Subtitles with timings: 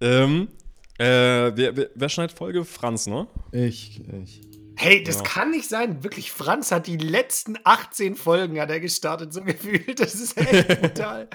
[0.00, 0.48] Ähm,
[0.98, 2.64] äh, wer, wer, wer schneidet Folge?
[2.64, 3.26] Franz, ne?
[3.52, 4.40] Ich, ich.
[4.76, 5.22] Hey, das Ja.
[5.22, 6.04] kann nicht sein.
[6.04, 9.98] Wirklich, Franz hat die letzten 18 Folgen hat er gestartet, so gefühlt.
[10.00, 11.28] Das ist echt brutal.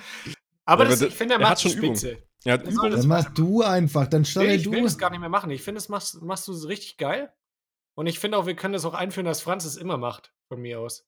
[0.65, 1.95] Aber Ja, das, aber ich finde, er er macht schon die Übung.
[1.95, 2.21] Spitze.
[2.43, 4.85] Er hat Das soll Dann mach du einfach, dann Nee, stelle ich will du.
[4.85, 5.49] das gar nicht mehr machen.
[5.51, 7.31] Ich finde, das machst, machst du richtig geil.
[7.97, 10.61] Und ich finde auch, wir können das auch einführen, dass Franz es immer macht, von
[10.61, 11.05] mir aus.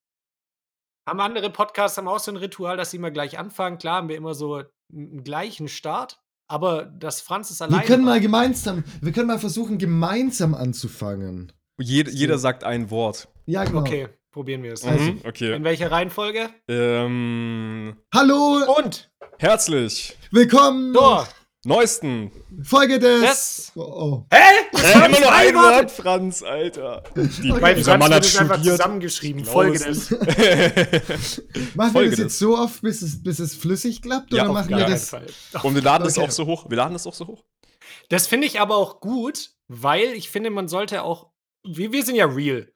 [1.07, 3.77] Haben andere Podcasts haben auch so ein Ritual, dass sie immer gleich anfangen.
[3.77, 8.03] Klar haben wir immer so einen gleichen Start, aber dass Franz es Wir alleine können
[8.05, 11.51] mal gemeinsam, wir können mal versuchen, gemeinsam anzufangen.
[11.79, 13.27] Jed, jeder sagt ein Wort.
[13.45, 13.79] Ja, genau.
[13.79, 14.83] Okay, probieren wir es.
[14.83, 15.55] Also, Mhm, okay.
[15.55, 16.49] In welcher Reihenfolge?
[16.67, 20.15] Ähm, Hallo, Und herzlich.
[20.31, 20.93] willkommen.
[20.93, 21.27] Tor.
[21.65, 22.29] Neuesten.
[22.61, 23.21] Folge des.
[23.21, 23.71] Das.
[23.75, 24.25] Oh, oh.
[24.33, 24.37] Hä?
[24.73, 25.55] Das waren immer nur ein.
[25.55, 27.03] Wort, Franz, Alter.
[27.15, 28.77] Die, Bei dieser Franz Mann hat es einfach studiert.
[28.77, 29.45] zusammengeschrieben.
[29.45, 30.11] Folge des.
[31.75, 32.19] Machen wir Folge das des.
[32.19, 34.33] jetzt so oft, bis es, bis es flüssig klappt?
[34.33, 35.09] Ja, oder auf machen gar wir das?
[35.09, 35.25] Fall.
[35.63, 36.27] Und wir laden es Okay.
[36.27, 36.69] auch so hoch.
[36.69, 37.43] Wir laden es auch so hoch.
[38.09, 41.31] Das finde ich aber auch gut, weil ich finde, man sollte auch.
[41.65, 42.72] Wir, wir sind ja real.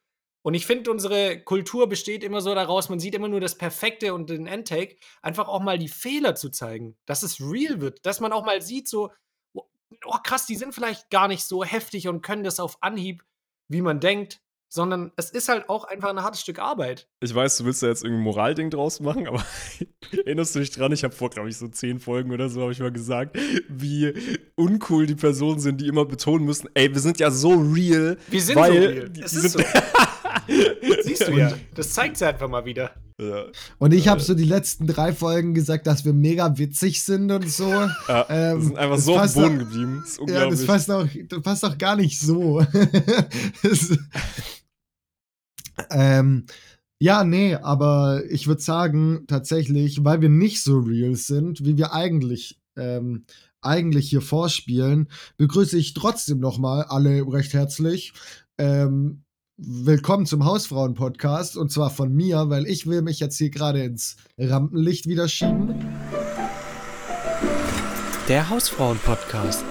[0.48, 4.14] Und ich finde, unsere Kultur besteht immer so daraus, man sieht immer nur das Perfekte
[4.14, 8.22] und den Endtake, einfach auch mal die Fehler zu zeigen, dass es real wird, dass
[8.22, 9.12] man auch mal sieht, so,
[9.52, 9.64] oh
[10.06, 13.25] oh, krass, die sind vielleicht gar nicht so heftig und können das auf Anhieb,
[13.68, 17.09] wie man denkt, sondern es ist halt auch einfach ein hartes Stück Arbeit.
[17.20, 19.44] Ich weiß, du willst da jetzt irgendein Moralding draus machen, aber
[20.25, 20.94] erinnerst du dich dran?
[20.94, 23.38] Ich habe vor, glaube ich, so zehn Folgen oder so, habe ich mal gesagt,
[23.68, 24.14] wie
[24.56, 28.18] uncool die Personen sind, die immer betonen müssen, ey, wir sind ja so real.
[28.30, 29.09] Wir sind weil so real.
[29.09, 29.66] Die, die sind,
[31.18, 32.92] Siehst du ja, das zeigt sie einfach mal wieder.
[33.20, 33.46] ja.
[33.80, 37.50] Und ich habe so die letzten drei Folgen gesagt, dass wir mega witzig sind und
[37.50, 37.70] so.
[38.08, 40.04] Ja, Ähm, wir sind einfach so auf dem Boden auch- geblieben.
[40.04, 42.62] Das ist Ja, das passt auch, das passt auch gar nicht so.
[43.64, 43.98] Das-
[45.92, 46.46] ähm,
[47.00, 51.94] ja, nee, aber ich würde sagen, tatsächlich, weil wir nicht so real sind, wie wir
[51.94, 53.26] eigentlich, ähm,
[53.62, 58.14] eigentlich hier vorspielen, begrüße ich trotzdem nochmal alle recht herzlich.
[58.58, 59.24] Ähm,
[59.59, 64.18] willkommen zum Hausfrauen-Podcast und zwar von mir, weil ich will mich jetzt hier gerade ins
[64.38, 65.84] Rampenlicht wieder schieben.
[68.28, 69.66] Der Hausfrauen-Podcast.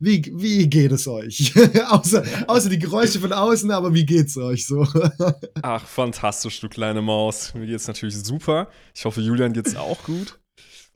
[0.00, 1.54] Wie, wie geht es euch?
[1.88, 4.84] außer, außer die Geräusche von außen, aber wie geht's euch so?
[5.62, 7.54] Ach, fantastisch, du kleine Maus.
[7.54, 8.68] Mir geht's natürlich super.
[8.94, 10.40] Ich hoffe, Julian geht's auch gut.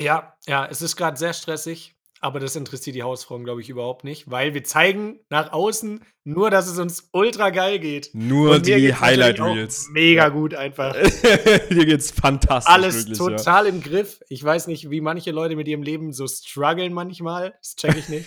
[0.01, 1.94] Ja, ja, es ist gerade sehr stressig,
[2.25, 6.49] aber das interessiert die Hausfrauen, glaube ich, überhaupt nicht, weil wir zeigen nach außen nur,
[6.49, 8.13] dass es uns ultra geil geht.
[8.15, 9.89] Nur die Highlight Reels.
[9.91, 10.95] Mega gut einfach.
[11.71, 12.73] Dir geht's fantastisch.
[12.73, 13.37] Alles wirklich, ja.
[13.37, 14.23] total im Griff.
[14.31, 17.59] Ich weiß nicht, wie manche Leute mit ihrem Leben so strugglen manchmal.
[17.61, 18.27] Das check ich nicht.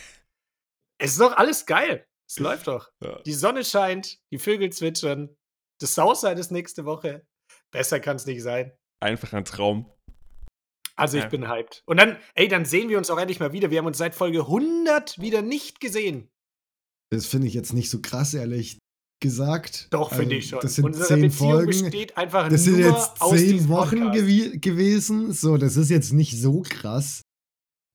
[1.00, 2.06] es ist doch alles geil.
[2.30, 2.92] Es läuft doch.
[3.04, 3.20] Ja.
[3.26, 5.36] Die Sonne scheint, die Vögel zwitschern.
[5.82, 7.26] Das Southside ist nächste Woche.
[7.72, 8.74] Besser kann es nicht sein.
[9.00, 9.92] Einfach ein Traum.
[10.98, 11.30] Also ich Ja.
[11.30, 11.84] bin hyped.
[11.86, 13.70] Und dann, ey, dann sehen wir uns auch endlich mal wieder.
[13.72, 16.28] Wir haben uns seit Folge 100 wieder nicht gesehen.
[17.12, 18.80] Das finde ich jetzt nicht so krass, ehrlich
[19.22, 19.88] gesagt.
[19.92, 20.60] Doch, finde Also, ich schon.
[20.62, 21.68] Das sind Unsere zehn Beziehung Folgen.
[21.84, 25.32] besteht einfach Das nur sind jetzt zehn Wochen gewi gewesen.
[25.34, 27.22] So, das ist jetzt nicht so krass.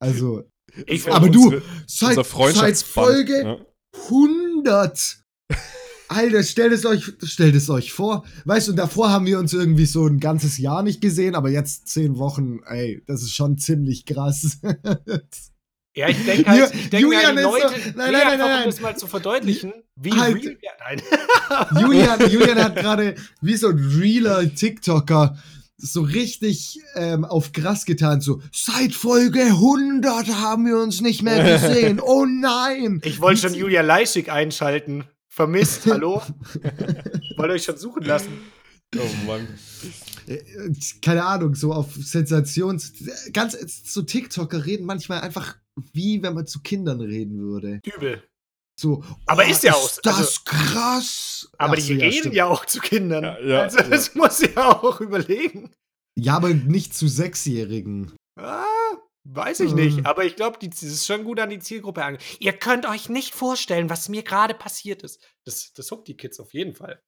[0.01, 0.45] Also,
[0.87, 2.15] Ich aber find du, Unsere- seit,
[2.55, 2.77] seit.
[2.79, 3.67] Folge ne?
[4.09, 5.23] 100.
[6.15, 8.25] Alter, stellt es euch, stellt es euch vor.
[8.45, 11.89] Weißt du, davor haben wir uns irgendwie so ein ganzes Jahr nicht gesehen, aber jetzt
[11.89, 14.59] zehn Wochen, ey, das ist schon ziemlich krass.
[15.95, 18.59] Ja, ich denke halt, ich denke Julian halt, Leute, nein, nein, nein, nein.
[18.61, 20.37] um das mal zu verdeutlichen, wie Halt.
[20.43, 21.03] real wir, nein.
[21.83, 25.37] Julian, Julian hat gerade wie so ein realer TikToker
[25.77, 31.43] so richtig ähm, auf krass getan, so seit Folge 100 haben wir uns nicht mehr
[31.59, 32.01] gesehen.
[32.01, 33.01] Oh nein!
[33.05, 35.05] Ich wollte schon Julia Leischig einschalten.
[35.35, 36.21] Vermisst, hallo?
[37.37, 38.39] Wollte euch schon suchen lassen.
[38.95, 39.49] Oh Mann.
[40.27, 40.43] Äh,
[41.01, 42.93] keine Ahnung, so auf Sensations.
[43.33, 43.57] Ganz
[43.91, 45.57] so TikToker reden manchmal einfach
[45.95, 47.81] wie wenn man zu Kindern reden würde.
[47.97, 48.23] Übel.
[48.79, 51.51] So, Aber oh, ist ja auch- Ist das krass.
[51.57, 52.35] Aber Ach die so, reden stimmt.
[52.35, 53.25] ja auch zu Kindern.
[53.25, 55.71] Ja, ja, also das muss ja auch überlegen.
[56.19, 58.13] Ja, aber nicht zu Sechsjährigen.
[58.39, 58.65] Ah,
[59.25, 59.77] weiß ich Hm.
[59.77, 60.07] nicht.
[60.07, 62.19] Aber ich glaube, das ist schon gut an die Zielgruppe ange.
[62.41, 65.23] Ihr könnt euch nicht vorstellen, was mir gerade passiert ist.
[65.45, 67.03] Das, das huckt die Kids auf jeden Fall.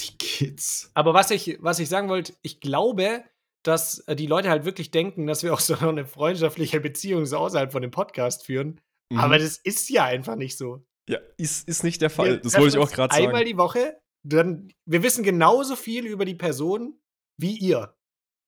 [0.00, 0.90] Die Kids.
[0.94, 3.24] Aber was ich, was ich sagen wollte, ich glaube,
[3.62, 7.38] dass äh, die Leute halt wirklich denken, dass wir auch so eine freundschaftliche Beziehung so
[7.38, 8.80] außerhalb von dem Podcast führen.
[9.12, 9.18] Mhm.
[9.20, 10.84] Aber das ist ja einfach nicht so.
[11.08, 12.30] ja, ist, ist nicht der Fall.
[12.32, 13.46] Wir das wollte ich auch gerade Einmal sagen.
[13.46, 17.00] die Woche, dann, wir wissen genauso viel über die Person
[17.36, 17.94] wie ihr.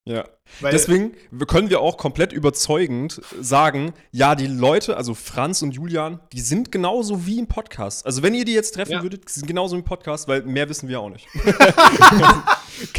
[0.07, 0.25] Ja.
[0.61, 1.13] Weil, Deswegen
[1.49, 6.71] können wir auch komplett überzeugend sagen, ja, die Leute, also Franz und Julian, die sind
[6.71, 8.05] genauso wie im Podcast.
[8.05, 9.03] Also wenn ihr die jetzt treffen Ja.
[9.03, 11.27] würdet, die sind genauso wie im Podcast, weil mehr wissen wir auch nicht.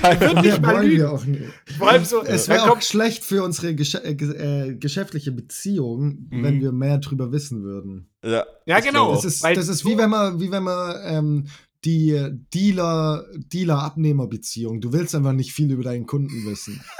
[0.01, 0.13] Ja,
[0.61, 1.43] mal wollen wir auch nicht.
[1.77, 5.33] vor allem so, Es dann wäre auch kommt, schlecht für unsere Gesche äh, äh, geschäftliche
[5.33, 6.43] Beziehung, Mhm.
[6.43, 8.07] wenn wir mehr drüber wissen würden.
[8.23, 9.13] Ja, Ja, genau.
[9.13, 11.47] Das ist, Weil das ist wie wenn man, wie wenn man ähm,
[11.85, 14.81] die Dealer, Dealer-Abnehmer-Beziehung.
[14.81, 16.81] Du willst einfach nicht viel über deinen Kunden wissen.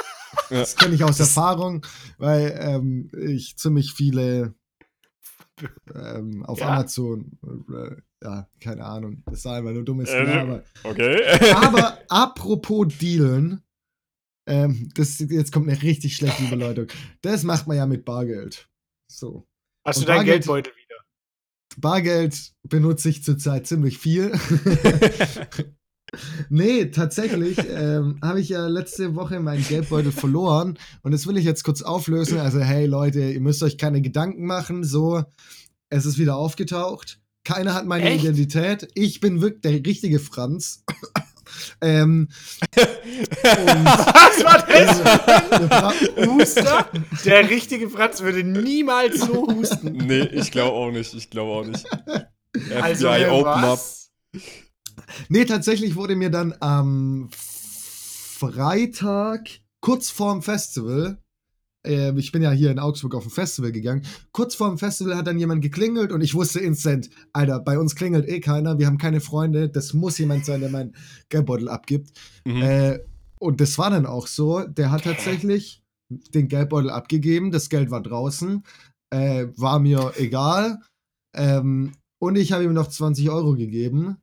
[0.49, 0.59] Ja.
[0.59, 1.85] Das kenne ich aus Erfahrung,
[2.17, 4.53] weil ähm, ich ziemlich viele
[5.95, 6.67] ähm, auf Ja.
[6.73, 7.39] Amazon,
[7.73, 10.89] äh, ja, keine Ahnung, das war einfach nur dummes Äh, auch.
[10.91, 11.21] Okay.
[11.55, 13.61] Aber apropos Dealen,
[14.45, 16.87] ähm, das, jetzt kommt eine richtig schlechte Überleitung.
[17.21, 18.69] Das macht man ja mit Bargeld.
[19.09, 19.47] So.
[19.85, 20.84] hast du und deinen Bargeld- Geldbeutel wieder.
[21.77, 24.31] Bargeld benutze ich zurzeit ziemlich viel.
[26.50, 31.45] nee, tatsächlich ähm, habe ich ja letzte Woche meinen Geldbeutel verloren und das will ich
[31.45, 32.39] jetzt kurz auflösen.
[32.39, 34.83] Also, hey Leute, ihr müsst euch keine Gedanken machen.
[34.83, 35.24] So,
[35.89, 37.19] es ist wieder aufgetaucht.
[37.44, 38.24] Keiner hat meine Echt?
[38.24, 38.88] Identität.
[38.95, 40.83] Ich bin wirklich der richtige Franz.
[41.81, 42.30] Ähm,
[42.75, 45.02] Was war das?
[45.69, 45.94] bra-
[46.28, 46.90] Huster?
[47.25, 49.94] Der richtige Franz würde niemals so husten.
[49.94, 51.13] nee, ich glaube auch nicht.
[51.13, 51.86] Ich glaube auch nicht.
[52.81, 53.62] Also, FBI äh, Open Up.
[53.63, 54.12] was?
[55.30, 57.30] Nee, tatsächlich wurde mir dann am
[58.38, 59.48] Freitag,
[59.81, 61.18] kurz vorm Festival,
[61.85, 65.27] äh, ich bin ja hier in Augsburg auf ein Festival gegangen, kurz vorm Festival hat
[65.27, 68.97] dann jemand geklingelt und ich wusste instant, Alter, bei uns klingelt eh keiner, wir haben
[68.97, 70.95] keine Freunde, das muss jemand sein, der meinen
[71.29, 72.11] Geldbeutel abgibt.
[72.45, 72.61] Mhm.
[72.61, 72.99] Äh,
[73.39, 78.01] und das war dann auch so, der hat tatsächlich den Geldbeutel abgegeben, das Geld war
[78.01, 78.63] draußen,
[79.11, 80.79] äh, war mir egal.
[81.35, 84.17] Ähm, und ich habe ihm noch 20 Euro gegeben.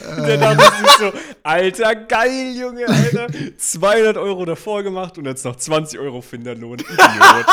[0.00, 1.12] Der dachte sich so,
[1.42, 3.26] Alter, geil, Junge, Alter.
[3.58, 6.78] 200 Euro davor gemacht und jetzt noch 20 Euro Finderlohn.
[6.78, 7.46] Idiot.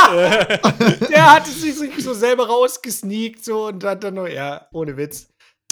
[1.09, 5.27] Der hatte sich so selber rausgesneakt so und hat dann noch, ja, ohne Witz.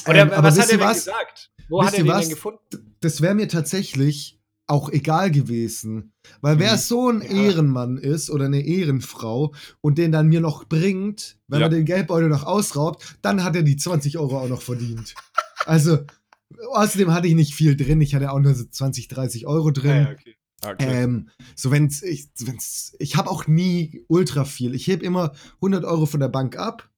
[0.08, 1.06] Oder Ähm, aber was hat er denn was?
[1.06, 1.52] gesagt?
[1.70, 2.22] Wo Wisst hat er den was?
[2.22, 2.96] denn gefunden?
[3.00, 6.14] das wäre mir tatsächlich auch egal gewesen.
[6.42, 6.78] Weil wer Mhm.
[6.78, 7.28] so ein Ja.
[7.30, 11.68] Ehrenmann ist oder eine Ehrenfrau und den dann mir noch bringt, wenn Ja.
[11.68, 15.14] er den Geldbeutel noch ausraubt, dann hat er die 20 Euro auch noch verdient.
[15.66, 16.00] Also,
[16.72, 18.02] außerdem hatte ich nicht viel drin.
[18.02, 19.90] Ich hatte auch nur so 20, 30 Euro drin.
[19.92, 20.36] Ja, ja, okay.
[20.66, 21.04] Okay.
[21.04, 24.74] Ähm, so wenn's, ich, wenn's, ich habe auch nie ultra viel.
[24.76, 26.90] Ich heb immer 100 Euro von der Bank ab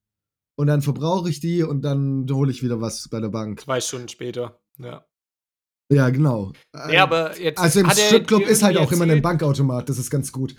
[0.56, 3.62] und dann verbrauche ich die und dann hole ich wieder was bei der Bank.
[3.62, 4.60] Zwei Stunden später.
[4.78, 5.04] Ja.
[5.92, 6.52] Ja, genau.
[6.92, 7.60] Ja, aber jetzt.
[7.60, 10.56] Also im Stripclub ist halt auch irgendwie immer ein erzählt- Bankautomat, das ist ganz gut.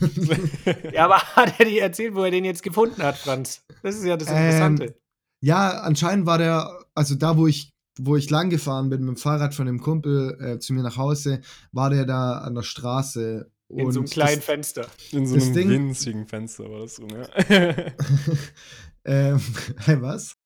[0.92, 3.62] Ja, aber hat er dir erzählt, wo er den jetzt gefunden hat, Franz?
[3.82, 4.94] Das ist ja das Ähm, Interessante.
[5.42, 9.20] Ja, anscheinend war der, also da, wo ich, wo ich lang gefahren bin mit dem
[9.20, 11.40] Fahrrad von dem Kumpel äh, zu mir nach Hause,
[11.72, 13.50] war der da an der Straße.
[13.68, 14.86] In so einem kleinen das, Fenster.
[15.12, 17.94] In so das einem Ding- winzigen Fenster war das so, ne?
[19.04, 19.40] ähm,
[19.84, 20.36] hey, was?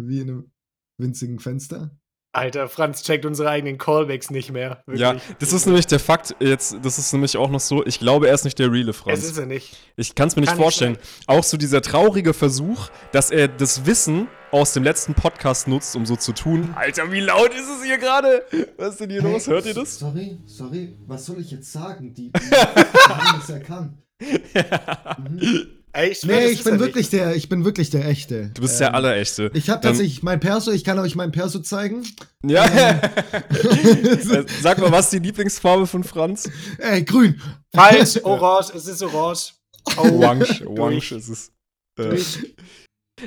[0.00, 0.52] Wie in einem
[1.00, 1.90] winzigen Fenster?
[2.32, 4.84] Alter, Franz checkt unsere eigenen Callbacks nicht mehr.
[4.94, 5.36] ja, Wirklich.
[5.40, 8.34] das ist nämlich der Fakt jetzt, das ist nämlich auch noch so, ich glaube, er
[8.34, 9.24] ist nicht der reale Es Franz.
[9.24, 9.76] ist er nicht.
[9.96, 10.98] Ich kann es mir nicht Kann nicht vorstellen.
[11.26, 16.06] Auch so dieser traurige Versuch, dass er das Wissen aus dem letzten Podcast nutzt, um
[16.06, 16.72] so zu tun.
[16.76, 18.44] Alter, wie laut ist es hier gerade?
[18.76, 19.46] Was ist denn hier los?
[19.46, 19.98] Hört ihr das?
[19.98, 22.14] Sorry, sorry, was soll ich jetzt sagen?
[22.14, 22.54] Die, die, die
[23.08, 23.92] haben das erkannt.
[24.20, 25.66] Mhm.
[25.92, 28.50] Ey, ich schwör, Nee, ich bin wirklich der, ich bin wirklich der Echte.
[28.54, 29.50] Du bist Ähm, der Allerechte.
[29.54, 32.06] Ich habe tatsächlich mein Perso, ich kann euch mein Perso zeigen.
[32.44, 32.64] Ja.
[33.50, 36.48] Äh, Sag mal, was ist die Lieblingsfarbe von Franz?
[36.78, 37.32] Ey, grün.
[37.32, 37.42] nicht.
[37.74, 39.54] Falsch, orange, es ist orange.
[39.96, 41.12] Orange, orange Durch.
[41.12, 41.52] ist es.
[41.98, 42.18] Äh.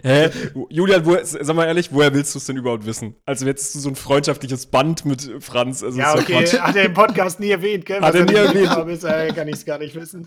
[0.04, 0.30] Hä?
[0.70, 3.16] Julian, wo, sag mal ehrlich, woher willst du es denn überhaupt wissen?
[3.26, 5.84] Also jetzt so ein freundschaftliches Band mit Franz.
[5.84, 6.60] Also Ja, okay, Quatsch.
[6.60, 8.02] hat er im Podcast nie erwähnt, gell?
[8.02, 8.70] Hat er nie erwähnt.
[8.70, 10.26] habe, ist, äh, kann ich es gar nicht wissen.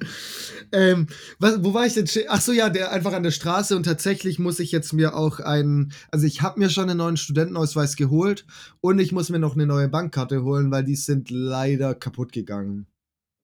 [0.72, 1.06] Ähm,
[1.38, 2.06] was, wo war ich denn?
[2.28, 5.40] Ach so, ja, der einfach an der Straße und tatsächlich muss ich jetzt mir auch
[5.40, 8.44] einen, also ich habe mir schon einen neuen Studentenausweis geholt
[8.80, 12.86] und ich muss mir noch eine neue Bankkarte holen, weil die sind leider kaputt gegangen.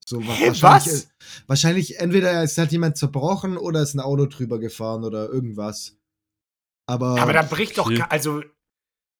[0.05, 1.07] So, Hä, wahrscheinlich, was?
[1.47, 5.95] wahrscheinlich entweder es hat jemand zerbrochen oder ist ein Auto drüber gefahren oder irgendwas.
[6.91, 8.41] Aber, Aber da bricht doch, also,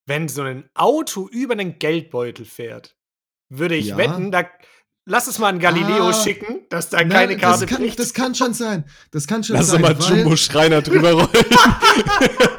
[0.05, 2.97] wenn so ein Auto über einen Geldbeutel fährt,
[3.49, 3.97] würde ich Ja.
[3.97, 4.45] wetten, da
[5.05, 6.13] lass es mal an Galileo Ah.
[6.13, 7.97] schicken, dass da Na, keine Karte das kann, bricht.
[7.97, 8.83] das kann schon sein.
[9.11, 9.81] Das kann schon Lass doch sein.
[9.83, 11.29] mal weil, Jumbo Schreiner drüber rollen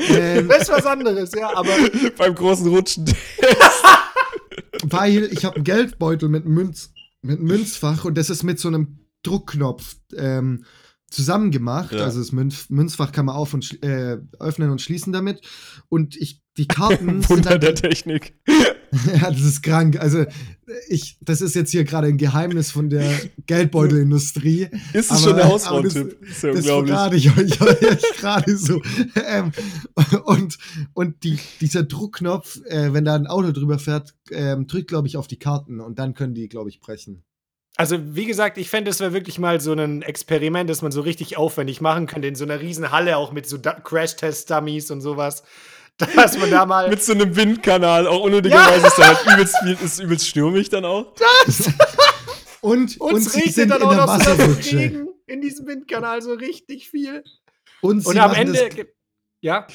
[0.01, 1.71] ähm, Das ist was anderes, ja, aber
[2.17, 3.05] beim großen Rutschen.
[4.85, 6.93] weil ich habe einen Geldbeutel mit Münz,
[7.23, 10.65] mit Münzfach und das ist mit so einem Druckknopf ähm,
[11.13, 11.93] zusammen gemacht.
[11.93, 12.05] Ja.
[12.05, 15.41] Also das Münz, Münzfach kann man auf und äh, öffnen und schließen damit.
[15.89, 18.35] Und ich die Karten sind Wunder dann, der Technik.
[19.07, 19.99] Ja, das ist krank.
[19.99, 20.27] Also,
[20.91, 23.11] ich, das ist jetzt hier gerade ein Geheimnis von der
[23.47, 24.69] Geldbeutelindustrie.
[24.93, 26.21] Ist es Aber- schon der aber Hausfrauentipp?
[26.21, 27.27] das- Ist ja Das unglaublich.
[27.27, 28.83] ich euch, euch gerade so.
[29.27, 29.53] Ähm,
[30.25, 30.59] und
[30.93, 35.17] und die, dieser Druckknopf, äh, wenn da ein Auto drüber fährt, ähm, drückt, glaube ich,
[35.17, 37.23] auf die Karten und dann können die, glaube ich, brechen.
[37.83, 41.01] Also, wie gesagt, ich fände, es wäre wirklich mal so ein Experiment, das man so
[41.01, 45.43] richtig aufwendig machen könnte, in so einer riesen Halle, auch mit so Crash-Test-Dummies und sowas.
[45.97, 46.89] Dass man da mal.
[46.89, 50.85] Mit so einem Windkanal, auch unnötigerweise ist da halt übelst, viel- ist übelst stürmig dann
[50.85, 51.13] auch.
[52.61, 54.79] Und, und uns regnet dann in auch noch so Wasserrutsche.
[54.79, 57.25] Regen in diesem Windkanal so richtig viel.
[57.81, 58.69] Und, sie Und am Ende.
[58.69, 58.87] Das,
[59.41, 59.67] Ja,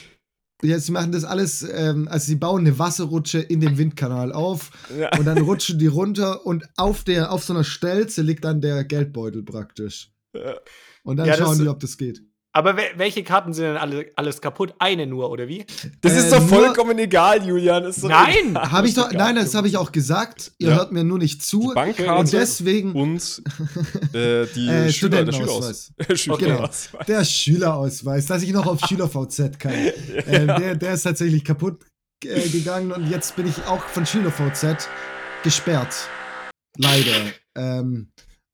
[0.64, 4.72] ja, sie machen das alles, ähm, also sie bauen eine Wasserrutsche in dem Windkanal auf
[4.98, 5.10] Ja.
[5.18, 8.84] und dann rutschen die runter und auf, der, auf so einer Stelze liegt dann der
[8.84, 10.12] Geldbeutel praktisch.
[10.34, 10.56] Ja.
[11.04, 12.22] Und dann Ja, das- schauen die, ob das geht.
[12.58, 14.74] Aber wel- welche Karten sind denn alle, alles kaputt?
[14.80, 15.66] Eine nur, oder wie?
[16.02, 17.86] Das Äh, ist doch vollkommen egal, Julian.
[17.86, 18.58] Ist doch Nein!
[18.58, 20.52] Habe ich doch, nein, das habe ich auch gesagt.
[20.58, 20.76] Ihr Ja.
[20.78, 21.62] hört mir nur nicht Die zu.
[21.70, 23.42] Und Bankkarte deswegen und
[24.14, 25.34] äh, die Äh, Schüler, der.
[25.34, 25.94] Schülerausweis.
[26.16, 27.06] Schülerausweis.
[27.08, 29.74] der Schülerausweis, dass ich noch auf SchülerVZ kann.
[30.28, 31.86] Ähm, der, der ist tatsächlich kaputt
[32.26, 34.90] äh, gegangen und jetzt bin ich auch von SchülerVZ
[35.44, 35.96] gesperrt.
[36.78, 37.32] Leider.
[37.56, 38.10] Ähm,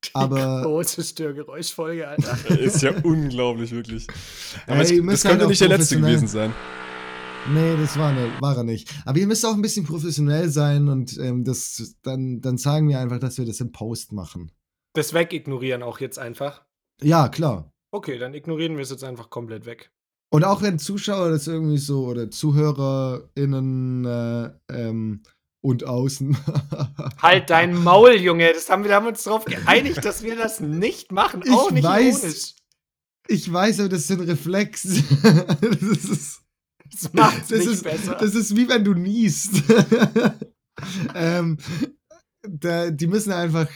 [0.14, 2.38] aber Große Störgeräuschfolge, Alter.
[2.60, 4.08] Ist ja unglaublich, wirklich.
[4.68, 6.54] Aber Ey, es, das könnte halt nicht der letzte gewesen sein.
[7.54, 8.90] nee, das war, ne, war er nicht.
[9.06, 13.00] Aber ihr müsst auch ein bisschen professionell sein und ähm, das, dann, dann sagen wir
[13.00, 14.52] einfach, dass wir das im Post machen.
[14.94, 16.66] Das wegignorieren auch jetzt einfach.
[17.02, 17.72] Ja, klar.
[17.92, 19.92] Okay, dann ignorieren wir es jetzt einfach komplett weg.
[20.34, 25.22] Und auch wenn Zuschauer das irgendwie so oder ZuhörerInnen äh, ähm,
[25.64, 26.38] und außen.
[27.22, 28.52] Halt dein Maul, Junge.
[28.54, 31.42] Das haben wir, da haben wir uns darauf geeinigt, dass wir das nicht machen.
[31.44, 32.20] Ich auch nicht weiß.
[32.20, 32.56] ironisch.
[33.30, 34.84] Ich weiß, aber das ist ein Reflex.
[35.24, 36.42] das ist,
[36.92, 38.18] Das macht's das nicht ist, besser.
[38.20, 39.64] das ist wie wenn du niest.
[41.16, 41.58] ähm,
[42.42, 43.70] da, die müssen einfach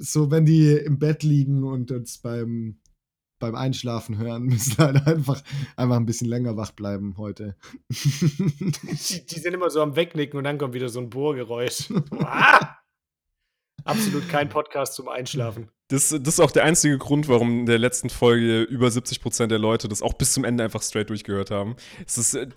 [0.00, 2.78] so, wenn die im Bett liegen und uns beim,
[3.44, 5.42] beim Einschlafen hören, müssen halt einfach,
[5.76, 7.56] einfach ein bisschen länger wach bleiben heute.
[7.88, 11.92] die, die sind immer so am Wegnicken und dann kommt wieder so ein Bohrgeräusch.
[12.18, 12.76] ah!
[13.84, 15.68] Absolut kein Podcast zum Einschlafen.
[15.88, 19.58] Das, das ist auch der einzige Grund, warum in der letzten Folge über 70% der
[19.58, 21.76] Leute das auch bis zum Ende einfach straight durchgehört haben.
[22.06, 22.48] Es ist äh,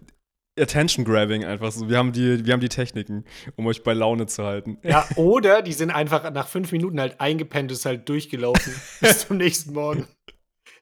[0.59, 1.89] Attention Grabbing einfach so.
[1.89, 3.25] Wir haben, die, wir haben die Techniken,
[3.55, 4.77] um euch bei Laune zu halten.
[4.83, 9.37] Ja, oder die sind einfach nach fünf Minuten halt eingepennt, ist halt durchgelaufen bis zum
[9.37, 10.07] nächsten Morgen.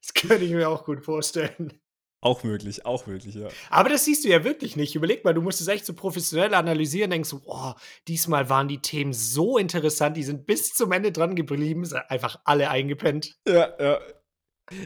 [0.06, 1.74] Das könnte ich mir auch gut vorstellen.
[2.22, 3.48] Auch möglich, auch möglich, ja.
[3.70, 4.96] Aber das siehst du ja wirklich nicht.
[4.96, 7.74] Überleg mal, du musst es echt so professionell analysieren, denkst du, oh,
[8.08, 12.40] diesmal waren die Themen so interessant, die sind bis zum Ende dran geblieben, sind einfach
[12.46, 13.36] alle eingepennt.
[13.48, 14.00] Ja, ja.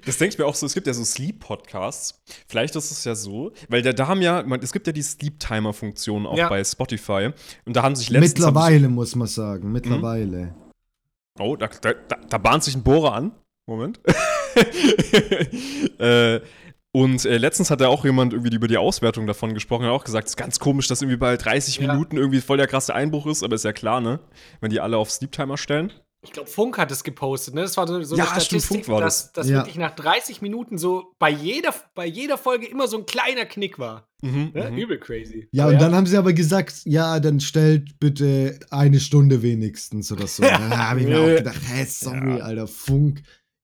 [0.05, 2.21] Das denke ich mir auch so, es gibt ja so Sleep-Podcasts.
[2.47, 5.01] Vielleicht ist es ja so, weil da, da haben ja, man, es gibt ja die
[5.01, 6.49] Sleep-Timer-Funktion auch Ja.
[6.49, 7.29] bei Spotify.
[7.63, 8.33] Und da haben sich letztens.
[8.33, 9.71] Mittlerweile, muss man sagen.
[9.71, 10.55] Mittlerweile.
[11.39, 13.31] Oh, da, da, da, da bahnt sich ein Bohrer an.
[13.65, 14.01] Moment.
[15.99, 16.39] äh,
[16.91, 20.03] und äh, letztens hat ja auch jemand irgendwie über die Auswertung davon gesprochen, hat auch
[20.03, 21.91] gesagt, es ist ganz komisch, dass irgendwie bei 30 Ja.
[21.93, 24.19] Minuten irgendwie voll der krasse Einbruch ist, aber ist ja klar, ne?
[24.59, 25.93] Wenn die alle auf Sleep-Timer stellen.
[26.21, 27.61] Ich glaube, Funk hat es gepostet, ne?
[27.61, 29.57] Das war so, so Ja, eine stimmt, Statistik, Funk war dass, dass Ja.
[29.59, 33.77] wirklich nach 30 Minuten so bei jeder, bei jeder Folge immer so ein kleiner Knick
[33.79, 34.09] war.
[34.21, 34.69] Mhm, Ne?
[34.71, 34.77] mhm.
[34.77, 35.47] Übel crazy.
[35.53, 40.11] Ja, Aber und dann haben sie aber gesagt, ja, dann stellt bitte eine Stunde wenigstens
[40.11, 40.41] oder so.
[40.43, 43.21] Da habe ich mir auch gedacht, hä, sorry, Alter, Funk.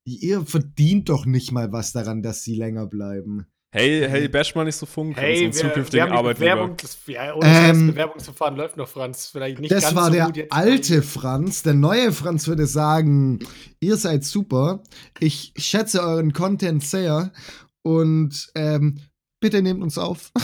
[0.08, 3.48] Ihr verdient doch nicht mal was daran, dass sie länger bleiben.
[3.72, 6.52] Hey, hey, bash mal nicht so Funk, Hey, unseren wir, wir zukünftigen Arbeitgeber.
[6.52, 9.28] Bewerbung, das, ja, ohne Ähm, Bewerbungsverfahren läuft noch, Franz.
[9.28, 10.54] Vielleicht nicht das ganz war so der gut jetzt.
[10.54, 11.64] alte Franz.
[11.64, 13.40] Der neue Franz würde sagen,
[13.82, 14.84] ihr seid super.
[15.20, 17.34] Ich schätze euren Content sehr.
[17.82, 19.00] Und ähm,
[19.42, 20.32] bitte nehmt uns auf.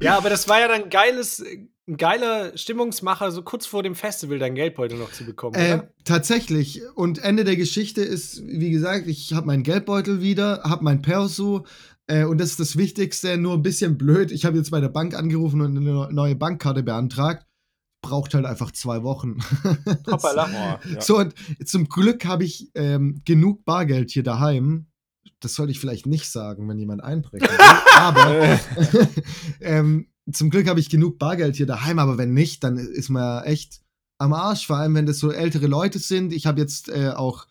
[0.00, 1.42] Ja, aber das war ja dann ein geiles,
[1.92, 5.88] ein geiler Stimmungsmacher, so kurz vor dem Festival dein Geldbeutel noch zu bekommen, Äh, oder?
[6.04, 6.80] tatsächlich.
[6.94, 11.66] Und Ende der Geschichte ist, wie gesagt, ich habe meinen Geldbeutel wieder, habe mein Perso.
[12.06, 14.32] Äh, und das ist das Wichtigste, nur ein bisschen blöd.
[14.32, 17.46] Ich habe jetzt bei der Bank angerufen und eine neue Bankkarte beantragt.
[18.02, 19.38] Braucht halt einfach zwei Wochen.
[20.10, 20.80] Hoppala.
[20.92, 21.00] Ja.
[21.00, 21.34] So, und
[21.64, 24.86] zum Glück habe ich ähm, genug Bargeld hier daheim.
[25.38, 27.58] Das sollte ich vielleicht nicht sagen, wenn jemand einbrechen will.
[27.96, 28.58] aber
[29.60, 33.22] ähm, zum Glück habe ich genug Bargeld hier daheim, aber wenn nicht, dann ist man
[33.22, 33.82] ja echt
[34.18, 36.32] am Arsch, vor allem wenn das so ältere Leute sind.
[36.32, 37.46] Ich habe jetzt äh, auch,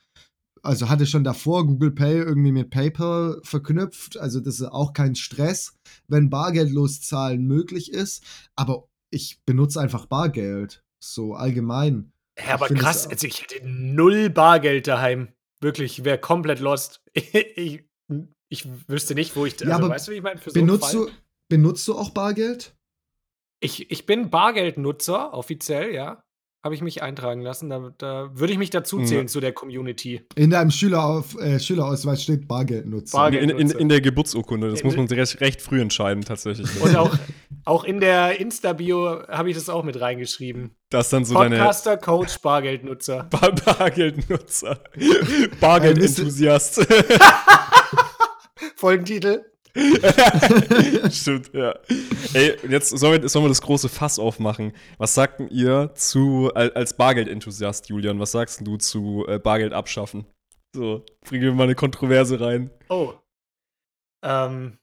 [0.63, 5.16] also hatte schon davor Google Pay irgendwie mit PayPal verknüpft, also das ist auch kein
[5.16, 5.75] Stress,
[6.08, 8.24] wenn bargeldlos zahlen möglich ist,
[8.56, 12.12] aber ich benutze einfach Bargeld, so allgemein.
[12.40, 15.34] Ja, aber krass, also ich hätte null Bargeld daheim.
[15.62, 17.01] Wirklich, ich wäre komplett lost.
[17.13, 17.84] ich,
[18.50, 19.54] ich wüsste nicht, wo ich.
[19.54, 20.40] Also, Ja, aber weißt du, wie ich meine?
[20.40, 21.06] Für so Benutzt Fall?
[21.06, 21.12] du,
[21.51, 22.74] benutzt du auch Bargeld?
[23.60, 26.24] Ich, ich bin Bargeldnutzer, offiziell, ja.
[26.63, 27.70] Habe ich mich eintragen lassen.
[27.72, 30.22] Da, da würde ich mich dazu zählen zu der Community.
[30.36, 33.17] In deinem Schülerauf, äh, Schülerausweis steht Bargeldnutzer.
[33.17, 34.70] Bargeld- In, in, in der Geburtsurkunde.
[34.70, 36.70] Das In- muss man recht, recht früh entscheiden, tatsächlich.
[36.81, 37.17] Und auch,
[37.65, 40.75] auch in der Insta-Bio habe ich das auch mit reingeschrieben.
[40.91, 43.24] Das ist dann so deine Podcaster, Coach, Bargeldnutzer.
[43.31, 44.84] Bar Bargeldnutzer.
[45.60, 46.88] Bargeldenthusiast.
[48.75, 49.50] Folgentitel.
[51.12, 51.74] Stimmt, ja.
[52.34, 54.74] Ey, jetzt sollen wir, sollen wir das große Fass aufmachen.
[54.98, 59.74] Was sagt denn ihr zu, al- als Bargeldenthusiast, Julian, was sagst du zu äh, Bargeld
[59.74, 60.25] abschaffen?
[60.75, 62.70] So, bringen wir mal eine Kontroverse rein.
[62.90, 63.13] Oh.
[64.24, 64.78] Ähm.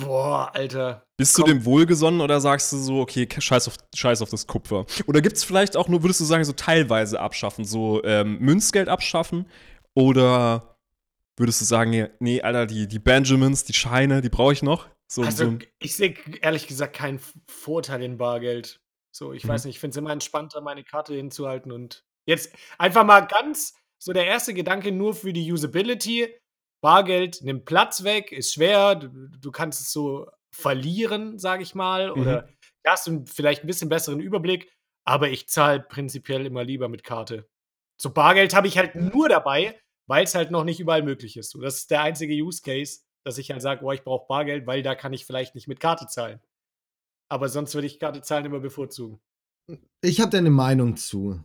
[0.00, 1.02] Boah, Alter.
[1.18, 1.50] Bist du Komm.
[1.50, 4.86] dem wohlgesonnen oder sagst du so, okay, scheiß auf, scheiß auf das Kupfer?
[5.06, 8.88] Oder gibt es vielleicht auch nur, würdest du sagen, so teilweise abschaffen, so ähm, Münzgeld
[8.88, 9.46] abschaffen?
[9.94, 10.78] Oder
[11.40, 14.88] würdest du sagen, nee, Alter, die, die Benjamins, die Scheine, die brauche ich noch?
[15.10, 18.80] So, Also, so, ich sehe ehrlich gesagt keinen Vorteil in Bargeld.
[19.12, 19.48] So, ich Mhm.
[19.48, 23.74] weiß nicht, ich finde es immer entspannter, meine Karte hinzuhalten und jetzt einfach mal ganz
[24.00, 26.32] so der erste Gedanke nur für die Usability.
[26.82, 32.10] Bargeld nimmt Platz weg, ist schwer, du, du kannst es so verlieren, sage ich mal,
[32.10, 32.20] Mhm.
[32.20, 32.48] oder
[32.84, 34.72] da hast du vielleicht ein bisschen besseren Überblick,
[35.06, 37.48] aber ich zahle prinzipiell immer lieber mit Karte.
[38.00, 39.78] So Bargeld habe ich halt nur dabei,
[40.10, 41.50] weil es halt noch nicht überall möglich ist.
[41.50, 44.66] So, das ist der einzige Use Case, dass ich halt sage, boah, ich brauche Bargeld,
[44.66, 46.40] weil da kann ich vielleicht nicht mit Karte zahlen.
[47.28, 49.20] Aber sonst würde ich Karte zahlen immer bevorzugen.
[50.02, 51.40] Ich habe da eine Meinung zu.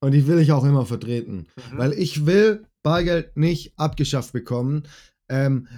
[0.00, 1.46] Und die will ich auch immer vertreten.
[1.70, 1.78] Mhm.
[1.78, 4.88] Weil ich will Bargeld nicht abgeschafft bekommen.
[5.28, 5.68] Ähm,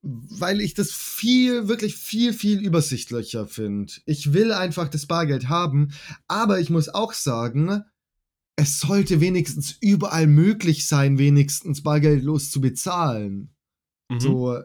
[0.00, 3.92] weil ich das viel, wirklich viel, viel übersichtlicher finde.
[4.06, 5.92] Ich will einfach das Bargeld haben,
[6.28, 7.84] aber ich muss auch sagen,
[8.58, 13.54] es sollte wenigstens überall möglich sein, wenigstens bargeldlos zu bezahlen.
[14.10, 14.20] mhm.
[14.20, 14.58] So,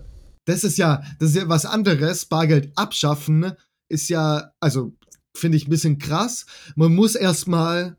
[0.46, 2.26] das ist ja, das ist ja was anderes.
[2.26, 3.54] Bargeld abschaffen
[3.90, 4.94] ist ja, also
[5.38, 6.48] finde ich ein bisschen krass.
[6.76, 7.98] Man muss erstmal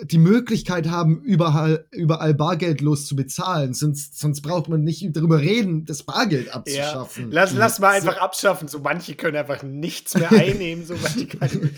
[0.00, 3.74] die Möglichkeit haben, überall, überall bargeldlos zu bezahlen.
[3.74, 7.30] Sonst, sonst braucht man nicht darüber reden, das Bargeld abzuschaffen.
[7.32, 8.08] Lass, lass mal So.
[8.08, 8.68] einfach abschaffen.
[8.68, 10.84] So manche können einfach nichts mehr einnehmen.
[10.86, 11.26] So manche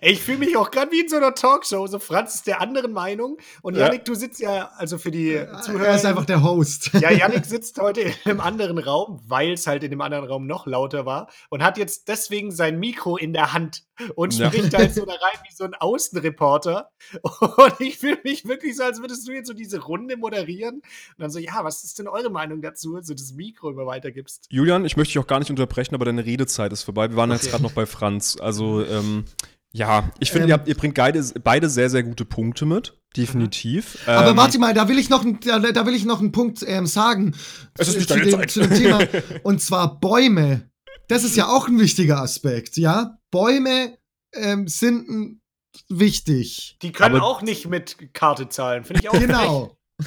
[0.00, 1.86] Ey, ich fühle mich auch gerade wie in so einer Talkshow.
[1.86, 3.38] So Franz ist der anderen Meinung.
[3.62, 3.86] Und Ja.
[3.86, 5.86] Yannick, du sitzt ja, also für die Zuhörer.
[5.88, 6.90] er ist einfach der Host.
[7.00, 10.46] Ja, Yannick sitzt heute in einem anderen Raum, weil es halt in dem anderen Raum
[10.46, 14.50] noch lauter war und hat jetzt deswegen sein Mikro in der Hand und Ja.
[14.50, 16.90] spricht halt so da rein wie so ein Außenreporter.
[17.22, 20.82] Und ich fühle mich wirklich so, als würdest du jetzt so diese Runde moderieren und
[21.18, 24.46] dann so, ja, was ist denn eure Meinung dazu, als du das Mikro immer weitergibst?
[24.50, 27.08] Julian, ich möchte dich auch gar nicht unterbrechen, aber deine Redezeit ist vorbei.
[27.10, 27.50] Wir waren jetzt Okay.
[27.52, 28.36] gerade noch bei Franz.
[28.40, 29.24] Also, ähm,
[29.72, 30.48] ja, ich finde, Ähm.
[30.48, 32.96] ihr, habt- ihr bringt beide, beide sehr, sehr gute Punkte mit.
[33.16, 33.98] Definitiv.
[34.06, 36.32] Aber Ähm, warte mal, da will ich noch, einen- da, da will ich noch einen
[36.32, 37.34] Punkt ähm, sagen.
[37.78, 38.50] Es ist zu, nicht zu, deine dem, Zeit.
[38.50, 39.00] zu dem Thema.
[39.42, 40.70] Und zwar Bäume.
[41.08, 43.18] Das ist ja auch ein wichtiger Aspekt, ja?
[43.30, 43.96] Bäume
[44.34, 45.40] ähm, sind n-
[45.88, 46.76] wichtig.
[46.82, 49.78] Die können Aber- auch nicht mit Karte zahlen, finde ich auch Genau.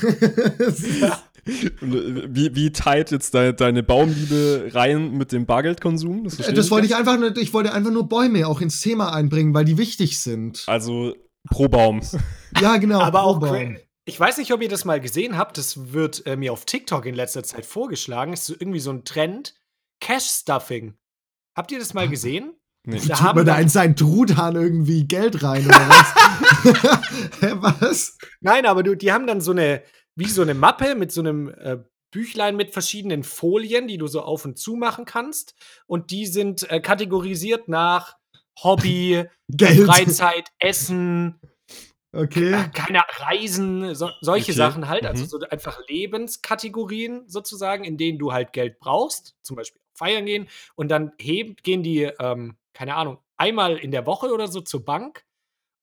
[1.02, 1.20] Ja.
[1.82, 6.26] Wie, wie tight jetzt deine, deine Baumliebe rein mit dem Bargeldkonsum?
[6.26, 9.54] Das, das wollte ich einfach nur, ich wollte einfach nur Bäume auch ins Thema einbringen,
[9.54, 10.64] weil die wichtig sind.
[10.68, 11.16] Also
[11.50, 12.02] pro Baum.
[12.60, 13.00] Ja, genau.
[13.00, 13.78] Aber auch, Baum.
[14.06, 17.06] ich weiß nicht, ob ihr das mal gesehen habt, das wird äh, mir auf TikTok
[17.06, 18.34] in letzter Zeit vorgeschlagen.
[18.34, 19.54] ist so irgendwie so ein Trend.
[20.02, 20.96] Cash-Stuffing.
[21.56, 22.54] Habt ihr das mal gesehen?
[22.86, 22.98] Nee.
[22.98, 26.16] Da Tut haben man da in seinen Truthahn irgendwie Geld rein oder was?
[27.82, 28.18] Was?
[28.42, 29.84] Nein, aber du, die haben dann so eine,
[30.20, 31.78] wie so eine Mappe mit so einem äh,
[32.12, 35.56] Büchlein mit verschiedenen Folien, die du so auf und zu machen kannst.
[35.88, 38.18] Und die sind äh, kategorisiert nach
[38.62, 39.86] Hobby, Geld.
[39.86, 41.40] Freizeit, Essen,
[42.12, 42.54] Okay.
[42.54, 45.06] äh, keine Reisen, so, solche Okay, Sachen halt.
[45.06, 45.28] Also mhm.
[45.28, 49.36] so einfach Lebenskategorien sozusagen, in denen du halt Geld brauchst.
[49.44, 50.48] Zum Beispiel feiern gehen.
[50.76, 54.84] Und dann heben, gehen die, ähm, keine Ahnung, einmal in der Woche oder so zur
[54.84, 55.24] Bank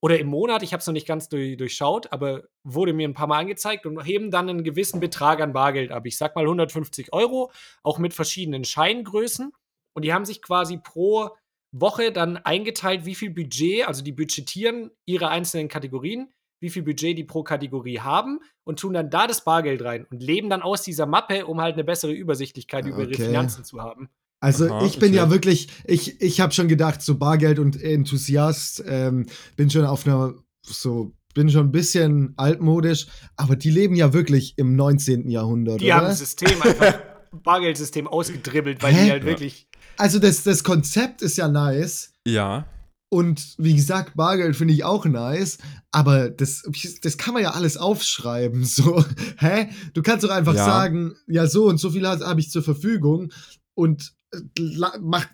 [0.01, 3.15] oder im Monat, ich habe es noch nicht ganz durch, durchschaut, aber wurde mir ein
[3.15, 6.07] paar Mal angezeigt und heben dann einen gewissen Betrag an Bargeld ab.
[6.07, 7.51] Ich sag mal 150 Euro,
[7.83, 9.53] auch mit verschiedenen Scheingrößen.
[9.95, 11.31] Und die haben sich quasi pro
[11.73, 17.17] Woche dann eingeteilt, wie viel Budget, also die budgetieren ihre einzelnen Kategorien, wie viel Budget
[17.17, 20.83] die pro Kategorie haben und tun dann da das Bargeld rein und leben dann aus
[20.83, 23.27] dieser Mappe, um halt eine bessere Übersichtlichkeit über ihre Okay.
[23.27, 24.11] Finanzen zu haben.
[24.47, 25.17] Also Aha, ich bin okay.
[25.17, 30.07] ja wirklich, ich, ich habe schon gedacht, so Bargeld und Enthusiast, ähm, bin schon auf
[30.07, 35.29] einer, so, bin schon ein bisschen altmodisch, aber die leben ja wirklich im 19.
[35.31, 35.97] Jahrhundert, Die oder?
[35.97, 36.95] haben das System einfach,
[37.43, 39.05] Bargeldsystem ausgedribbelt, weil Hä?
[39.07, 39.29] die halt Ja.
[39.31, 39.67] wirklich
[39.99, 42.67] Also das, das Konzept ist ja nice Ja.
[43.09, 45.59] und wie gesagt, Bargeld finde ich auch nice,
[45.91, 46.63] aber das,
[47.03, 49.05] das kann man ja alles aufschreiben, so,
[49.39, 49.71] hä?
[49.93, 50.65] Du kannst doch einfach Ja.
[50.65, 53.33] sagen, ja so und so viel habe hab ich zur Verfügung
[53.75, 55.27] und äh, la- mach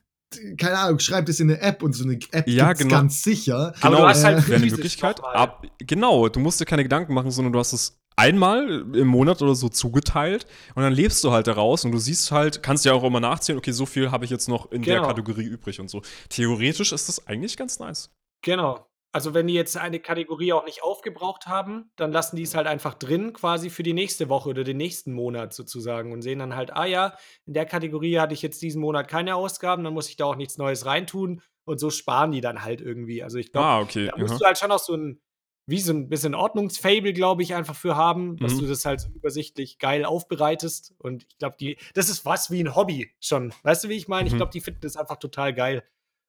[0.56, 2.88] keine Ahnung, schreibt es in eine App und so eine App Ja, genau.
[2.90, 3.74] ganz sicher.
[3.82, 5.18] Aber Genau, du hast halt äh, physisch Möglichkeit.
[5.18, 5.36] nochmal.
[5.36, 9.42] Ab, genau, du musst dir keine Gedanken machen, sondern du hast es einmal im Monat
[9.42, 12.94] oder so zugeteilt und dann lebst du halt daraus und du siehst halt, kannst ja
[12.94, 15.08] auch immer nachzählen, okay, so viel habe ich jetzt noch in der Genau.
[15.08, 16.00] Kategorie übrig und so.
[16.30, 18.10] Theoretisch ist das eigentlich ganz nice.
[18.42, 18.86] Genau.
[19.14, 22.66] Also wenn die jetzt eine Kategorie auch nicht aufgebraucht haben, dann lassen die es halt
[22.66, 26.56] einfach drin, quasi für die nächste Woche oder den nächsten Monat sozusagen und sehen dann
[26.56, 30.08] halt, ah ja, in der Kategorie hatte ich jetzt diesen Monat keine Ausgaben, dann muss
[30.08, 33.22] ich da auch nichts Neues reintun und so sparen die dann halt irgendwie.
[33.22, 34.06] Also ich glaube, Ah, okay.
[34.06, 34.38] da musst aha.
[34.38, 35.20] du halt schon auch so ein,
[35.66, 38.60] wie so ein bisschen Ordnungsfable, glaube ich, einfach für haben, dass Mhm.
[38.60, 40.94] du das halt so übersichtlich geil aufbereitest.
[40.98, 43.52] Und ich glaube, die, das ist was wie ein Hobby schon.
[43.62, 44.26] Weißt du, wie ich meine?
[44.26, 44.38] Ich Mhm.
[44.38, 45.84] glaube, die finden das einfach total geil.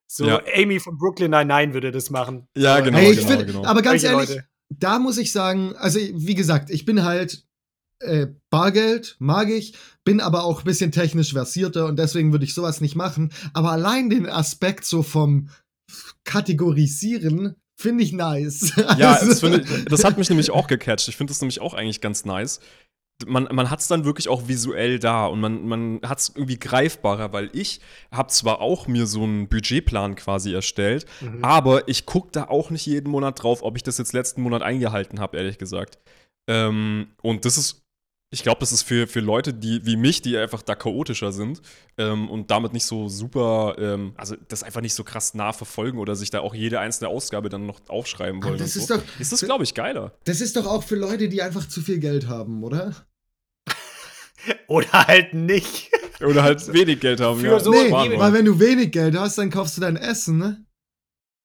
[0.06, 0.40] So, Ja.
[0.56, 2.46] Amy von Brooklyn Nine-Nine würde das machen.
[2.56, 3.64] Ja, Aber- genau, Hey, ich genau, find, genau.
[3.64, 4.44] Aber ganz Solche ehrlich, Leute.
[4.70, 7.44] da muss ich sagen, also wie gesagt, ich bin halt
[8.00, 12.52] äh, Bargeld, mag ich, bin aber auch ein bisschen technisch versierter und deswegen würde ich
[12.52, 13.32] sowas nicht machen.
[13.54, 15.48] Aber allein den Aspekt so vom
[16.24, 18.72] Kategorisieren finde ich nice.
[18.98, 21.08] Ja, Also- das, finde ich, das hat mich nämlich auch gecatcht.
[21.08, 22.60] Ich finde das nämlich auch eigentlich ganz nice.
[23.26, 26.58] Man, man hat es dann wirklich auch visuell da und man, man hat es irgendwie
[26.58, 31.44] greifbarer, weil ich habe zwar auch mir so einen Budgetplan quasi erstellt, Mhm.
[31.44, 34.62] aber ich gucke da auch nicht jeden Monat drauf, ob ich das jetzt letzten Monat
[34.62, 35.98] eingehalten habe, ehrlich gesagt.
[36.48, 37.83] Ähm, und das ist,
[38.34, 41.62] ich glaube, das ist für, für Leute, die wie mich, die einfach da chaotischer sind
[41.96, 45.98] ähm, und damit nicht so super, ähm, also das einfach nicht so krass nah verfolgen
[45.98, 48.58] oder sich da auch jede einzelne Ausgabe dann noch aufschreiben wollen.
[48.58, 48.96] das und ist so.
[48.96, 50.12] doch- ist das, glaube ich, geiler.
[50.24, 52.92] Das ist doch auch für Leute, die einfach zu viel Geld haben, oder?
[54.66, 55.90] Oder halt nicht.
[56.20, 57.40] Oder halt wenig Geld haben.
[57.40, 57.60] Für ja.
[57.60, 60.64] so nee, weil wenn du wenig Geld hast, dann kaufst du dein Essen, ne?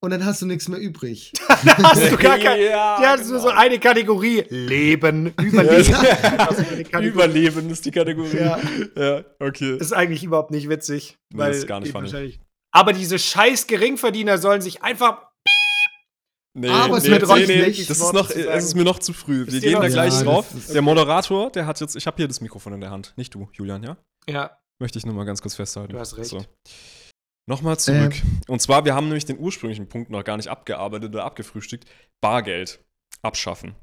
[0.01, 1.33] Und dann hast du nichts mehr übrig.
[1.49, 3.39] hast du gar kein, Ja, ja, hast du genau.
[3.41, 4.45] so eine Kategorie.
[4.49, 5.93] Leben, Überleben.
[6.37, 7.05] Das ist Kategorie.
[7.07, 8.37] Überleben ist die Kategorie.
[8.37, 8.59] Ja.
[8.95, 9.77] Ja, okay.
[9.77, 11.17] ist eigentlich überhaupt nicht witzig.
[11.33, 12.39] Nee, Weil ist gar nicht funny.
[12.71, 15.27] Aber diese scheiß Geringverdiener sollen sich einfach.
[16.57, 18.99] Nee, Aber es nee, wird nee, nee, nicht das ist noch, es ist mir noch
[18.99, 19.45] zu früh.
[19.47, 20.47] Wir gehen da gleich drauf.
[20.51, 23.13] Das ist- Der Moderator, der hat jetzt, ich habe hier das Mikrofon in der Hand,
[23.17, 23.97] nicht du, Julian, ja?
[24.27, 25.91] Ja, Möchte ich nur mal ganz kurz festhalten.
[25.91, 26.29] Du hast recht.
[26.29, 26.41] So.
[27.49, 28.13] Nochmal zurück.
[28.13, 28.41] Ähm.
[28.47, 31.89] Und zwar, wir haben nämlich den ursprünglichen Punkt noch gar nicht abgearbeitet oder abgefrühstückt.
[32.21, 32.79] Bargeld
[33.23, 33.75] abschaffen.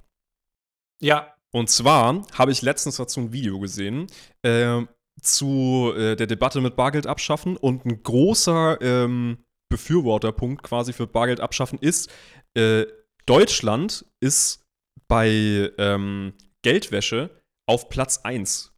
[1.03, 1.33] ja.
[1.53, 4.09] Und zwar habe ich letztens dazu ein Video gesehen
[4.43, 4.83] äh,
[5.23, 11.41] zu äh, der Debatte mit Bargeld abschaffen und ein großer ähm, Befürworterpunkt quasi für Bargeld
[11.41, 12.11] abschaffen ist,
[12.55, 12.85] äh,
[13.25, 14.67] Deutschland ist
[15.09, 18.76] bei ähm, Geldwäsche auf Platz 1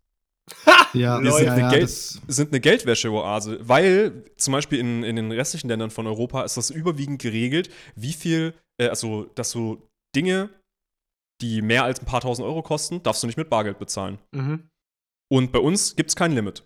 [0.94, 5.16] Ja, Wir sind ja, eine ja, Geld- sind eine Geldwäsche-Oase, weil zum Beispiel in, in
[5.16, 9.82] den restlichen Ländern von Europa ist das überwiegend geregelt, wie viel, äh, also, dass du
[10.16, 10.50] Dinge,
[11.42, 14.18] die mehr als ein paar tausend Euro kosten, darfst du nicht mit Bargeld bezahlen.
[14.32, 14.68] Mhm.
[15.30, 16.64] Und bei uns gibt es kein Limit.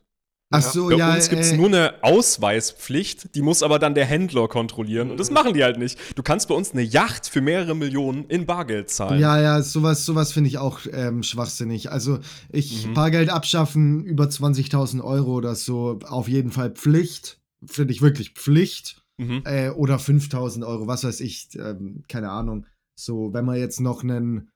[0.53, 0.71] Ach Ja.
[0.71, 1.15] so, Bei ja.
[1.15, 5.11] uns gibt es äh, nur eine Ausweispflicht, die muss aber dann der Händler kontrollieren.
[5.11, 5.99] Und das machen die halt nicht.
[6.17, 9.21] Du kannst bei uns eine Yacht für mehrere Millionen in Bargeld zahlen.
[9.21, 11.91] Ja, ja, sowas, sowas finde ich auch ähm, schwachsinnig.
[11.91, 12.19] Also
[12.51, 12.95] ich Mhm.
[12.95, 17.41] Bargeld abschaffen über 20.000 Euro oder so auf jeden Fall Pflicht.
[17.65, 19.03] Finde ich wirklich Pflicht.
[19.19, 19.43] Mhm.
[19.45, 22.67] Äh, oder 5.000 Euro, was weiß ich, ähm, keine Ahnung.
[22.95, 24.51] So, wenn man jetzt noch einen,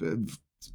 [0.00, 0.16] äh,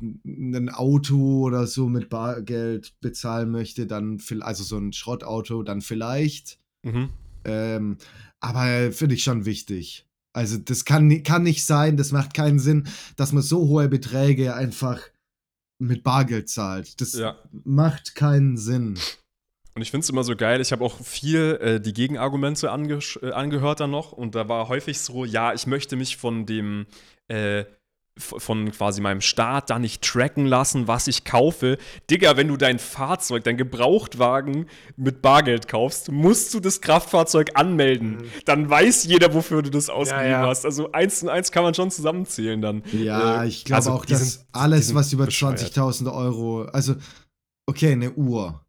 [0.02, 6.60] ein Auto oder so mit Bargeld bezahlen möchte, dann, also so ein Schrottauto, dann vielleicht.
[6.84, 7.10] Mhm.
[7.46, 7.98] Ähm,
[8.40, 10.06] aber finde ich schon wichtig.
[10.34, 14.54] Also das kann, kann nicht sein, das macht keinen Sinn, dass man so hohe Beträge
[14.56, 15.02] einfach
[15.80, 17.00] mit Bargeld zahlt.
[17.02, 17.38] Das Ja.
[17.64, 18.98] macht keinen Sinn.
[19.76, 20.60] Und ich finde es immer so geil.
[20.62, 24.12] Ich habe auch viel äh, die Gegenargumente äh, angehört dann noch.
[24.12, 26.86] Und da war häufig so, ja, ich möchte mich von dem,
[27.30, 27.64] äh,
[28.20, 31.78] von quasi meinem Staat da nicht tracken lassen, was ich kaufe.
[32.12, 34.66] Digga, wenn du dein Fahrzeug, dein Gebrauchtwagen
[34.98, 38.18] mit Bargeld kaufst, musst du das Kraftfahrzeug anmelden.
[38.18, 38.24] Mhm.
[38.46, 40.48] Dann weiß jeder, wofür du das ausgegeben ja.
[40.48, 40.66] hast.
[40.66, 42.84] Also eins und eins kann man schon zusammenzählen dann.
[42.92, 45.60] Ja, Äh, ich glaube also auch, dass sind- alles, was über bescheuert.
[45.60, 46.96] 20.000 Euro, also
[47.66, 48.66] okay, eine Uhr.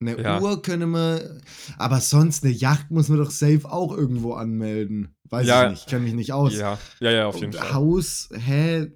[0.00, 0.40] Eine Ja.
[0.40, 1.40] Uhr können wir,
[1.78, 5.14] aber sonst eine Yacht muss man doch safe auch irgendwo anmelden.
[5.30, 5.64] Weiß Ja.
[5.64, 6.54] ich nicht, kenne mich nicht aus.
[6.54, 7.72] Ja, ja, ja, auf jeden Und Fall.
[7.72, 8.88] Haus, hä?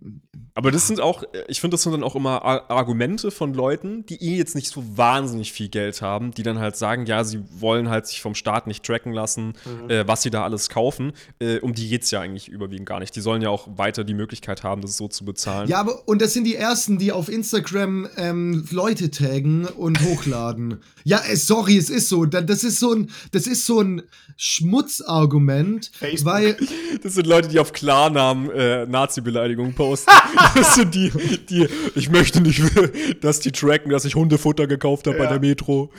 [0.53, 4.05] Aber das sind auch, ich finde, das sind dann auch immer Ar- Argumente von Leuten,
[4.07, 7.41] die eh jetzt nicht so wahnsinnig viel Geld haben, die dann halt sagen, ja, sie
[7.59, 9.91] wollen halt sich vom Staat nicht tracken lassen, Mhm.
[9.91, 11.13] äh, was sie da alles kaufen.
[11.41, 13.15] Äh, um die geht es ja eigentlich überwiegend gar nicht.
[13.17, 15.69] Die sollen ja auch weiter die Möglichkeit haben, das so zu bezahlen.
[15.69, 20.81] Ja, aber und das sind die ersten, die auf Instagram ähm, Leute taggen und hochladen.
[21.05, 22.25] ja, äh, sorry, es ist so.
[22.27, 24.03] Da- Das ist so ein, das ist so ein
[24.39, 25.91] Schmutzargument,
[26.25, 26.33] Facebook.
[26.35, 26.57] weil,
[27.03, 30.11] Das sind Leute, die auf Klarnamen äh, Nazi-Beleidigungen posten.
[30.55, 31.11] Das sind die,
[31.49, 32.63] die, ich möchte nicht,
[33.23, 35.31] dass die tracken, dass ich Hundefutter gekauft habe bei Ja.
[35.31, 35.91] der Metro.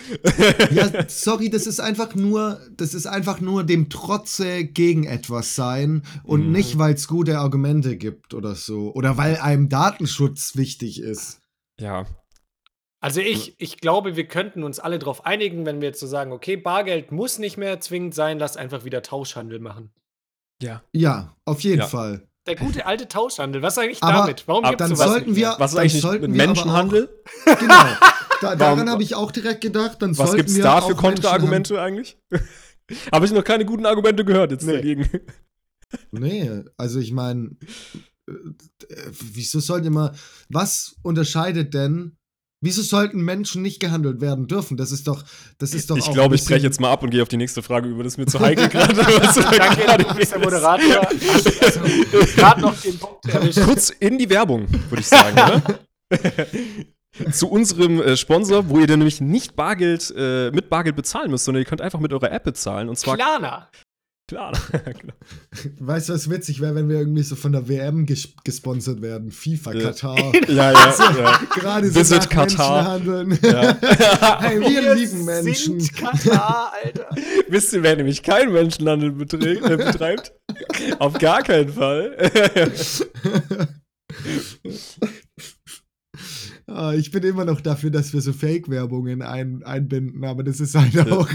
[0.71, 6.01] ja, sorry, das ist einfach nur, das ist einfach nur dem Trotze gegen etwas sein
[6.23, 6.51] und Mhm.
[6.51, 8.91] nicht, weil es gute Argumente gibt oder so.
[8.93, 11.39] Oder weil einem Datenschutz wichtig ist.
[11.79, 12.05] Ja,
[12.99, 16.31] Also ich, ich glaube, wir könnten uns alle darauf einigen, wenn wir jetzt so sagen,
[16.31, 19.91] okay, Bargeld muss nicht mehr zwingend sein, lass einfach wieder Tauschhandel machen.
[20.61, 20.83] Ja.
[20.93, 21.87] Ja, auf jeden Ja.
[21.87, 22.27] Fall.
[22.47, 24.47] Der gute alte Tauschhandel, was eigentlich Aber- damit?
[24.47, 25.55] Warum gibt's Dann sowas sollten wir?
[25.57, 27.09] Was ist eigentlich mit sollten wir aber Menschenhandel?
[27.45, 27.85] Auch, genau.
[28.41, 30.01] Da, daran habe ich auch direkt gedacht.
[30.01, 32.17] Dann Was sollten gibt's wir da auch für Kontraargumente eigentlich?
[33.11, 34.73] Habe ich noch keine guten Argumente gehört jetzt Nee.
[34.73, 35.09] dagegen.
[36.11, 37.57] Nee, also ich meine,
[38.29, 38.33] äh,
[39.33, 40.13] wieso sollten immer,
[40.49, 42.17] was unterscheidet denn,
[42.61, 44.77] wieso sollten Menschen nicht gehandelt werden dürfen?
[44.77, 45.23] Das ist doch,
[45.57, 47.61] das ist doch Ich glaube, ich breche jetzt mal ab und gehe auf die nächste
[47.61, 48.03] Frage über.
[48.03, 48.93] Das ist mir zu heikel gerade.
[49.57, 50.39] Danke, du bist der.
[50.39, 51.07] Moderator.
[51.07, 51.79] Also,
[52.35, 53.59] Gerade noch den Punkt erwischt.
[53.61, 55.79] Kurz in die Werbung, würde ich sagen, oder?
[57.31, 61.45] Zu unserem äh, Sponsor, wo ihr dann nämlich nicht Bargeld, äh, mit Bargeld bezahlen müsst,
[61.45, 62.89] sondern ihr könnt einfach mit eurer App bezahlen.
[62.89, 63.69] Und zwar Klarna.
[64.27, 64.51] klar.
[65.79, 69.31] Weißt du, was witzig wäre, wenn wir irgendwie so von der WM ges gesponsert werden?
[69.31, 69.83] FIFA, Ja.
[69.85, 70.17] Katar.
[70.49, 71.39] ja, ja, ja.
[71.55, 72.99] Gerade so Visit nach Katar.
[72.99, 73.39] Menschenhandeln.
[73.41, 74.41] ja.
[74.41, 75.79] hey, wir lieben Menschen.
[75.79, 77.09] sind Katar, Alter.
[77.47, 80.33] Wisst ihr, wer nämlich keinen Menschenhandel äh, betreibt?
[80.99, 82.17] Auf gar keinen Fall.
[86.69, 90.75] Ah, ich bin immer noch dafür, dass wir so Fake-Werbungen ein, einbinden, aber das ist
[90.75, 91.29] halt auch.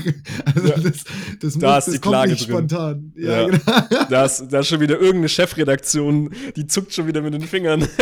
[0.54, 0.78] Also Ja.
[0.78, 1.04] das,
[1.40, 2.54] das, Da muss, ist das die kommt Klage nicht drin.
[2.68, 3.12] spontan.
[3.16, 3.46] Ja, Ja.
[3.48, 4.04] genau.
[4.10, 7.86] da, ist, da ist schon wieder irgendeine Chefredaktion, die zuckt schon wieder mit den Fingern.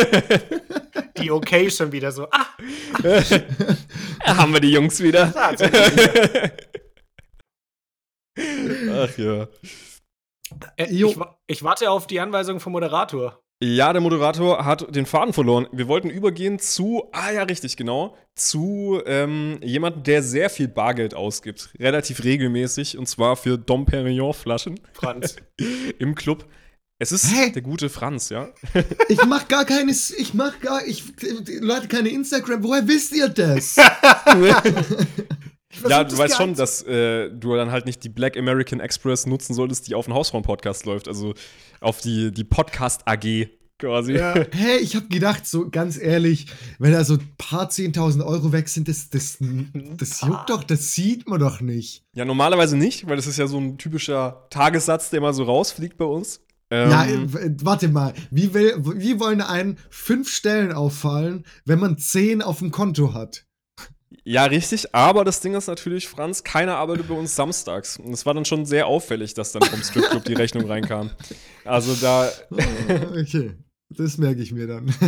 [1.18, 2.26] Die okay schon wieder so.
[2.30, 2.46] Ah,
[4.24, 5.32] Haben wir die Jungs wieder.
[8.92, 9.48] Ach ja.
[10.76, 13.42] Äh, ich, ich warte auf die Anweisung vom Moderator.
[13.62, 15.66] Ja, der Moderator hat den Faden verloren.
[15.70, 21.12] Wir wollten übergehen zu, ah ja, richtig, genau, zu ähm, jemandem, der sehr viel Bargeld
[21.14, 21.68] ausgibt.
[21.78, 25.36] Relativ regelmäßig, und zwar für Dom Perignon-Flaschen Franz.
[25.98, 26.46] im Club.
[26.98, 27.50] Es ist Hä?
[27.50, 28.48] der gute Franz, ja.
[29.08, 31.04] Ich mach gar keine, ich mach gar, ich,
[31.60, 32.62] Leute, keine Instagram.
[32.62, 33.76] Woher wisst ihr das?
[35.88, 39.54] ja, du weißt schon, dass äh, du dann halt nicht die Black American Express nutzen
[39.54, 41.08] solltest, die auf den Hausfrauen-Podcast läuft.
[41.08, 41.34] Also
[41.80, 44.14] auf die, die Podcast-AG quasi.
[44.14, 44.34] Ja.
[44.52, 46.46] Hey, ich hab gedacht, so ganz ehrlich,
[46.78, 49.38] wenn da so ein paar 10.000 Euro weg sind, das, das,
[49.96, 52.04] das juckt doch, das sieht man doch nicht.
[52.14, 55.96] Ja, normalerweise nicht, weil das ist ja so ein typischer Tagessatz, der mal so rausfliegt
[55.96, 56.40] bei uns.
[56.70, 61.98] Ähm, Ja, äh, warte mal, wie, will, wie wollen einen fünf Stellen auffallen, wenn man
[61.98, 63.46] zehn auf dem Konto hat?
[64.24, 67.96] Ja, richtig, aber das Ding ist natürlich, Franz, keiner arbeitet bei uns samstags.
[67.96, 71.10] Und es war dann schon sehr auffällig, dass dann vom Stripclub die Rechnung reinkam.
[71.64, 73.54] Also da, Ah, Okay,
[73.88, 74.86] das merke ich mir dann.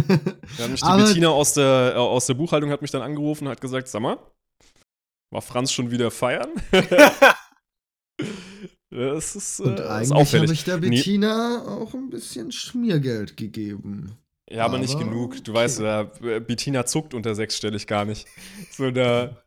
[0.59, 3.03] da hat mich die Aber- Bettina aus der, äh, aus der Buchhaltung hat mich dann
[3.03, 4.19] angerufen und hat gesagt, sag mal,
[5.31, 6.49] war Franz schon wieder feiern?
[8.91, 10.89] das ist, äh, Und eigentlich habe ich der Nee.
[10.91, 14.17] Bettina auch ein bisschen Schmiergeld gegeben.
[14.51, 15.45] Ja, aber, nicht Aber genug.
[15.45, 15.61] Du okay.
[15.61, 16.03] weißt, da,
[16.41, 18.27] Bettina zuckt unter sechsstellig gar nicht.
[18.71, 19.43] So, da,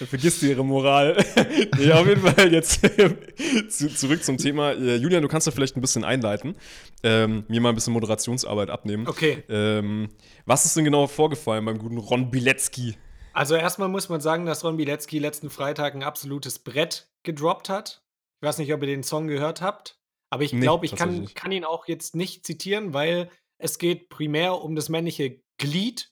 [0.00, 1.16] da vergisst du ihre Moral.
[1.78, 2.80] nee, auf jeden Fall jetzt
[3.70, 4.72] zu, zurück zum Thema.
[4.72, 6.56] Äh, Julian, du kannst da vielleicht ein bisschen einleiten.
[7.02, 9.06] Ähm, mir mal ein bisschen Moderationsarbeit abnehmen.
[9.06, 9.44] Okay.
[9.48, 10.10] Ähm,
[10.46, 12.96] was ist denn genau vorgefallen beim guten Ron Bilecki?
[13.32, 18.02] Also erstmal muss man sagen, dass Ron Bilecki letzten Freitag ein absolutes Brett gedroppt hat.
[18.40, 21.20] Ich weiß nicht, ob ihr den Song gehört habt, aber ich Nee, glaube, ich kann,
[21.20, 21.34] nicht.
[21.34, 23.30] kann ihn auch jetzt nicht zitieren, weil
[23.62, 26.10] es geht primär um das männliche Glied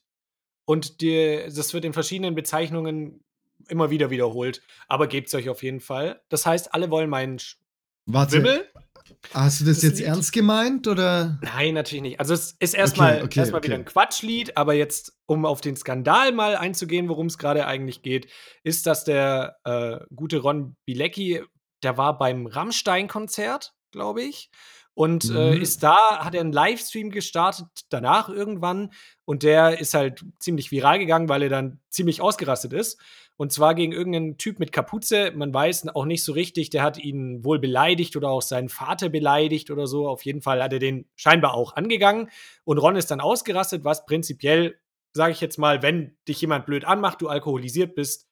[0.65, 3.23] und die, das wird in verschiedenen Bezeichnungen
[3.67, 4.61] immer wieder wiederholt.
[4.87, 6.21] Aber gebt es euch auf jeden Fall.
[6.29, 7.57] Das heißt, alle wollen meinen Sch-
[8.07, 8.67] Warte, Wimmel.
[9.33, 10.07] hast du das, Das jetzt Lied.
[10.07, 11.39] ernst gemeint oder?
[11.43, 12.19] Nein, natürlich nicht.
[12.19, 13.67] Also es ist erstmal Okay, okay, erstmal okay.
[13.67, 18.01] wieder ein Quatschlied, aber jetzt, um auf den Skandal mal einzugehen, worum es gerade eigentlich
[18.01, 18.27] geht,
[18.63, 21.43] ist, dass der äh, gute Ron Bilecki,
[21.83, 24.49] der war beim Rammstein-Konzert, glaube ich.
[24.93, 25.61] Und äh, Mhm.
[25.61, 28.91] ist da, hat er einen Livestream gestartet, danach irgendwann.
[29.25, 32.99] Und der ist halt ziemlich viral gegangen, weil er dann ziemlich ausgerastet ist.
[33.37, 35.31] Und zwar gegen irgendeinen Typ mit Kapuze.
[35.31, 39.09] Man weiß auch nicht so richtig, der hat ihn wohl beleidigt oder auch seinen Vater
[39.09, 40.07] beleidigt oder so.
[40.07, 42.29] Auf jeden Fall hat er den scheinbar auch angegangen.
[42.65, 44.77] Und Ron ist dann ausgerastet, was prinzipiell,
[45.13, 48.27] sage ich jetzt mal, wenn dich jemand blöd anmacht, du alkoholisiert bist,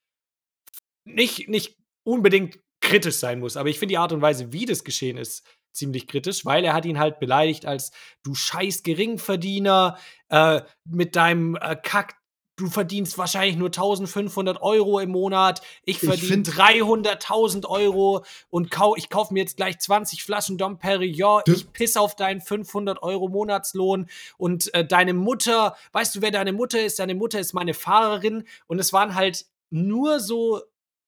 [1.04, 3.56] nicht, nicht unbedingt kritisch sein muss.
[3.56, 6.74] Aber ich finde die Art und Weise, wie das geschehen ist, ziemlich kritisch, weil er
[6.74, 12.20] hat ihn halt beleidigt als du scheiß Geringverdiener äh, mit deinem äh, Kack
[12.60, 18.94] du verdienst wahrscheinlich nur 1500 Euro im Monat, ich verdiene find- 300.000 Euro und kau
[18.96, 23.28] ich kaufe mir jetzt gleich 20 Flaschen Dom Perignon, ich piss auf deinen 500 Euro
[23.28, 26.98] Monatslohn und äh, deine Mutter, weißt du, wer deine Mutter ist?
[26.98, 30.60] Deine Mutter ist meine Fahrerin und es waren halt nur so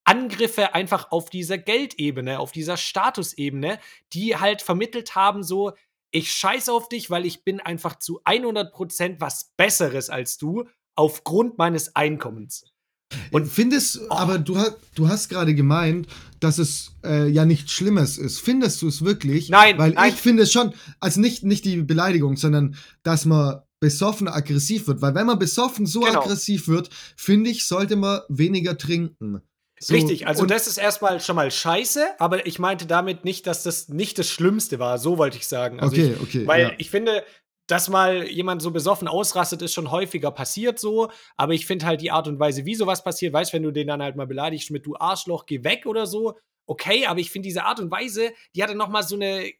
[0.04, 3.78] Angriffe einfach auf dieser Geldebene, auf dieser Statusebene,
[4.12, 5.72] die halt vermittelt haben, so,
[6.10, 11.56] ich scheiß auf dich, weil ich bin einfach zu 100% was Besseres als du aufgrund
[11.58, 12.64] meines Einkommens.
[13.30, 14.14] Und findest, Oh.
[14.14, 16.06] aber du, hast du hast gerade gemeint,
[16.40, 18.40] dass es äh, ja nichts Schlimmes ist.
[18.40, 19.48] Findest du es wirklich?
[19.50, 20.10] Nein, Weil nein.
[20.12, 25.02] ich finde es schon, also nicht, nicht die Beleidigung, sondern dass man besoffen aggressiv wird.
[25.02, 26.20] Weil wenn man besoffen so Genau.
[26.22, 29.42] aggressiv wird, finde ich, sollte man weniger trinken.
[29.82, 33.64] So, Richtig, also das ist erstmal schon mal scheiße, aber ich meinte damit nicht, dass
[33.64, 35.80] das nicht das Schlimmste war, so wollte ich sagen.
[35.80, 36.46] Also Okay, ich, okay.
[36.46, 36.72] Weil ja.
[36.78, 37.24] ich finde,
[37.66, 41.10] dass mal jemand so besoffen ausrastet, ist schon häufiger passiert so.
[41.36, 43.88] Aber ich finde halt die Art und Weise, wie sowas passiert, weißt wenn du den
[43.88, 47.48] dann halt mal beleidigst mit du Arschloch, geh weg oder so, okay, aber ich finde
[47.48, 49.50] diese Art und Weise, die hatte noch mal so eine,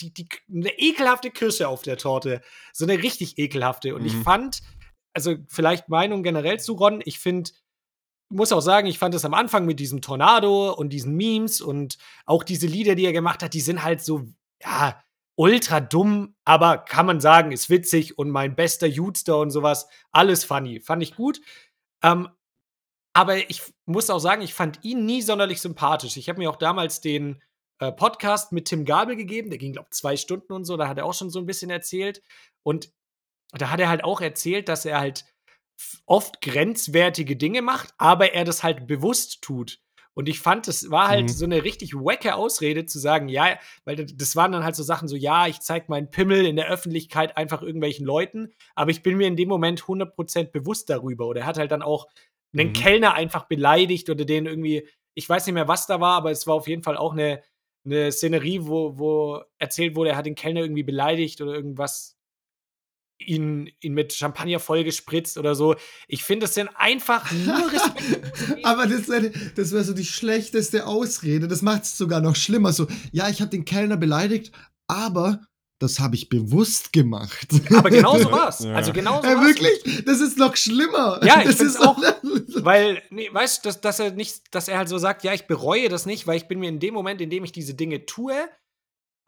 [0.00, 2.42] die, die, eine ekelhafte Kirsche auf der Torte.
[2.74, 3.94] So eine richtig ekelhafte.
[3.94, 4.22] Und ich Mhm.
[4.22, 4.60] fand,
[5.14, 7.52] also vielleicht Meinung generell zu Ron, ich finde,
[8.32, 11.98] muss auch sagen, ich fand es am Anfang mit diesem Tornado und diesen Memes und
[12.26, 14.26] auch diese Lieder, die er gemacht hat, die sind halt so,
[14.62, 15.02] ja,
[15.36, 20.44] ultra dumm, aber kann man sagen, ist witzig und mein bester Jutster und sowas, alles
[20.44, 20.80] funny.
[20.80, 21.40] Fand ich gut.
[22.02, 22.28] Ähm,
[23.14, 26.16] aber ich muss auch sagen, ich fand ihn nie sonderlich sympathisch.
[26.16, 27.42] Ich habe mir auch damals den
[27.78, 30.88] äh, Podcast mit Tim Gabel gegeben, der ging, glaube ich, zwei Stunden und so, da
[30.88, 32.22] hat er auch schon so ein bisschen erzählt.
[32.62, 32.92] Und
[33.52, 35.24] da hat er halt auch erzählt, dass er halt
[36.06, 39.80] oft grenzwertige Dinge macht, aber er das halt bewusst tut.
[40.14, 41.32] Und ich fand, das war halt Mhm.
[41.32, 45.08] so eine richtig wacke Ausrede zu sagen, ja, weil das waren dann halt so Sachen
[45.08, 49.16] so, ja, ich zeig meinen Pimmel in der Öffentlichkeit einfach irgendwelchen Leuten, aber ich bin
[49.16, 51.26] mir in dem Moment 100% bewusst darüber.
[51.26, 52.08] Oder er hat halt dann auch
[52.54, 52.72] einen Mhm.
[52.74, 56.46] Kellner einfach beleidigt oder den irgendwie, ich weiß nicht mehr, was da war, aber es
[56.46, 57.42] war auf jeden Fall auch eine,
[57.86, 62.18] eine Szenerie, wo, wo erzählt wurde, er hat den Kellner irgendwie beleidigt oder irgendwas
[63.26, 65.74] ihn, ihn mit Champagner vollgespritzt oder so.
[66.08, 68.64] Ich finde, das sind einfach nur Respekt.
[68.64, 71.48] Aber das, wäre- das wäre so die schlechteste Ausrede.
[71.48, 72.72] Das macht es sogar noch schlimmer.
[72.72, 74.52] So, ja, ich habe den Kellner beleidigt,
[74.86, 75.40] aber
[75.78, 77.48] das habe ich bewusst gemacht.
[77.74, 78.60] aber genau so war's.
[78.60, 78.74] Ja.
[78.74, 79.46] Also genau so Äh, war's.
[79.46, 80.04] wirklich?
[80.04, 81.20] Das ist noch schlimmer.
[81.24, 82.00] Ja, ich ist auch.
[82.54, 85.48] Weil, nee, weißt du, dass, dass er nicht, dass er halt so sagt, ja, ich
[85.48, 88.06] bereue das nicht, weil ich bin mir in dem Moment, in dem ich diese Dinge
[88.06, 88.34] tue,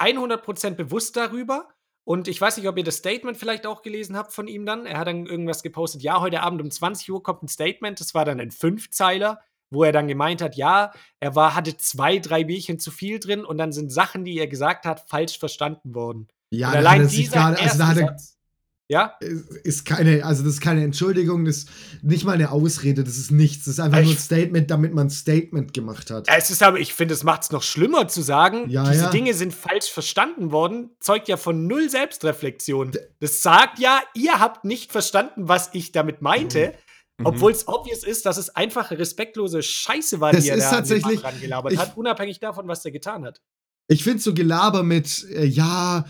[0.00, 1.68] 100% bewusst darüber.
[2.04, 4.84] Und ich weiß nicht, ob ihr das Statement vielleicht auch gelesen habt von ihm dann.
[4.84, 7.98] Er hat dann irgendwas gepostet, ja, heute Abend um 20 Uhr kommt ein Statement.
[7.98, 9.40] Das war dann ein Fünfzeiler,
[9.70, 13.44] wo er dann gemeint hat, ja, er war, hatte zwei, drei Bierchen zu viel drin
[13.44, 16.28] und dann sind Sachen, die er gesagt hat, falsch verstanden worden.
[16.50, 18.38] Ja, und allein er dieser gerade, also da hat er, Satz.
[18.86, 19.14] Ja?
[19.62, 21.68] ist keine, also das ist keine Entschuldigung, das ist
[22.02, 23.64] nicht mal eine Ausrede, das ist nichts.
[23.64, 26.26] Das ist einfach Ich- nur ein Statement, damit man ein Statement gemacht hat.
[26.28, 29.10] Es ist aber, ich finde, es macht es noch schlimmer zu sagen, Ja, diese ja.
[29.10, 32.92] Dinge sind falsch verstanden worden, zeugt ja von null Selbstreflexion.
[33.20, 36.74] Das sagt ja, ihr habt nicht verstanden, was ich damit meinte,
[37.16, 37.26] Mhm.
[37.26, 40.68] obwohl es obvious ist, dass es einfach respektlose Scheiße war, Das die er ist da
[40.68, 43.40] an den tatsächlich- Mann rangelabert ich- hat, unabhängig davon, was er getan hat.
[43.88, 46.04] Ich finde so Gelaber mit, äh, ja,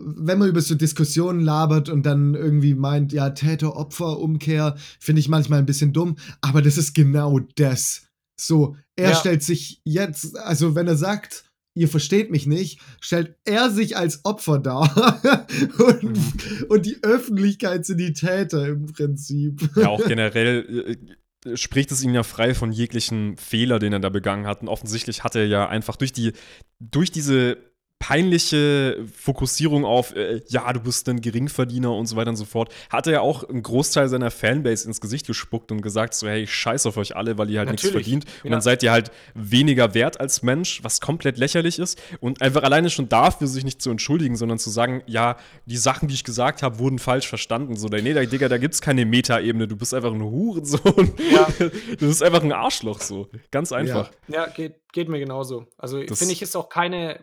[0.00, 5.58] wenn man über so Diskussionen labert und dann irgendwie meint, ja, Täter-Opfer-Umkehr, finde ich manchmal
[5.58, 8.02] ein bisschen dumm, aber das ist genau das.
[8.40, 9.16] So, er Ja.
[9.16, 11.44] stellt sich jetzt, also wenn er sagt,
[11.76, 15.46] ihr versteht mich nicht, stellt er sich als Opfer dar
[15.78, 16.32] und, Mhm.
[16.68, 19.68] und die Öffentlichkeit sind die Täter im Prinzip.
[19.76, 20.96] Ja, auch generell
[21.44, 24.62] äh, spricht es ihn ja frei von jeglichen Fehler, den er da begangen hat.
[24.62, 26.32] Und offensichtlich hat er ja einfach durch die,
[26.80, 27.58] durch diese
[28.04, 32.70] peinliche Fokussierung auf, äh, ja, du bist ein Geringverdiener und so weiter und so fort,
[32.90, 36.42] hat er ja auch einen Großteil seiner Fanbase ins Gesicht gespuckt und gesagt, so, hey,
[36.42, 38.24] ich scheiß auf euch alle, weil ihr halt nichts Natürlich, verdient.
[38.42, 38.50] Und ja.
[38.50, 41.98] dann seid ihr halt weniger wert als Mensch, was komplett lächerlich ist.
[42.20, 46.06] Und einfach alleine schon dafür sich nicht zu entschuldigen, sondern zu sagen, ja, die Sachen,
[46.08, 47.74] die ich gesagt habe, wurden falsch verstanden.
[47.76, 51.14] So, nee, da- Digga, da gibt's keine Metaebene, du bist einfach ein Hurensohn.
[51.32, 51.48] Ja.
[51.98, 53.28] Du bist einfach ein Arschloch, so.
[53.50, 54.10] Ganz einfach.
[54.28, 55.66] Ja, geht, geht mir genauso.
[55.78, 57.20] Also finde ich, ist auch keine.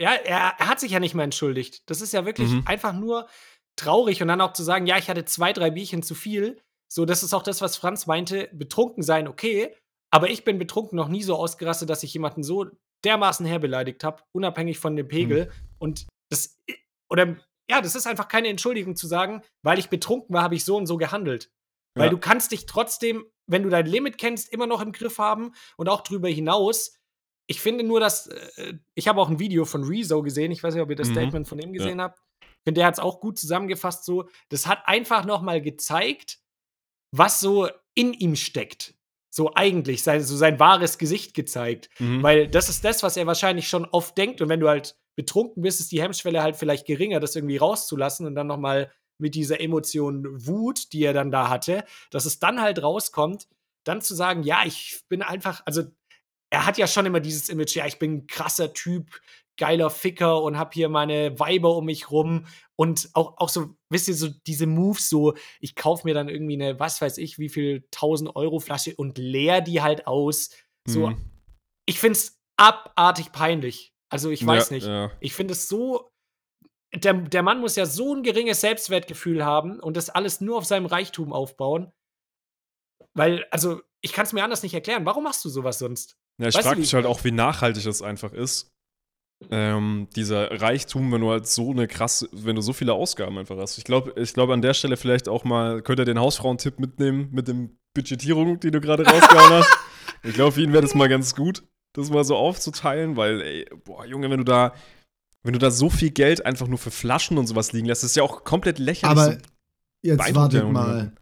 [0.00, 1.82] Ja, er, er hat sich ja nicht mehr entschuldigt.
[1.90, 2.62] Das ist ja wirklich Mhm.
[2.66, 3.28] einfach nur
[3.76, 6.60] traurig und dann auch zu sagen, ja, ich hatte zwei, drei Bierchen zu viel.
[6.92, 8.48] So, das ist auch das, was Franz meinte.
[8.52, 9.74] Betrunken sein, okay.
[10.12, 12.66] Aber ich bin betrunken noch nie so ausgerastet, dass ich jemanden so
[13.04, 15.50] dermaßen herbeleidigt habe, unabhängig von dem Pegel.
[15.78, 16.58] Und das,
[17.10, 17.36] oder,
[17.70, 20.76] ja, das ist einfach keine Entschuldigung zu sagen, weil ich betrunken war, habe ich so
[20.76, 21.50] und so gehandelt.
[21.96, 22.10] Weil Ja.
[22.10, 25.88] du kannst dich trotzdem, wenn du dein Limit kennst, immer noch im Griff haben und
[25.88, 26.94] auch drüber hinaus.
[27.46, 30.52] Ich finde nur, dass äh, ich habe auch ein Video von Rezo gesehen.
[30.52, 31.12] Ich weiß nicht, ob ihr das Mhm.
[31.14, 32.20] Statement von ihm gesehen habt.
[32.40, 34.04] Ich finde, der hat es auch gut zusammengefasst.
[34.04, 36.38] So, das hat einfach noch mal gezeigt,
[37.10, 38.94] was so in ihm steckt.
[39.34, 41.88] So eigentlich, sein, so sein wahres Gesicht gezeigt.
[41.98, 42.22] Mhm.
[42.22, 44.40] Weil das ist das, was er wahrscheinlich schon oft denkt.
[44.40, 48.26] Und wenn du halt betrunken bist, ist die Hemmschwelle halt vielleicht geringer, das irgendwie rauszulassen
[48.26, 52.38] und dann noch mal mit dieser Emotion Wut, die er dann da hatte, dass es
[52.38, 53.48] dann halt rauskommt,
[53.84, 55.82] dann zu sagen, ja, ich bin einfach, also
[56.52, 59.20] er hat ja schon immer dieses Image, ja, ich bin ein krasser Typ,
[59.56, 62.46] geiler Ficker und hab hier meine Weiber um mich rum
[62.76, 66.54] und auch, auch so, wisst ihr, so diese Moves, so, ich kaufe mir dann irgendwie
[66.54, 70.50] eine, was weiß ich, wie viel 1000 Euro Flasche und leer die halt aus.
[70.86, 71.30] So, Mhm.
[71.86, 73.92] ich find's abartig peinlich.
[74.10, 74.86] Also ich weiß ja, nicht.
[74.86, 75.10] Ja.
[75.20, 76.10] Ich finde es so.
[76.94, 80.66] Der, der Mann muss ja so ein geringes Selbstwertgefühl haben und das alles nur auf
[80.66, 81.90] seinem Reichtum aufbauen.
[83.14, 85.06] Weil, also, ich kann es mir anders nicht erklären.
[85.06, 86.16] Warum machst du sowas sonst?
[86.40, 88.70] Ja, ich frage mich ich halt auch, wie nachhaltig das einfach ist.
[89.50, 93.56] Ähm, dieser Reichtum, wenn du halt so eine krasse, wenn du so viele Ausgaben einfach
[93.56, 93.76] hast.
[93.76, 97.28] Ich glaube, ich glaube an der Stelle vielleicht auch mal, könnt ihr den Hausfrauentipp mitnehmen
[97.32, 99.70] mit dem Budgetierung, die du gerade rausgehauen hast.
[100.24, 101.64] Ich glaube, für ihn wäre das mal ganz gut,
[101.94, 104.72] das mal so aufzuteilen, weil, ey, boah, Junge, wenn du da,
[105.42, 108.10] wenn du da so viel Geld einfach nur für Flaschen und sowas liegen lässt, das
[108.10, 109.18] ist ja auch komplett lächerlich.
[109.18, 109.38] Aber so
[110.02, 111.12] jetzt wartet mal.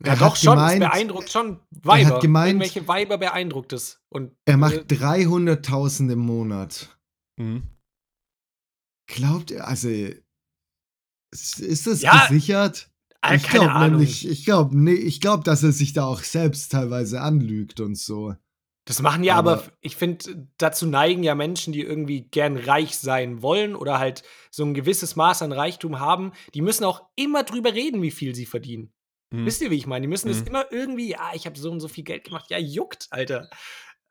[0.00, 0.06] Junge.
[0.06, 0.54] Ja, Er doch hat schon.
[0.54, 2.08] gemeint- es beeindruckt schon Weiber.
[2.14, 4.00] hat gemeint- Irgendwelche Weiber beeindruckt es.
[4.08, 6.96] Und, Er äh, macht 300.000 im Monat.
[7.38, 7.62] Mhm.
[9.06, 12.90] Glaubt er, also ist das Ja, gesichert?
[13.22, 16.72] äh, ich glaube nämlich, ich glaube, nee, ich glaube, dass er sich da auch selbst
[16.72, 18.34] teilweise anlügt und so.
[18.86, 22.96] Das machen ja aber, Aber- ich finde, dazu neigen ja Menschen, die irgendwie gern reich
[22.98, 27.44] sein wollen oder halt so ein gewisses Maß an Reichtum haben, die müssen auch immer
[27.44, 28.92] drüber reden, wie viel sie verdienen.
[29.32, 29.46] Mhm.
[29.46, 30.02] Wisst ihr, wie ich meine?
[30.02, 30.46] Die müssen das Mhm.
[30.48, 32.46] immer irgendwie, ja, ich habe so und so viel Geld gemacht.
[32.50, 33.48] Ja, juckt, Alter.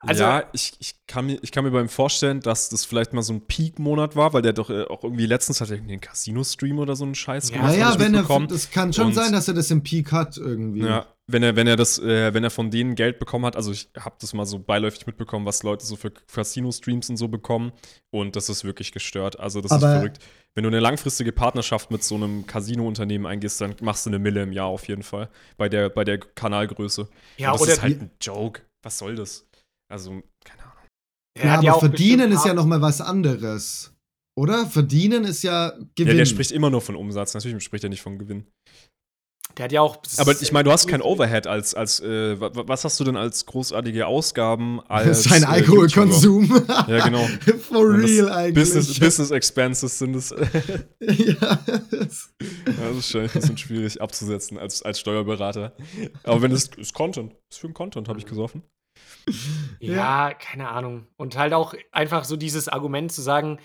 [0.02, 3.20] Also, ja, ich, ich, kann mir, ich kann mir beim vorstellen, dass das vielleicht mal
[3.20, 6.00] so ein Peak-Monat war, weil der doch äh, auch irgendwie letztens hat er irgendwie einen
[6.00, 7.74] Casino-Stream oder so einen Scheiß Ja, gemacht.
[7.74, 10.80] ich wenn er, das kann schon Und- sein, dass er das im Peak hat irgendwie.
[10.86, 13.72] Ja, wenn er, wenn er das, äh, wenn er von denen Geld bekommen hat, also
[13.72, 17.72] ich habe das mal so beiläufig mitbekommen, was Leute so für Casino-Streams und so bekommen.
[18.08, 19.38] Und das ist wirklich gestört.
[19.38, 20.18] Also das Aber- ist verrückt.
[20.56, 24.42] Wenn du eine langfristige Partnerschaft mit so einem Casino-Unternehmen eingehst, dann machst du eine Mille
[24.42, 25.28] im Jahr auf jeden Fall.
[25.56, 27.08] Bei der, bei der Kanalgröße.
[27.38, 28.62] ja, Und das oder ist halt ein Joke.
[28.82, 29.46] Was soll das?
[29.88, 30.74] Also, keine Ahnung.
[31.38, 33.94] Ja, hat aber verdienen ist ja Ab- noch mal was anderes.
[34.36, 34.66] Oder?
[34.66, 36.08] Verdienen ist ja Gewinn.
[36.12, 37.34] Ja, der spricht immer nur von Umsatz.
[37.34, 38.46] Natürlich spricht er nicht von Gewinn.
[39.58, 39.98] Der hat ja auch.
[40.18, 43.04] Aber ich meine, du hast kein Overhead als, als äh, wa- wa- was hast du
[43.04, 46.64] denn als großartige Ausgaben als Sein äh, Alkoholkonsum.
[46.86, 47.26] Ja, genau.
[47.68, 48.54] For real eigentlich.
[48.54, 50.30] Business, Business Expenses sind es.
[51.00, 51.58] ja.
[51.90, 55.72] das ist schon ein bisschen schwierig abzusetzen als, als Steuerberater.
[56.22, 58.62] Aber wenn es ist Content, ist für den Content, habe ich gesoffen.
[59.80, 61.06] Ja, keine Ahnung.
[61.16, 63.58] Und halt auch einfach so dieses Argument zu sagen,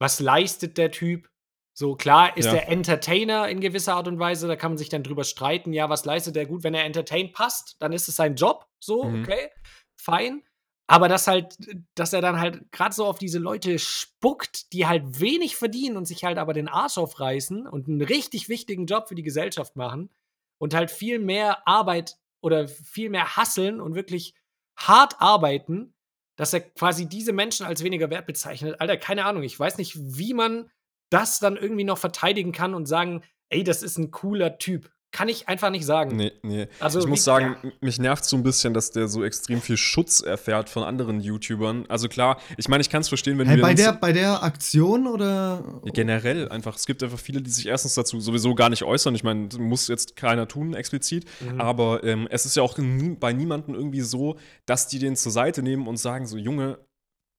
[0.00, 1.28] was leistet der Typ?
[1.72, 2.54] So klar ist Ja.
[2.54, 5.88] er Entertainer in gewisser Art und Weise, da kann man sich dann drüber streiten, ja,
[5.88, 6.62] was leistet der gut?
[6.62, 9.22] Wenn er entertain passt, dann ist es sein Job, so, Mhm.
[9.22, 9.50] okay,
[9.96, 10.42] fein.
[10.86, 11.56] Aber dass halt,
[11.94, 16.04] dass er dann halt gerade so auf diese Leute spuckt, die halt wenig verdienen und
[16.06, 20.10] sich halt aber den Arsch aufreißen und einen richtig wichtigen Job für die Gesellschaft machen
[20.58, 24.34] und halt viel mehr Arbeit oder viel mehr hasseln und wirklich
[24.76, 25.94] hart arbeiten,
[26.36, 28.80] dass er quasi diese Menschen als weniger wert bezeichnet.
[28.80, 29.44] Alter, keine Ahnung.
[29.44, 30.68] Ich weiß nicht, wie man
[31.10, 34.90] das dann irgendwie noch verteidigen kann und sagen, ey, das ist ein cooler Typ.
[35.12, 36.16] Kann ich einfach nicht sagen.
[36.16, 36.68] Nee, nee.
[36.78, 37.70] Also, ich muss sagen, ja.
[37.80, 41.86] mich nervt so ein bisschen, dass der so extrem viel Schutz erfährt von anderen YouTubern.
[41.88, 44.44] Also klar, ich meine, ich kann es verstehen, wenn Hey, wir bei, der, bei der
[44.44, 45.64] Aktion oder?
[45.84, 46.76] Ja, Generell einfach.
[46.76, 49.12] Es gibt einfach viele, die sich erstens dazu sowieso gar nicht äußern.
[49.16, 51.24] Ich meine, muss jetzt keiner tun explizit.
[51.40, 51.60] Mhm.
[51.60, 55.32] Aber ähm, es ist ja auch nie, bei niemandem irgendwie so, dass die den zur
[55.32, 56.78] Seite nehmen und sagen so, Junge,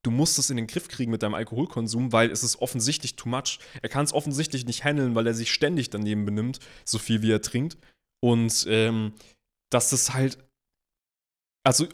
[0.04, 3.30] du musst es in den Griff kriegen mit deinem Alkoholkonsum, weil es ist offensichtlich too
[3.30, 3.60] much.
[3.82, 7.32] Er kann es offensichtlich nicht handeln, weil er sich ständig daneben benimmt, so viel wie
[7.32, 7.78] er trinkt.
[8.24, 9.14] Und ähm,
[9.72, 10.38] dass das halt,
[11.64, 11.88] also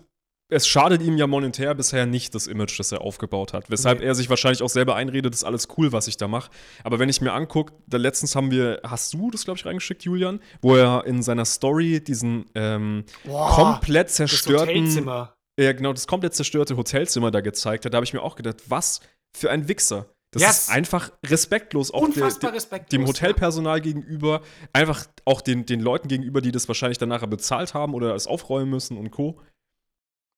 [0.50, 3.70] es schadet ihm ja monetär bisher nicht das Image, das er aufgebaut hat.
[3.70, 4.06] Weshalb Nee.
[4.06, 6.50] er sich wahrscheinlich auch selber einredet, das ist alles cool, was ich da mache.
[6.86, 10.04] Aber wenn ich mir angucke, da letztens haben wir, hast du das, glaube ich, reingeschickt,
[10.04, 15.37] Julian, wo er in seiner Story diesen ähm, Boah, komplett das zerstörten, Hotelzimmer.
[15.60, 18.58] Ja genau, das komplett zerstörte Hotelzimmer da gezeigt hat, da habe ich mir auch gedacht,
[18.68, 19.00] was
[19.36, 20.14] für ein Wichser.
[20.32, 20.58] Das Yes.
[20.64, 22.90] ist einfach respektlos, auch der, Unfassbar der, respektlos.
[22.90, 24.42] dem Hotelpersonal gegenüber,
[24.74, 28.28] einfach auch den, den Leuten gegenüber, die das wahrscheinlich dann nachher bezahlt haben oder es
[28.28, 29.40] aufräumen müssen und Co.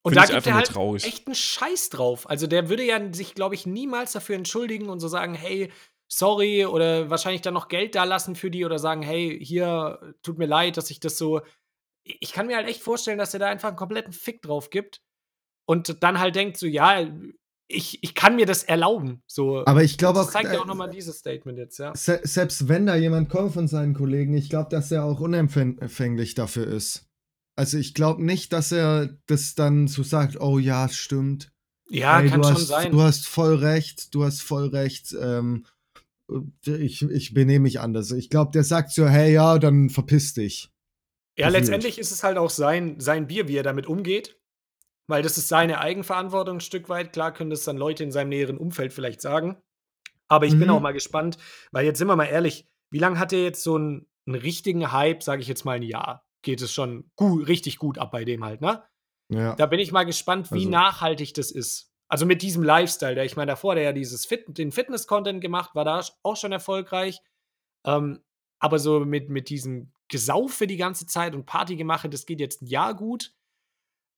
[0.03, 1.05] Und Find da ich gibt einfach er halt traurig.
[1.05, 2.29] echt einen Scheiß drauf.
[2.29, 5.71] Also der würde ja sich, glaube ich, niemals dafür entschuldigen und so sagen, hey,
[6.07, 10.37] sorry, oder wahrscheinlich dann noch Geld da lassen für die oder sagen, hey, hier, tut
[10.37, 11.41] mir leid, dass ich das so.
[12.03, 15.01] Ich kann mir halt echt vorstellen, dass er da einfach einen kompletten Fick drauf gibt
[15.69, 17.07] und dann halt denkt, so, ja,
[17.67, 19.21] ich, ich kann mir das erlauben.
[19.27, 19.63] So.
[19.67, 21.93] Aber ich glaube das auch, zeigt ja äh, auch nochmal dieses Statement jetzt, ja.
[21.95, 26.33] se selbst wenn da jemand kommt von seinen Kollegen, ich glaube, dass er auch unempfänglich
[26.33, 27.05] dafür ist.
[27.55, 31.51] Also ich glaube nicht, dass er das dann so sagt, oh ja, stimmt.
[31.87, 32.91] Ja, Ey, kann du schon hast, sein.
[32.91, 35.15] Du hast voll recht, du hast voll recht.
[35.21, 35.67] Ähm,
[36.65, 38.11] ich, ich benehme mich anders.
[38.11, 40.71] Ich glaube, der sagt so, hey, ja, dann verpiss dich.
[41.37, 44.38] Ja, letztendlich ist es halt auch sein, sein Bier, wie er damit umgeht.
[45.09, 47.13] Weil das ist seine Eigenverantwortung ein Stück weit.
[47.13, 49.57] Klar können das dann Leute in seinem näheren Umfeld vielleicht sagen.
[50.27, 50.69] Aber ich bin Mhm.
[50.75, 51.37] auch mal gespannt,
[51.71, 54.91] weil jetzt sind wir mal ehrlich, wie lange hat er jetzt so einen, einen richtigen
[54.91, 56.27] Hype, sage ich jetzt mal ein Jahr?
[56.43, 58.83] Geht es schon gut, richtig gut ab bei dem halt, ne?
[59.31, 59.55] Ja.
[59.55, 61.91] Da bin ich mal gespannt, wie Also- nachhaltig das ist.
[62.07, 65.73] Also mit diesem Lifestyle, der ich meine, davor, der ja dieses Fit, den Fitness-Content gemacht,
[65.75, 67.19] war da auch schon erfolgreich.
[67.85, 68.23] Ähm,
[68.59, 72.67] aber so mit, mit diesem Gesaufe die ganze Zeit und Partygemache, das geht jetzt ein
[72.67, 73.33] Jahr gut.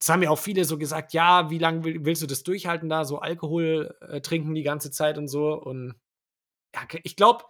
[0.01, 2.89] Das haben ja auch viele so gesagt, ja, wie lange will, willst du das durchhalten
[2.89, 5.53] da, so Alkohol äh, trinken die ganze Zeit und so.
[5.53, 5.93] Und
[6.73, 7.43] ja, ich glaube,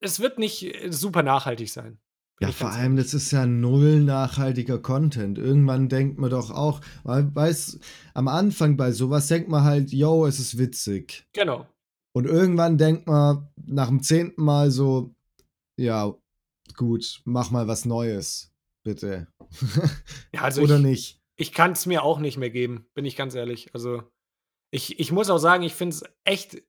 [0.00, 2.00] es wird nicht äh, super nachhaltig sein.
[2.40, 5.38] Ja, vor allem, das ist ja null nachhaltiger Content.
[5.38, 7.78] Irgendwann denkt man doch auch, weil, weiß,
[8.14, 11.24] am Anfang bei sowas denkt man halt, yo, es ist witzig.
[11.32, 11.68] Genau.
[12.12, 15.14] Und irgendwann denkt man nach dem zehnten Mal so,
[15.76, 16.12] ja,
[16.76, 18.52] gut, mach mal was Neues,
[18.82, 19.28] bitte.
[20.34, 21.21] Ja, also Oder ich, nicht.
[21.42, 23.74] Ich kann es mir auch nicht mehr geben, bin ich ganz ehrlich.
[23.74, 24.02] Also,
[24.70, 26.62] ich, ich muss auch sagen, ich finde es echt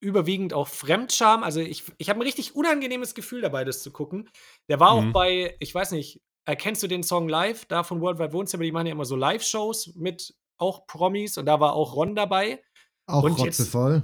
[0.00, 1.42] überwiegend auch Fremdscham.
[1.42, 4.30] Also, ich, ich habe ein richtig unangenehmes Gefühl dabei, das zu gucken.
[4.68, 5.12] Der war auch Mhm.
[5.12, 7.64] bei, ich weiß nicht, erkennst du den Song live?
[7.66, 11.58] Da von Worldwide Wohnzimmer, die machen ja immer so Live-Shows mit auch Promis und da
[11.60, 12.62] war auch Ron dabei.
[13.06, 14.02] Auch Und jetzt- rotzevoll.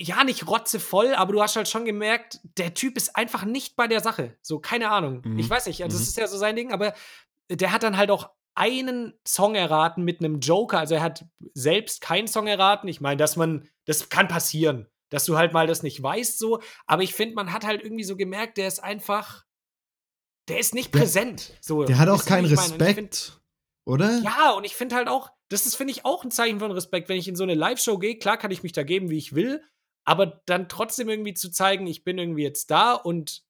[0.00, 3.88] Ja, nicht rotzevoll, aber du hast halt schon gemerkt, der Typ ist einfach nicht bei
[3.88, 4.36] der Sache.
[4.42, 5.22] So, keine Ahnung.
[5.24, 5.38] Mhm.
[5.40, 6.08] Ich weiß nicht, also das Mhm.
[6.10, 6.94] ist ja so sein Ding, aber
[7.50, 10.78] der hat dann halt auch einen Song erraten mit einem Joker.
[10.80, 12.88] Also er hat selbst keinen Song erraten.
[12.88, 16.60] Ich meine, dass man, das kann passieren, dass du halt mal das nicht weißt, so.
[16.86, 19.44] Aber ich finde, man hat halt irgendwie so gemerkt, der ist einfach,
[20.48, 21.52] der ist nicht Der- präsent.
[21.60, 23.40] So, Der hat auch keinen ich find- Respekt,
[23.86, 24.18] oder?
[24.22, 27.08] ja, und ich finde halt auch, das ist, finde ich, auch ein Zeichen von Respekt.
[27.08, 29.34] Wenn ich in so eine Live-Show gehe, klar kann ich mich da geben, wie ich
[29.34, 29.62] will,
[30.04, 33.44] aber dann trotzdem irgendwie zu zeigen, ich bin irgendwie jetzt da und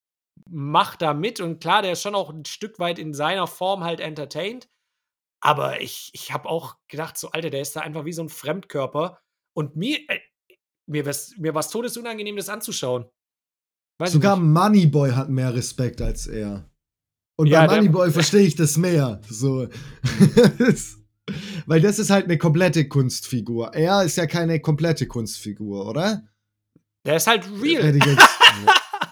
[0.48, 1.40] mach da mit.
[1.40, 4.68] Und klar, der ist schon auch ein Stück weit in seiner Form halt entertained.
[5.40, 8.28] Aber ich, ich habe auch gedacht, so, Alter, der ist da einfach wie so ein
[8.28, 9.20] Fremdkörper.
[9.54, 10.18] Und mir, äh,
[10.86, 13.06] mir war es mir war's todesunangenehm, das anzuschauen.
[14.00, 14.36] Weiß Sogar.
[14.36, 16.68] Moneyboy hat mehr Respekt als er.
[17.36, 19.20] Und Ja, bei Moneyboy verstehe ich das mehr.
[19.28, 19.68] So.
[21.66, 23.74] Weil das ist halt eine komplette Kunstfigur.
[23.74, 26.26] Er ist ja keine komplette Kunstfigur, oder?
[27.04, 27.82] Der ist halt real.
[27.82, 28.28] Hätte ich jetzt,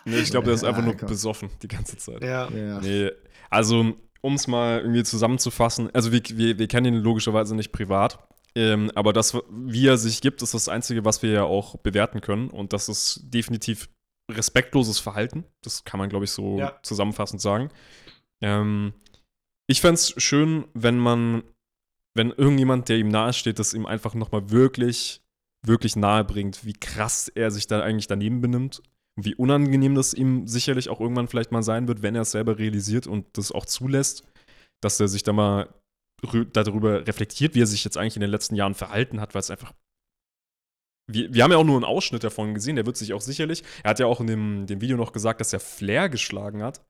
[0.06, 2.22] Nee, ich glaube, der ist einfach nur besoffen die ganze Zeit.
[2.22, 2.48] Ja.
[2.50, 2.80] ja.
[2.80, 3.10] Nee,
[3.50, 3.94] also
[4.26, 8.18] um es mal irgendwie zusammenzufassen, also wir, wir, wir kennen ihn logischerweise nicht privat,
[8.56, 12.20] ähm, aber das, wie er sich gibt, ist das Einzige, was wir ja auch bewerten
[12.20, 13.88] können und das ist definitiv
[14.30, 15.44] respektloses Verhalten.
[15.62, 16.78] Das kann man, glaube ich, so Ja.
[16.82, 17.70] zusammenfassend sagen.
[18.42, 18.92] Ähm,
[19.68, 21.44] ich fände es schön, wenn man,
[22.14, 25.22] wenn irgendjemand, der ihm nahe steht, das ihm einfach nochmal wirklich,
[25.64, 28.82] wirklich nahe bringt, wie krass er sich da eigentlich daneben benimmt
[29.18, 32.58] wie unangenehm das ihm sicherlich auch irgendwann vielleicht mal sein wird, wenn er es selber
[32.58, 34.24] realisiert und das auch zulässt,
[34.82, 35.72] dass er sich da mal
[36.22, 39.40] rü- darüber reflektiert, wie er sich jetzt eigentlich in den letzten Jahren verhalten hat, weil
[39.40, 39.72] es einfach.
[41.10, 43.62] Wir, wir haben ja auch nur einen Ausschnitt davon gesehen, der wird sich auch sicherlich.
[43.84, 46.84] Er hat ja auch in dem, dem Video noch gesagt, dass er Flair geschlagen hat.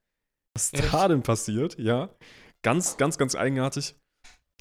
[0.57, 0.93] Was Echt?
[0.93, 2.09] da denn passiert, ja.
[2.64, 3.95] Ganz, ganz, ganz eigenartig.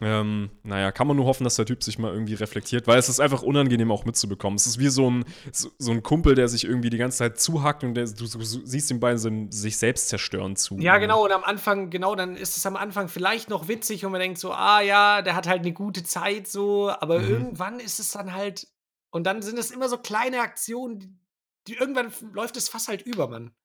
[0.02, 3.08] Ähm, naja, kann man nur hoffen, dass der Typ sich mal irgendwie reflektiert, weil es
[3.08, 4.58] ist einfach unangenehm auch mitzubekommen.
[4.58, 5.24] Es ist wie so ein,
[5.54, 8.44] so, so ein Kumpel, der sich irgendwie die ganze Zeit zuhackt und der, du, du
[8.44, 10.78] siehst ihm beiden so sich selbst zerstören zu.
[10.80, 11.24] Ja, genau.
[11.24, 14.38] Und am Anfang, genau, dann ist es am Anfang vielleicht noch witzig und man denkt
[14.38, 17.30] so, ah ja, der hat halt eine gute Zeit so, aber Mhm.
[17.30, 18.68] irgendwann ist es dann halt,
[19.12, 21.16] und dann sind es immer so kleine Aktionen, die,
[21.68, 23.56] die irgendwann läuft das Fass halt über, Mann.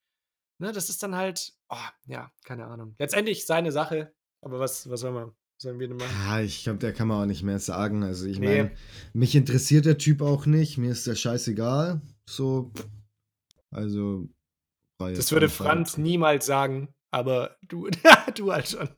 [0.58, 1.76] Ne, das ist dann halt, oh,
[2.06, 2.94] ja, keine Ahnung.
[2.98, 6.10] Letztendlich seine Sache, aber was, was soll man, sollen wir denn machen?
[6.26, 8.02] Ja, ich glaube, der kann man auch nicht mehr sagen.
[8.02, 8.46] Also ich Nee.
[8.46, 8.70] meine,
[9.12, 10.78] mich interessiert der Typ auch nicht.
[10.78, 12.00] Mir ist der scheißegal.
[12.28, 12.72] So,
[13.70, 14.28] also.
[14.98, 17.88] Das würde Franz niemals sagen, aber du,
[18.34, 18.88] du halt schon.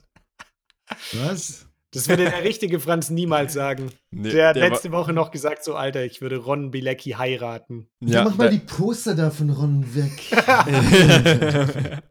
[1.13, 1.69] Was?
[1.95, 3.93] Das würde der richtige Franz niemals sagen.
[4.11, 7.89] Nee, Der hat der letzte Woche noch gesagt, so, Alter, ich würde Ron Bilecki heiraten.
[8.01, 10.33] Ja, ja, mach mal die Poster da von Ron weg.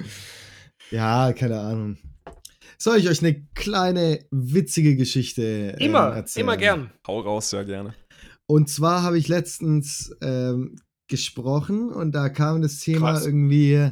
[0.90, 1.98] ja, keine Ahnung.
[2.82, 6.44] Soll ich euch eine kleine witzige Geschichte äh, Immer, erzählen?
[6.44, 6.90] immer gern.
[7.06, 7.94] Hau raus, ja, gerne.
[8.46, 10.74] Und zwar habe ich letztens ähm,
[11.06, 13.26] gesprochen und da kam das Thema Krass.
[13.26, 13.88] irgendwie.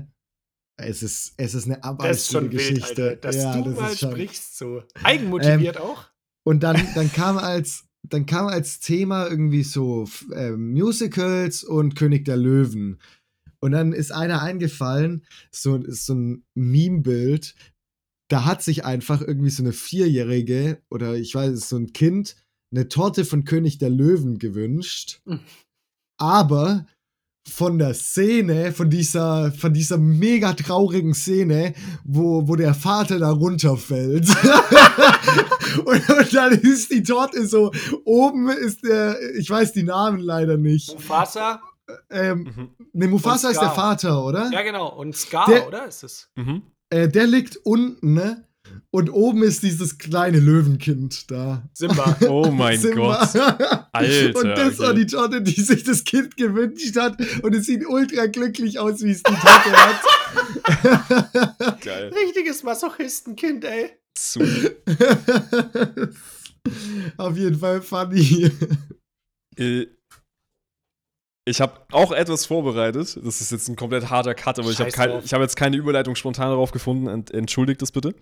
[0.76, 3.10] Es ist, es ist eine abartige ist schon wild, Geschichte.
[3.10, 3.16] Alter.
[3.16, 4.10] Dass ja, du das mal ist schon.
[4.10, 4.82] sprichst so.
[5.04, 6.06] Eigenmotiviert auch?
[6.42, 12.24] Und dann, dann kam als, dann kam als Thema irgendwie so äh, Musicals und König
[12.24, 12.98] der Löwen.
[13.60, 17.54] Und dann ist einer eingefallen, so, so ein Meme-Bild,
[18.30, 22.36] da hat sich einfach irgendwie so eine Vierjährige oder ich weiß, so ein Kind
[22.72, 25.20] eine Torte von König der Löwen gewünscht.
[25.24, 25.40] Mhm.
[26.18, 26.86] Aber
[27.48, 31.74] von der Szene, von dieser, von dieser mega traurigen Szene,
[32.04, 34.28] wo, wo der Vater da runterfällt.
[35.84, 37.72] und, und dann ist die Torte so,
[38.04, 40.92] oben ist der, ich weiß die Namen leider nicht.
[40.94, 41.60] Mufasa?
[42.08, 42.68] Ähm, Mhm.
[42.92, 43.70] ne, Mufasa ist der.
[43.70, 44.48] Vater, oder?
[44.52, 44.94] Ja, genau.
[44.96, 45.88] Und Scar, Der- oder?
[45.88, 46.28] Ist es?
[46.36, 46.62] Mhm.
[46.90, 48.44] Äh, der liegt unten, ne?
[48.92, 51.62] Und oben ist dieses kleine Löwenkind da.
[51.72, 52.16] Simba.
[52.28, 53.28] Oh mein Simba.
[53.32, 53.88] Gott.
[53.92, 57.16] Alter, Und das war die Torte, die sich das Kind gewünscht hat.
[57.42, 60.00] Und es sieht ultra glücklich aus, wie es die Torte hat.
[61.82, 62.12] Geil.
[62.12, 63.90] Richtiges Masochistenkind, ey.
[64.18, 64.70] Super.
[67.16, 68.50] Auf jeden Fall funny.
[69.56, 69.86] Äh,
[71.46, 73.18] Ich habe auch etwas vorbereitet.
[73.24, 75.56] Das ist jetzt ein komplett harter Cut, aber ich habe Scheiß kein, ich hab jetzt
[75.56, 77.06] keine Überleitung spontan darauf gefunden.
[77.08, 78.14] Ent, entschuldigt das bitte.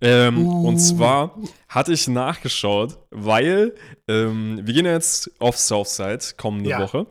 [0.00, 0.68] Ähm, Uh.
[0.68, 3.74] Und zwar hatte ich nachgeschaut, weil
[4.08, 6.80] ähm, wir gehen ja jetzt auf Southside kommende Ja.
[6.80, 7.06] Woche.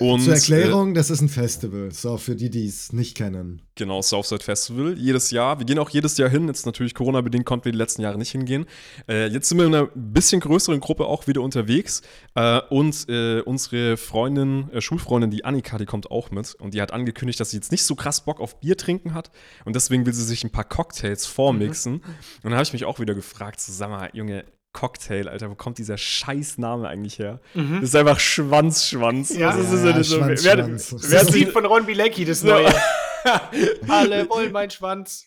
[0.00, 1.92] Und, Zur Erklärung, das ist ein Festival.
[1.92, 3.62] So, für die, die es nicht kennen.
[3.76, 4.98] Genau, Southside Festival.
[4.98, 5.60] Jedes Jahr.
[5.60, 6.48] Wir gehen auch jedes Jahr hin.
[6.48, 8.66] Jetzt natürlich Corona-bedingt konnten wir die letzten Jahre nicht hingehen.
[9.08, 12.02] Äh, jetzt sind wir in einer bisschen größeren Gruppe auch wieder unterwegs.
[12.34, 16.56] Äh, und äh, unsere Freundin, äh, Schulfreundin, die Annika, die kommt auch mit.
[16.56, 19.30] Und die hat angekündigt, dass sie jetzt nicht so krass Bock auf Bier trinken hat.
[19.64, 21.94] Und deswegen will sie sich ein paar Cocktails vormixen.
[21.98, 22.04] Und
[22.42, 24.46] dann habe ich mich auch wieder gefragt, so, sag mal, Junge,
[24.76, 27.40] Cocktail, Alter, wo kommt dieser Scheißname eigentlich her?
[27.54, 27.76] Mhm.
[27.80, 29.34] Das ist einfach Schwanz-Schwanz.
[29.34, 29.56] Ja.
[29.56, 30.94] das ist Ja, das so, Schwanz, wer, Schwanz.
[30.98, 32.68] wer, Das wer Lied von Ron Bilecki, das neue.
[33.88, 35.24] Alle wollen meinen Schwanz.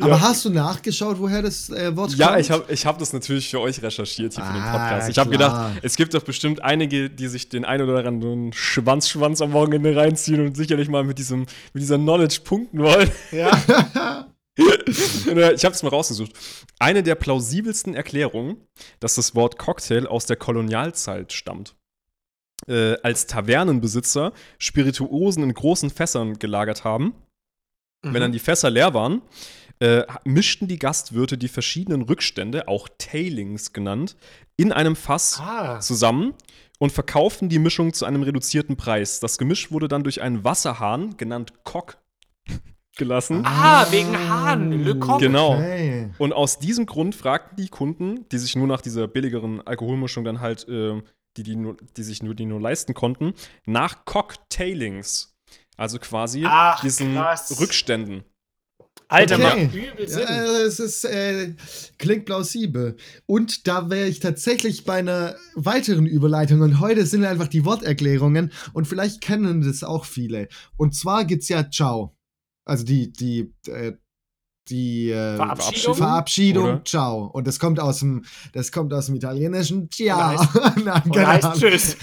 [0.00, 2.40] Aber hast du nachgeschaut, woher das äh, Wort Ja, kommt?
[2.40, 5.08] ich habe ich hab das natürlich für euch recherchiert hier für den Ah, Podcast.
[5.08, 9.40] Ich habe gedacht, es gibt doch bestimmt einige, die sich den einen oder anderen Schwanzschwanz
[9.40, 13.08] am Wochenende reinziehen und sicherlich mal mit, diesem, mit dieser Knowledge punkten wollen.
[13.30, 13.50] Ja.
[14.56, 15.26] Ich
[15.64, 16.32] habe es mal rausgesucht.
[16.78, 18.56] Eine der plausibelsten Erklärungen,
[19.00, 21.74] dass das Wort Cocktail aus der Kolonialzeit stammt.
[22.68, 27.14] Äh, als Tavernenbesitzer Spirituosen in großen Fässern gelagert haben
[28.02, 29.22] wenn dann die Fässer leer waren,
[29.78, 34.16] äh, mischten die Gastwirte die verschiedenen Rückstände, auch Tailings genannt,
[34.56, 35.80] in einem Fass Ah.
[35.80, 36.34] zusammen
[36.78, 39.20] und verkauften die Mischung zu einem reduzierten Preis.
[39.20, 41.98] Das Gemisch wurde dann durch einen Wasserhahn, genannt Cock,
[42.96, 43.42] gelassen.
[43.44, 45.18] Ah, wegen Hahn, Le Coq.
[45.18, 45.54] Genau.
[45.54, 46.10] Okay.
[46.18, 50.40] Und aus diesem Grund fragten die Kunden, die sich nur nach dieser billigeren Alkoholmischung dann
[50.40, 51.00] halt, äh,
[51.36, 53.32] die, die, nur, die sich nur, die nur leisten konnten,
[53.64, 55.34] nach Cocktailings.
[55.76, 57.58] Also quasi Ach, diesen krass.
[57.60, 58.24] Rückständen.
[59.08, 59.64] Alter, Okay.
[59.64, 60.22] macht übel Sinn.
[60.28, 61.54] Ja, es ist, äh,
[61.98, 62.96] klingt plausibel.
[63.26, 66.60] Und da wäre ich tatsächlich bei einer weiteren Überleitung.
[66.60, 68.52] Und heute sind einfach die Worterklärungen.
[68.72, 70.48] Und vielleicht kennen das auch viele.
[70.76, 72.16] Und zwar gibt's ja Ciao.
[72.64, 73.92] Also die, die, äh,
[74.68, 75.94] die äh, Verabschiedung?
[75.96, 76.84] Verabschiedung, Oder?
[76.84, 77.26] Ciao.
[77.26, 80.40] Und das kommt aus dem, das kommt aus dem Italienischen Ciao.
[80.84, 81.54] Nein, Und keine heißt.
[81.60, 81.96] Tschüss.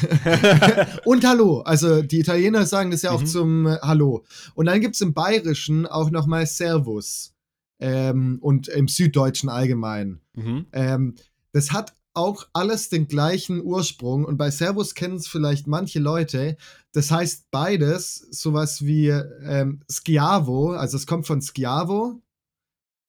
[1.06, 1.62] Und Hallo.
[1.62, 3.26] Also die Italiener sagen das ja auch Mhm.
[3.28, 4.26] zum äh, Hallo.
[4.56, 7.34] Und dann gibt es im Bayerischen auch nochmal Servus.
[7.82, 10.20] Ähm, und im Süddeutschen allgemein.
[10.34, 10.66] Mhm.
[10.74, 11.16] Ähm,
[11.54, 14.26] das hat auch alles den gleichen Ursprung.
[14.26, 16.58] Und bei Servus kennen es vielleicht manche Leute.
[16.92, 20.74] Das heißt beides sowas wie ähm, Schiavo.
[20.74, 22.22] Also es kommt von Schiavo.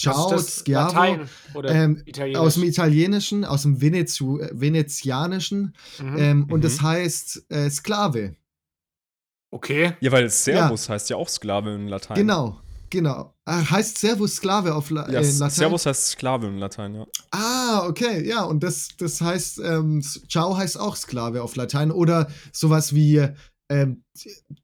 [0.00, 0.38] Ciao?
[0.38, 0.94] Schiavo.
[0.94, 2.02] Latein oder Ähm?
[2.36, 5.74] Aus dem Italienischen, aus dem Venezu Venezianischen.
[6.00, 6.16] Mhm.
[6.18, 6.62] Ähm, Und Mhm.
[6.62, 8.34] das heißt äh, Sklave.
[9.50, 9.92] okay.
[10.00, 12.16] Ja, weil Servus heißt ja auch Sklave in Latein.
[12.16, 13.34] Genau, genau.
[13.44, 15.50] Ah, heißt Servus Sklave auf La Ja, äh, Latein?
[15.50, 17.06] Servus heißt Sklave in Latein, ja.
[17.30, 22.28] Ah, okay, ja, und das, das heißt, ähm, Ciao heißt auch Sklave auf Latein oder
[22.52, 23.28] sowas wie
[23.70, 24.02] ähm,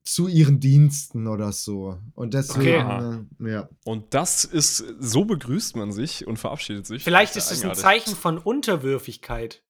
[0.04, 1.98] zu ihren Diensten oder so.
[2.14, 3.68] Und deswegen, äh, ja.
[3.84, 7.04] Und das ist, so begrüßt man sich und verabschiedet sich.
[7.04, 7.74] Vielleicht ist es ein.
[7.74, 9.62] Zeichen von Unterwürfigkeit.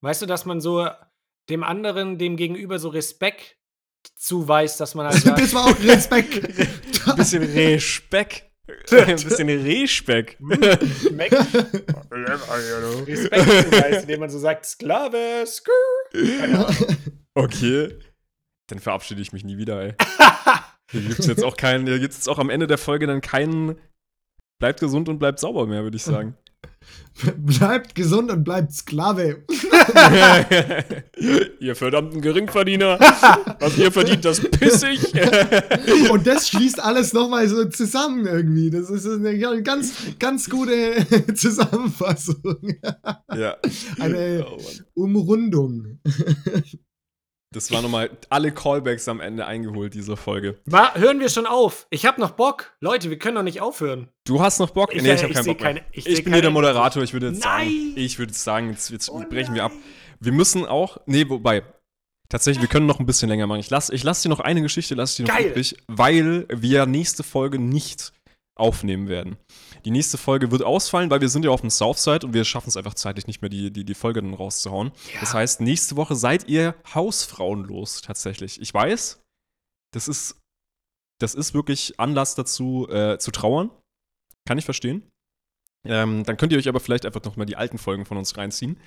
[0.00, 0.88] Weißt du, dass man so
[1.50, 3.56] dem anderen, dem Gegenüber so Respekt
[4.16, 6.48] zuweist, dass man halt sagt, Das war auch Respekt.
[7.18, 8.50] Ein bisschen Respeck.
[8.90, 10.38] Ein bisschen Respeck.
[11.00, 11.32] Schmeckt.
[13.06, 15.72] Respekt zuweist, indem man so sagt, Sklave, skrr.
[16.12, 16.96] Keine Ahnung.
[17.34, 17.98] Okay.
[18.66, 19.94] Dann verabschiede ich mich nie wieder, ey.
[20.90, 23.78] Hier gibt's jetzt auch keinen, hier gibt's jetzt auch am Ende der Folge dann keinen
[24.58, 26.36] Bleibt gesund und bleibt sauber mehr, würde ich sagen.
[27.36, 29.44] bleibt gesund und bleibt Sklave.
[31.60, 32.98] ihr verdammten Geringverdiener,
[33.58, 35.12] was ihr verdient, das piss ich.
[36.10, 38.70] Und das schließt alles nochmal so zusammen irgendwie.
[38.70, 42.78] Das ist eine ganz, ganz gute Zusammenfassung.
[43.34, 43.56] ja.
[43.98, 44.58] Eine Oh.
[44.94, 45.98] Umrundung.
[47.54, 50.58] Das war nochmal alle Callbacks am Ende eingeholt, diese Folge.
[50.66, 51.86] Ma, hören wir schon auf.
[51.88, 52.76] Ich hab noch Bock.
[52.80, 54.08] Leute, wir können doch nicht aufhören.
[54.26, 54.94] Du hast noch Bock?
[54.94, 57.02] Ich, nee, ich habe ich keinen Bock keine- ich ich bin hier der Moderator.
[57.02, 57.92] Ich würde jetzt sagen, Nein!
[57.96, 59.72] ich würde jetzt sagen, jetzt, jetzt Oh brechen wir ab.
[60.20, 61.62] Wir müssen auch, nee, wobei,
[62.28, 63.60] tatsächlich, wir können noch ein bisschen länger machen.
[63.60, 65.46] Ich lasse ich lass dir noch eine Geschichte, lass dir noch Geil.
[65.46, 68.12] übrig, weil wir nächste Folge nicht
[68.56, 69.38] aufnehmen werden.
[69.84, 72.68] Die nächste Folge wird ausfallen, weil wir sind ja auf dem Southside und wir schaffen
[72.68, 74.92] es einfach zeitlich nicht mehr, die, die, die Folge dann rauszuhauen.
[75.14, 75.20] Ja.
[75.20, 78.60] Das heißt, nächste Woche seid ihr hausfrauenlos tatsächlich.
[78.60, 79.20] Ich weiß,
[79.92, 80.36] das ist,
[81.20, 83.70] das ist wirklich Anlass dazu, äh, zu trauern.
[84.46, 85.02] Kann ich verstehen.
[85.86, 88.36] Ähm, dann könnt ihr euch aber vielleicht einfach noch mal die alten Folgen von uns
[88.36, 88.78] reinziehen.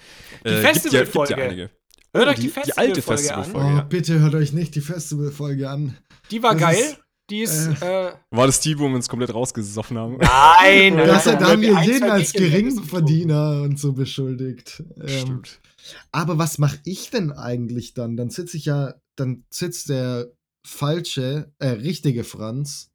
[0.44, 1.36] Die Äh, gibt ja, gibt ja Festivalfolge.
[1.36, 1.70] einige.
[2.14, 3.18] Hört euch die- die, die Festivalfolge alte an.
[3.18, 3.68] Festivalfolge.
[3.68, 3.82] Oh, ja.
[3.84, 5.98] bitte hört euch nicht die Festivalfolge an.
[6.30, 6.76] Die war Das geil.
[6.76, 7.01] ist-
[7.32, 7.82] die ist.
[7.82, 10.18] Äh, War das die, wo wir uns komplett rausgesoffen haben?
[10.18, 14.84] nein, Das, nein, da haben wir jeden als Geringverdiener und so beschuldigt.
[15.00, 15.60] Ähm, Stimmt.
[16.12, 18.18] aber was mache ich denn eigentlich dann?
[18.18, 20.28] Dann sitze ich ja, dann sitzt der
[20.68, 22.92] falsche, äh, richtige Franz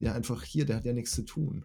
[0.00, 1.64] ja einfach hier, der hat ja nichts zu tun.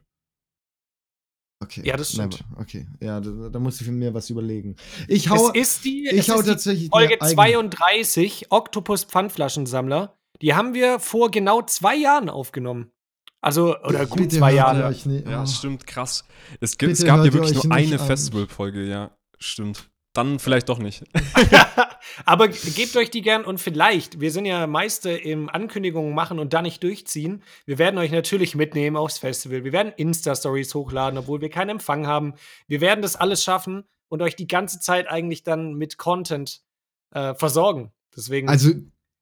[1.63, 1.81] Okay.
[1.85, 2.43] Ja, das stimmt.
[2.49, 2.61] never.
[2.61, 4.75] Okay, ja, da, da muss ich mir was überlegen.
[5.07, 7.35] Ich hau, Es ist die, ich es hau ist die tatsächlich Folge eine eigene-
[7.69, 10.17] 32, Octopus Pfandflaschensammler.
[10.41, 12.91] Die haben wir vor genau zwei Jahren aufgenommen.
[13.41, 14.89] Also, oder gut Bitte zwei Jahre.
[14.89, 15.45] nicht- Ja, oh.
[15.47, 16.23] stimmt, krass.
[16.59, 17.97] Es, gibt, es gab ja wirklich nur eine.
[17.97, 19.17] Festivalfolge, ja.
[19.39, 19.89] Stimmt.
[20.13, 21.03] Dann vielleicht doch nicht.
[22.25, 26.53] Aber gebt euch die gern und vielleicht, wir sind ja Meister im Ankündigungen machen und
[26.53, 27.43] dann nicht durchziehen.
[27.65, 29.63] Wir werden euch natürlich mitnehmen aufs Festival.
[29.63, 32.33] Wir werden Insta-Stories hochladen, obwohl wir keinen Empfang haben.
[32.67, 36.61] Wir werden das alles schaffen und euch die ganze Zeit eigentlich dann mit Content
[37.11, 37.91] äh, versorgen.
[38.15, 38.71] Deswegen Also,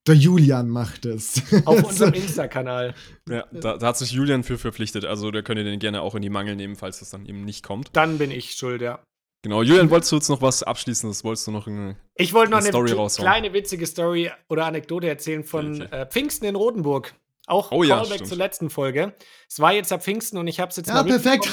[0.10, 1.42] der Julian macht es.
[1.66, 2.94] auf unserem Insta-Kanal.
[3.30, 5.06] Ja, da, da hat sich Julian für verpflichtet.
[5.06, 7.46] Also da könnt ihr den gerne auch in die Mangel nehmen, falls das dann eben
[7.46, 7.90] nicht kommt.
[7.94, 9.00] Dann bin ich schuld, ja.
[9.42, 11.24] Genau, Julian, wolltest du jetzt noch was Abschließendes?
[11.24, 11.96] Wolltest du noch eine.
[12.16, 15.96] Ich wollte noch Eine eine kleine witzige Story oder Anekdote erzählen von Okay.
[15.96, 17.14] äh, Pfingsten in Rotenburg.
[17.48, 18.28] Auch Oh ja, Callback stimmt.
[18.28, 19.14] zur letzten Folge.
[19.50, 21.50] Es war jetzt ab Pfingsten und ich habe es jetzt ja, mal perfekt.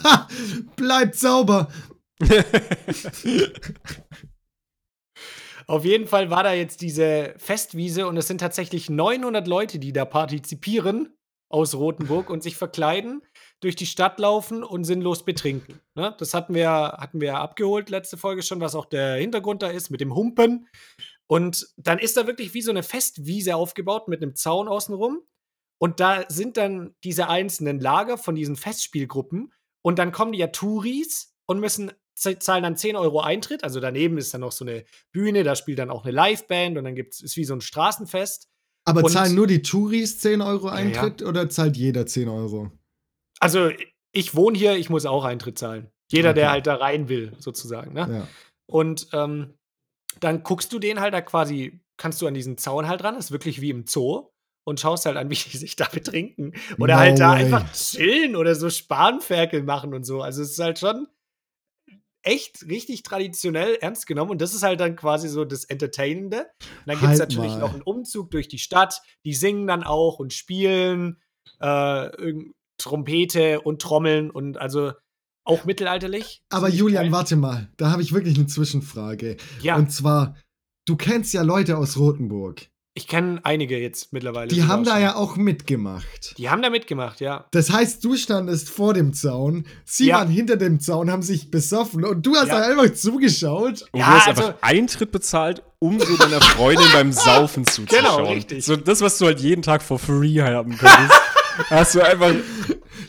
[0.76, 1.68] Bleibt sauber.
[5.66, 9.92] Auf jeden Fall war da jetzt diese Festwiese und es sind tatsächlich 900 Leute, die
[9.92, 11.16] da partizipieren
[11.48, 13.22] aus Rotenburg und sich verkleiden,
[13.60, 15.80] durch die Stadt laufen und sinnlos betrinken.
[15.94, 16.14] Ne?
[16.18, 19.90] Das hatten wir, hatten wir abgeholt letzte Folge schon, was auch der Hintergrund da ist
[19.90, 20.68] mit dem Humpen.
[21.26, 25.22] Und dann ist da wirklich wie so eine Festwiese aufgebaut mit einem Zaun außenrum.
[25.78, 29.52] Und da sind dann diese einzelnen Lager von diesen Festspielgruppen.
[29.82, 33.64] Und dann kommen die ja Touris und müssen zahlen dann 10 Euro Eintritt.
[33.64, 36.84] Also daneben ist dann noch so eine Bühne, da spielt dann auch eine Liveband und
[36.84, 38.48] dann gibt's, ist wie so ein Straßenfest.
[38.86, 40.74] Aber Und- zahlen nur die Touris 10 Euro ja.
[40.74, 42.70] Eintritt oder zahlt jeder 10 Euro?
[43.40, 43.70] Also
[44.12, 45.90] ich wohne hier, ich muss auch Eintritt zahlen.
[46.10, 46.52] Jeder, der Okay.
[46.52, 47.94] halt da rein will, sozusagen.
[47.94, 48.00] Ne?
[48.10, 48.28] Ja.
[48.66, 49.54] Und ähm,
[50.20, 53.32] dann guckst du den halt da quasi, kannst du an diesen Zaun halt ran, ist
[53.32, 54.28] wirklich wie im Zoo
[54.64, 56.52] und schaust halt an, wie die sich da betrinken.
[56.78, 57.44] Oder No halt da way.
[57.44, 60.22] einfach chillen oder so Spanferkel machen und so.
[60.22, 61.08] Also es ist halt schon
[62.24, 66.38] echt richtig traditionell ernst genommen und das ist halt dann quasi so das Entertainende.
[66.60, 67.60] Und dann gibt es Halt natürlich mal.
[67.60, 71.20] noch einen Umzug durch die Stadt, die singen dann auch und spielen,
[71.60, 72.08] äh,
[72.78, 74.92] Trompete und Trommeln und also
[75.44, 76.42] auch mittelalterlich.
[76.50, 79.36] Aber Julian, warte mal, da habe ich wirklich eine Zwischenfrage.
[79.60, 80.36] Ja, Und zwar,
[80.86, 82.68] du kennst ja Leute aus Rotenburg.
[82.96, 84.46] Ich kenne einige jetzt mittlerweile.
[84.46, 85.02] Die haben da schon.
[85.02, 86.38] ja auch mitgemacht.
[86.38, 87.44] Die haben da mitgemacht, ja.
[87.50, 90.18] Das heißt, du standest vor dem Zaun, sie Ja.
[90.18, 92.60] waren hinter dem Zaun, haben sich besoffen und du hast Ja.
[92.60, 93.82] da einfach zugeschaut.
[93.90, 97.88] Und Ja, du hast also- einfach Eintritt bezahlt, um so deiner Freundin beim Saufen zuzuschauen.
[98.04, 98.64] Genau, richtig.
[98.64, 101.20] So das, was du halt jeden Tag for free haben könntest.
[101.70, 102.30] hast du einfach.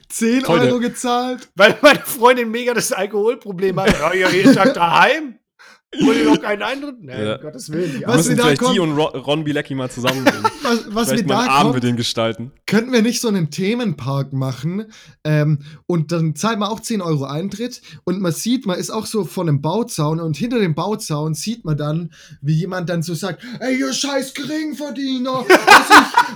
[0.10, 1.50] 10 Toll, Euro gezahlt.
[1.56, 3.94] Weil meine Freundin mega das Alkoholproblem hat.
[4.00, 5.38] Ja, ja, jeden Tag daheim.
[6.04, 6.96] Hol dir doch keinen Eintritt?
[7.02, 7.36] Nein, Ja.
[7.36, 8.02] um Gottes Willen.
[8.02, 8.08] Ja.
[8.08, 10.44] Was müssen wir da vielleicht kommen- die und Ron, Ron Bilecki mal zusammenbringen.
[10.66, 12.52] Was, was wir einen da Abend mit denen gestalten.
[12.66, 14.86] könnten wir nicht so einen Themenpark machen
[15.24, 19.06] ähm, und dann zahlt man auch 10 Euro Eintritt und man sieht, man ist auch
[19.06, 23.14] so vor einem Bauzaun und hinter dem Bauzaun sieht man dann, wie jemand dann so
[23.14, 25.46] sagt, ey, ihr scheiß Geringverdiener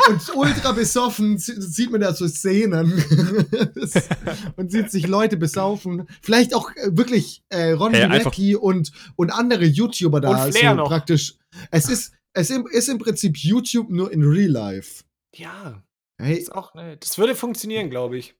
[0.09, 3.03] und ultra besoffen sie- sieht man da so Szenen
[4.57, 9.31] und sieht sich Leute besaufen, vielleicht auch äh, wirklich äh, Ron Hey, Bilecki und, und
[9.31, 10.87] andere YouTuber da Und Flair so noch.
[10.87, 11.35] praktisch.
[11.71, 15.03] Es ist, es im- ist im Prinzip YouTube nur in Real Life.
[15.35, 15.81] ja.
[16.21, 18.35] Hey, Ist auch, ne, das würde funktionieren, glaube ich.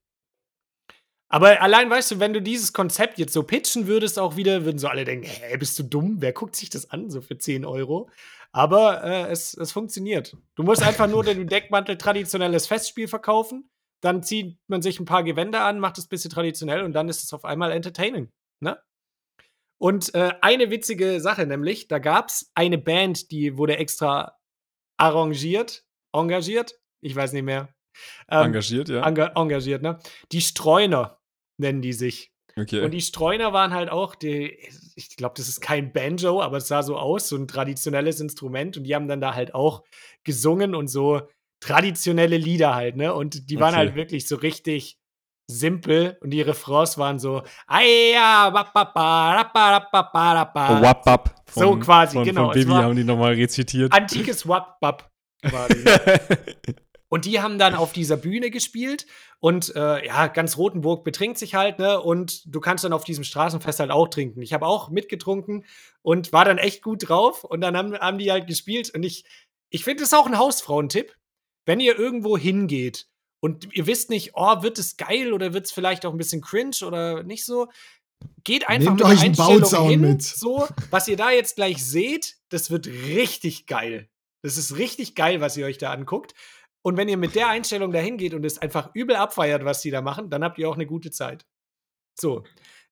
[1.31, 4.79] Aber allein, weißt du, wenn du dieses Konzept jetzt so pitchen würdest, auch wieder, würden
[4.79, 6.17] so alle denken, hä, bist du dumm?
[6.19, 8.09] Wer guckt sich das an, so für 10 Euro?
[8.51, 10.35] Aber äh, es, es funktioniert.
[10.55, 13.69] Du musst einfach nur den Deckmantel traditionelles Festspiel verkaufen,
[14.01, 17.07] dann zieht man sich ein paar Gewänder an, macht es ein bisschen traditionell und dann
[17.09, 18.29] ist es auf einmal entertaining.
[18.61, 18.77] Ne?
[19.79, 24.37] Und äh, eine witzige Sache nämlich, da gab es eine Band, die wurde extra
[24.97, 27.73] arrangiert, engagiert, ich weiß nicht mehr.
[28.29, 29.05] Ähm, Engagiert, ja.
[29.05, 29.97] enga engagiert, ne?
[30.31, 31.19] Die Streuner
[31.57, 32.31] nennen die sich.
[32.57, 32.83] Okay.
[32.83, 34.57] Und die Streuner waren halt auch, die,
[34.95, 38.75] ich glaube, das ist kein Banjo, aber es sah so aus, so ein traditionelles Instrument.
[38.75, 39.83] Und die haben dann da halt auch
[40.23, 41.21] gesungen und so
[41.61, 43.13] traditionelle Lieder halt, ne?
[43.13, 43.77] Und die waren Okay.
[43.77, 44.98] halt wirklich so richtig
[45.49, 50.33] simpel und die Refrains waren so, "Aia, ba, ba, ba, ra, ba, ra, ba, ba,
[50.33, 51.35] ra, ba." Oh, Wap, wap.
[51.51, 53.91] So quasi, von, genau, Von es Bibi haben die nochmal rezitiert.
[53.91, 55.09] Antikes Wap-Bap
[55.41, 55.83] quasi.
[57.09, 59.07] Und die haben dann auf dieser Bühne gespielt
[59.39, 61.99] und äh, ja, ganz Rotenburg betrinkt sich halt, ne?
[61.99, 64.43] Und du kannst dann auf diesem Straßenfest halt auch trinken.
[64.43, 65.65] Ich habe auch mitgetrunken
[66.03, 67.43] und war dann echt gut drauf.
[67.43, 68.93] Und dann haben, haben die halt gespielt.
[68.93, 69.25] Und ich,
[69.71, 71.15] ich finde, das ist auch ein Hausfrauentipp.
[71.65, 73.07] Wenn ihr irgendwo hingeht
[73.41, 76.41] und ihr wisst nicht, oh, wird es geil oder wird es vielleicht auch ein bisschen
[76.41, 77.67] cringe oder nicht so,
[78.43, 80.01] geht einfach Nehmt mit euch Einstellung hin.
[80.01, 80.23] mit.
[80.23, 84.09] So, was ihr da jetzt gleich seht, das wird richtig geil.
[84.41, 86.33] Das ist richtig geil, was ihr euch da anguckt.
[86.81, 89.91] Und wenn ihr mit der Einstellung dahin geht und es einfach übel abfeiert, was die
[89.91, 91.45] da machen, dann habt ihr auch eine gute Zeit.
[92.19, 92.43] So,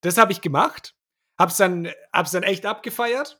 [0.01, 0.96] das habe ich gemacht,
[1.37, 3.39] hab's dann, hab's dann echt abgefeiert.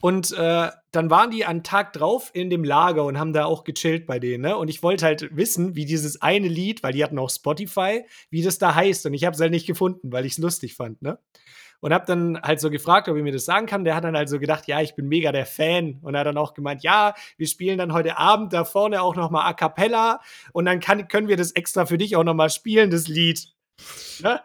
[0.00, 3.64] Und äh, dann waren die an Tag drauf in dem Lager und haben da auch
[3.64, 4.42] gechillt bei denen.
[4.42, 4.56] Ne?
[4.56, 8.42] Und ich wollte halt wissen, wie dieses eine Lied, weil die hatten auch Spotify, wie
[8.42, 9.06] das da heißt.
[9.06, 11.02] Und ich habe es halt nicht gefunden, weil ich es lustig fand.
[11.02, 11.18] Ne?
[11.80, 13.84] Und habe dann halt so gefragt, ob er mir das sagen kann.
[13.84, 15.98] Der hat dann halt so gedacht, ja, ich bin mega der Fan.
[16.02, 19.16] Und er hat dann auch gemeint, ja, wir spielen dann heute Abend da vorne auch
[19.16, 20.20] noch mal A Cappella.
[20.52, 23.48] Und dann kann, können wir das extra für dich auch noch mal spielen, das Lied.
[24.20, 24.40] Ne?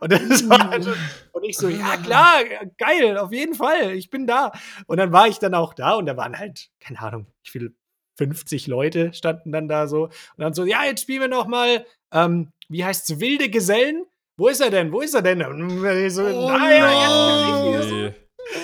[0.00, 0.86] Und, das war halt,
[1.32, 2.42] und ich so, ja klar,
[2.78, 4.52] geil, auf jeden Fall, ich bin da.
[4.86, 7.72] Und dann war ich dann auch da und da waren halt, keine Ahnung, wie viele,
[8.18, 10.04] 50 Leute standen dann da so.
[10.04, 14.04] Und dann so, ja, jetzt spielen wir noch mal, ähm, wie heißt's, Wilde Gesellen?
[14.36, 14.92] Wo ist er denn?
[14.92, 15.42] Wo ist er denn?
[15.42, 18.14] Und ich so, Oh ah, ja, jetzt bin ich hier.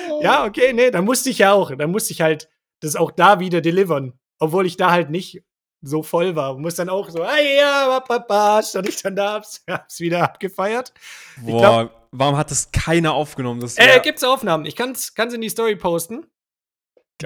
[0.09, 0.23] So.
[0.23, 2.49] Ja, okay, nee, dann musste ich ja auch, dann musste ich halt
[2.81, 4.19] das auch da wieder delivern.
[4.41, 5.43] Obwohl ich da halt nicht
[5.83, 6.57] so voll war.
[6.59, 10.93] Muss dann auch so, ah ja, ba, stand ich dann da, hab's, hab's wieder abgefeiert.
[11.43, 13.61] Boah, warum hat das keiner aufgenommen?
[13.61, 14.65] Das Äh, gibt's Aufnahmen.
[14.67, 16.27] Ich kann's, kann's in die Story posten,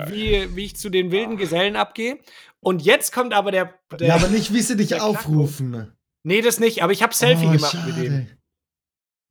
[0.09, 2.19] wie, wie ich zu den wilden Gesellen abgehe.
[2.61, 3.75] Und jetzt kommt aber der.
[3.99, 5.19] der Ja, aber nicht, wie sie dich Knackpunkt.
[5.21, 5.93] aufrufen.
[6.23, 8.29] nee, das nicht, aber ich hab Selfie Oh, gemacht mit dem.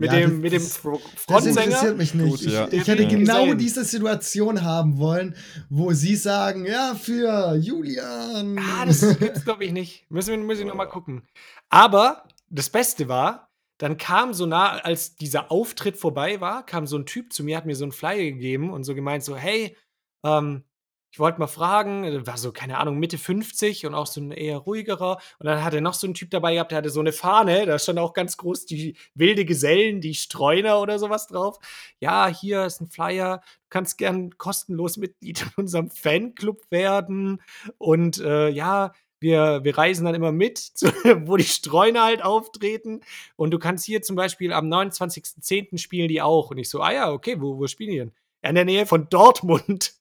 [0.02, 1.64] Mit Ja, dem, das- mit dem das- Fro- Das Frontsänger.
[1.66, 2.30] interessiert mich nicht.
[2.30, 2.68] Gut, ja.
[2.68, 3.10] ich, ich hätte Ja.
[3.10, 5.36] genau diese Situation haben wollen,
[5.70, 8.58] wo sie sagen, ja, für Julian.
[8.60, 10.10] Ah, das gibt's, glaube ich, nicht.
[10.10, 11.22] Müssen wir, muss ich noch mal gucken.
[11.70, 16.98] Aber das Beste war, dann kam so nah, als dieser Auftritt vorbei war, kam so
[16.98, 19.78] ein Typ zu mir, hat mir so einen Flyer gegeben und so gemeint, so, hey,
[20.26, 20.64] ähm,
[21.12, 24.32] ich wollte mal fragen, äh, war so, keine Ahnung, Mitte 50 und auch so ein
[24.32, 25.18] eher ruhigerer.
[25.40, 27.66] Und dann hat er noch so einen Typ dabei gehabt, der hatte so eine Fahne,
[27.66, 31.60] da stand auch ganz groß die wilde Gesellen, die Streuner oder sowas drauf.
[32.00, 37.42] Ja, hier ist ein Flyer, du kannst gern kostenlos Mitglied in unserem Fanclub werden.
[37.78, 40.88] Und äh, ja, wir, wir reisen dann immer mit, zu,
[41.26, 43.02] wo die Streuner halt auftreten.
[43.36, 45.78] Und du kannst hier zum Beispiel am 29.10.
[45.78, 46.52] spielen die auch.
[46.52, 48.12] Und ich so, ah ja, okay, wo, wo spielen die denn?
[48.44, 50.01] In der Nähe von Dortmund.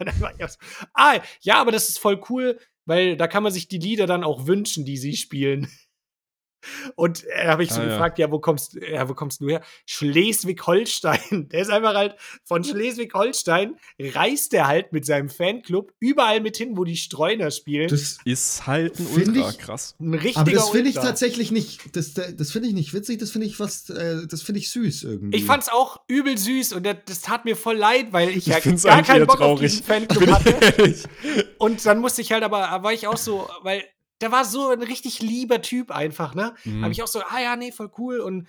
[0.94, 4.24] ah, ja, aber das ist voll cool, weil da kann man sich die Lieder dann
[4.24, 5.68] auch wünschen, die sie spielen.
[6.96, 7.90] Und äh, habe ich so Ah, ja.
[7.90, 8.30] gefragt, ja.
[8.30, 9.62] wo kommst, ja, wo kommst du her?
[9.86, 11.48] Schleswig-Holstein.
[11.52, 16.76] Der ist einfach halt von Schleswig-Holstein, reist er halt mit seinem Fanclub überall mit hin,
[16.76, 17.88] wo die Streuner spielen.
[17.88, 19.94] Das, ist halt ein Ultra ich- krass.
[20.00, 23.30] Ein richtiger aber das finde ich tatsächlich nicht, das, das finde ich nicht witzig, das
[23.30, 25.36] finde ich fast, äh, das finde ich süß irgendwie.
[25.38, 28.58] Ich fand's auch übel süß und das, das tat mir voll leid, weil ich, ja
[28.58, 29.70] Ich find's gar keinen Bock auf traurig.
[29.70, 30.94] diesen Fanclub hatte.
[31.58, 33.84] Und dann musste ich halt aber, war ich auch so, weil
[34.20, 36.54] der war so ein richtig lieber Typ einfach, ne?
[36.64, 36.82] Mhm.
[36.82, 38.18] Habe ich auch so, ah ja, nee, voll cool.
[38.20, 38.48] Und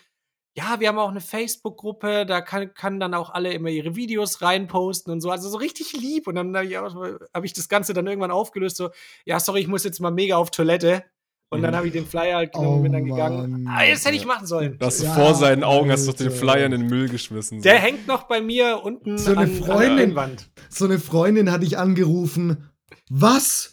[0.53, 4.41] ja, wir haben auch eine Facebook-Gruppe, da kann, kann dann auch alle immer ihre Videos
[4.41, 5.31] reinposten und so.
[5.31, 6.27] Also so richtig lieb.
[6.27, 6.93] Und dann habe ich, auch-
[7.33, 8.89] hab ich das Ganze dann irgendwann aufgelöst, so,
[9.25, 11.05] ja, sorry, ich muss jetzt mal mega auf Toilette.
[11.53, 11.75] Und dann Mhm.
[11.75, 13.63] habe ich den Flyer halt genommen Oh, und bin dann gegangen.
[13.63, 13.67] Mann.
[13.77, 14.77] Ah, das hätte ich machen sollen.
[14.79, 16.31] Das Ja, vor seinen Augen hast du doch den.
[16.31, 17.59] Flyer in den Müll geschmissen.
[17.59, 17.63] so.
[17.63, 19.97] Der hängt noch bei mir unten So eine an, an der Freundin.
[19.97, 20.49] Leinwand.
[20.69, 22.69] So eine Freundin hatte ich angerufen.
[23.09, 23.71] Was?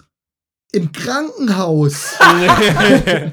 [0.72, 2.18] Im Krankenhaus?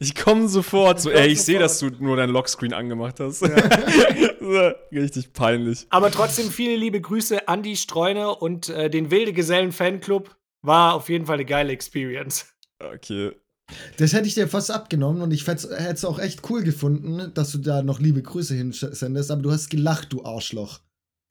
[0.00, 1.00] ich komme sofort.
[1.00, 3.38] So, ey, ich sehe, dass du nur dein Lockscreen angemacht hast.
[4.40, 5.86] so, richtig peinlich.
[5.90, 10.36] Aber trotzdem viele liebe Grüße an die Streuner und äh, den Wilde Gesellen Fanclub.
[10.62, 12.46] War auf jeden Fall eine geile Experience.
[12.78, 13.32] Okay.
[13.98, 17.52] Das hätte ich dir fast abgenommen und ich hätte es auch echt cool gefunden, dass
[17.52, 20.80] du da noch liebe Grüße hinsendest, aber du hast gelacht, du Arschloch.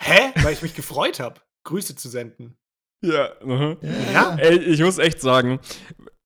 [0.02, 0.32] Hä?
[0.42, 2.56] Weil ich mich gefreut habe, Grüße zu senden.
[3.04, 3.30] Ja.
[3.46, 3.76] aha.
[4.14, 4.36] Ja.
[4.38, 5.60] Ey, ich muss echt sagen,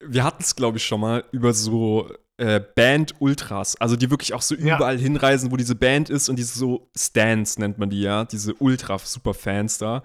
[0.00, 2.08] wir hatten es, glaube ich, schon mal über so
[2.38, 4.76] äh, Band-Ultras, also die wirklich auch so Ja.
[4.76, 8.54] überall hinreisen, wo diese Band ist und diese so Stands nennt man die ja, diese
[8.54, 10.04] Ultra-Superfans da.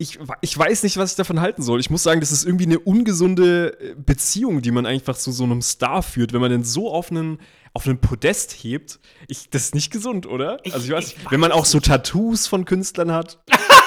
[0.00, 1.78] Ich, ich weiß nicht, was ich davon halten soll.
[1.78, 5.44] Ich muss sagen, das ist irgendwie eine ungesunde äh, Beziehung, die man einfach zu so
[5.44, 7.38] einem Star führt, wenn man den so auf einen,
[7.72, 8.98] auf einen Podest hebt.
[9.28, 10.58] Ich, das ist nicht gesund, oder?
[10.64, 13.38] Ich- also ich weiß, ich wenn man weiß auch so Tattoos von Künstlern hat.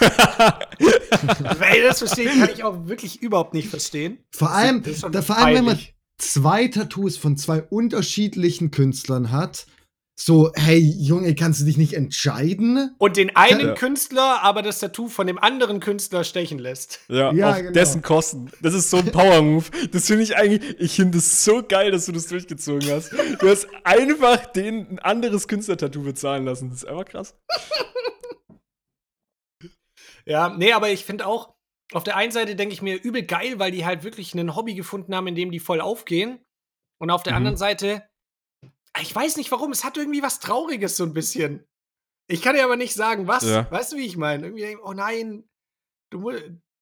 [1.58, 4.18] Weil das verstehe kann ich auch wirklich überhaupt nicht verstehen.
[4.34, 4.82] Vor allem,
[5.12, 5.78] da, vor allem wenn man
[6.18, 9.66] zwei Tattoos von zwei unterschiedlichen Künstlern hat,
[10.22, 12.94] so, hey Junge, kannst du dich nicht entscheiden?
[12.98, 13.74] Und den einen Ja.
[13.74, 17.00] Künstler aber das Tattoo von dem anderen Künstler stechen lässt.
[17.08, 17.72] Ja, Ja, auf genau.
[17.72, 18.50] dessen Kosten.
[18.60, 19.64] Das ist so ein Power-Move.
[19.92, 23.12] Das finde ich eigentlich, ich finde es so geil, dass du das durchgezogen hast.
[23.40, 26.68] Du hast einfach den ein anderes Künstlertattoo bezahlen lassen.
[26.68, 27.34] Das ist einfach krass.
[30.30, 31.54] Ja, nee, aber ich finde auch,
[31.92, 34.74] auf der einen Seite denke ich mir übel geil, weil die halt wirklich ein Hobby
[34.74, 36.44] gefunden haben, in dem die voll aufgehen.
[37.00, 37.36] Und auf der Mhm.
[37.38, 38.08] anderen Seite,
[39.00, 41.66] ich weiß nicht warum, es hat irgendwie was Trauriges so ein bisschen.
[42.28, 43.42] Ich kann dir aber nicht sagen, was.
[43.44, 43.68] Ja.
[43.72, 44.46] Weißt du, wie ich meine?
[44.46, 45.48] Irgendwie, oh nein,
[46.12, 46.30] du,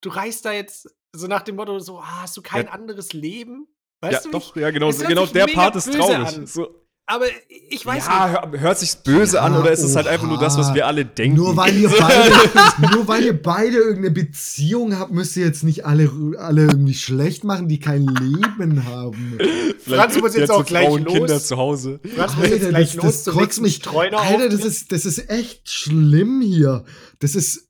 [0.03, 2.73] du reist da jetzt so nach dem Motto, so, ah, hast du kein Ja.
[2.73, 3.67] anderes Leben?
[4.03, 4.91] Weißt ja, du, doch, ja, genau.
[4.91, 6.49] Genau der Part ist traurig.
[6.49, 7.25] So, aber
[7.71, 8.53] ich weiß ja, nicht.
[8.53, 10.87] hör, hört sich böse an Ja, oder ist es halt einfach nur das, was wir
[10.87, 11.37] alle denken?
[11.39, 15.87] Nur weil ihr beide, nur weil ihr beide irgendeine Beziehung habt, müsst ihr jetzt nicht
[15.87, 19.39] alle, alle irgendwie schlecht machen, die kein Leben haben.
[19.81, 21.15] Vielleicht Franz muss jetzt auch gleich Frauen, los.
[21.15, 22.01] Kinder zu Hause.
[22.15, 23.77] Franz muss jetzt Alter, gleich das, los das kotzt mich.
[23.77, 26.85] Streuner Alter, das ist, das ist echt schlimm hier.
[27.21, 27.65] Das ist.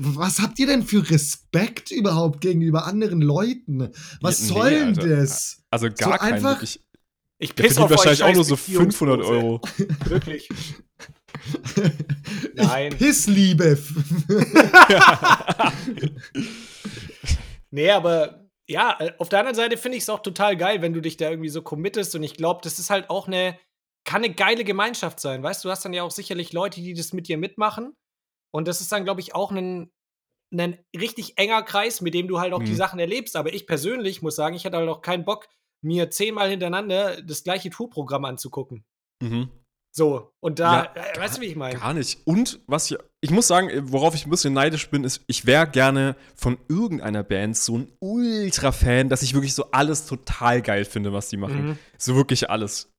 [0.00, 3.90] Was habt ihr denn für Respekt überhaupt gegenüber anderen Leuten?
[4.20, 5.08] Was Ja, nee, soll denn Alter.
[5.16, 5.58] das?
[5.70, 6.34] Also gar keinen.
[6.34, 6.80] einfach- wirklich.
[7.42, 9.44] Ich Der piss auf verdient euch wahrscheinlich auch nur so 500 Beziehungslose.
[9.44, 9.60] Euro.
[10.04, 10.48] Wirklich.
[12.54, 12.92] Nein.
[12.92, 13.78] Ich Pissliebe.
[17.72, 21.00] Nee, aber ja, auf der anderen Seite finde ich es auch total geil, wenn du
[21.00, 23.58] dich da irgendwie so committest und ich glaube, das ist halt auch eine,
[24.04, 26.94] kann eine geile Gemeinschaft sein, weißt du, du hast dann ja auch sicherlich Leute, die
[26.94, 27.94] das mit dir mitmachen
[28.52, 29.92] und das ist dann, glaube ich, auch ein,
[30.52, 32.76] ein richtig enger Kreis, mit dem du halt auch die Mhm.
[32.76, 35.46] Sachen erlebst, aber ich persönlich muss sagen, ich hatte halt auch keinen Bock,
[35.82, 38.84] mir zehnmal hintereinander das gleiche Tourprogramm anzugucken.
[39.22, 39.50] Mhm.
[39.92, 41.78] So, und da, Ja, äh, weißt du, wie ich meine?
[41.78, 42.20] Gar nicht.
[42.24, 45.66] Und was ich, ich muss sagen, worauf ich ein bisschen neidisch bin, ist, ich wäre
[45.66, 51.12] gerne von irgendeiner Band so ein Ultra-Fan, dass ich wirklich so alles total geil finde,
[51.12, 51.70] was die machen.
[51.70, 51.78] Mhm.
[51.98, 52.92] So wirklich alles.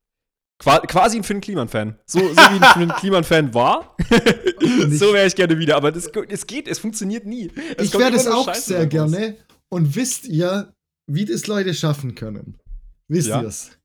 [0.59, 1.97] Qua quasi ein Finn Kliman-Fan.
[2.05, 3.95] So, so wie ein Finn Kliman-Fan war,
[4.89, 5.77] so wäre ich gerne wieder.
[5.77, 7.49] Aber das, es geht, es funktioniert nie.
[7.77, 9.37] Es Ich wäre das auch Scheiße sehr gerne.
[9.69, 10.73] Und wisst ihr,
[11.07, 12.60] wie das Leute schaffen können?
[13.11, 13.41] Wisst Ja.
[13.41, 13.77] ihr es?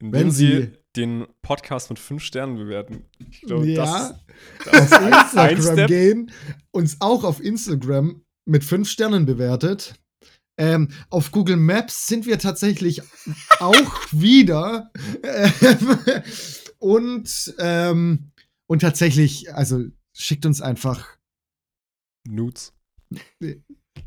[0.00, 3.04] Wenn sie den Podcast mit fünf Sternen bewerten.
[3.30, 4.16] Ich glaube, Ja.
[4.64, 6.30] das, Auf ein Instagram gehen,
[6.70, 9.94] uns auch auf Instagram mit fünf Sternen bewertet.
[10.56, 13.02] Ähm, auf Google Maps sind wir tatsächlich
[13.58, 13.72] auch
[14.12, 14.90] wieder.
[15.22, 15.98] Ähm,
[16.78, 18.30] und, ähm,
[18.68, 19.84] und tatsächlich, also
[20.16, 21.16] schickt uns einfach.
[22.26, 22.72] Nudes.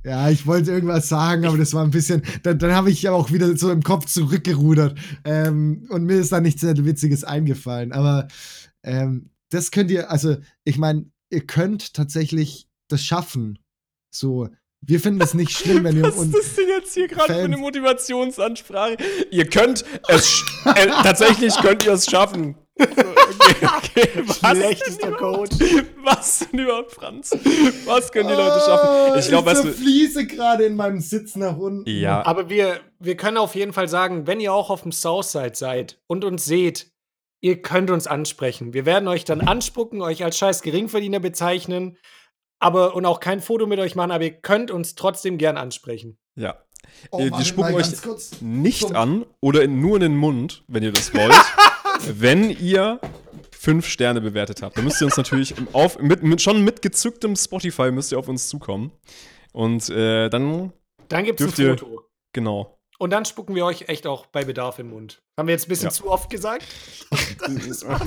[0.03, 2.23] Ja, ich wollte irgendwas sagen, aber das war ein bisschen.
[2.43, 4.97] Dann, dann habe ich ja auch wieder so im Kopf zurückgerudert.
[5.23, 7.91] Ähm, und mir ist da nichts Witziges eingefallen.
[7.91, 8.27] Aber
[8.83, 13.59] ähm, das könnt ihr, also ich meine, ihr könnt tatsächlich das schaffen.
[14.13, 14.49] So,
[14.81, 16.33] wir finden das nicht schlimm, wenn ihr Was uns.
[16.35, 18.97] ist das denn jetzt hier gerade für eine Motivationsansprache?
[19.29, 22.55] Ihr könnt es, äh, tatsächlich könnt ihr es schaffen.
[22.77, 24.23] So, okay, okay.
[24.25, 25.51] Was, Schlechtester Coach.
[26.03, 27.29] was denn überhaupt, Franz?
[27.85, 29.19] Was können die Leute schaffen?
[29.19, 31.87] Ich glaube, Oh, ich weißt du, zerfließe gerade in meinem Sitz nach unten.
[31.87, 35.51] ja, Aber wir, wir können auf jeden Fall sagen, wenn ihr auch auf dem Southside
[35.53, 36.87] seid und uns seht,
[37.41, 38.73] ihr könnt uns ansprechen.
[38.73, 41.97] Wir werden euch dann anspucken, euch als scheiß Geringverdiener bezeichnen,
[42.61, 46.17] aber und auch kein Foto mit euch machen, aber ihr könnt uns trotzdem gern ansprechen.
[46.35, 46.57] ja.
[47.11, 47.87] Oh, Äh, spucken euch
[48.41, 51.31] nicht Zum- an oder in, nur in den Mund, wenn ihr das wollt,
[52.19, 52.99] wenn ihr
[53.51, 54.77] fünf Sterne bewertet habt.
[54.77, 58.27] Dann müsst ihr uns natürlich auf, mit, mit, schon mit gezücktem Spotify müsst ihr auf
[58.27, 58.91] uns zukommen.
[59.53, 60.73] Und äh, dann,
[61.07, 62.09] Dann gibt es Dürft ein ihr- Foto.
[62.33, 62.79] genau.
[62.97, 65.21] Und dann spucken wir euch echt auch bei Bedarf im Mund.
[65.39, 65.91] Haben wir jetzt ein bisschen Ja.
[65.91, 66.65] zu oft gesagt?
[67.87, 67.99] Ah,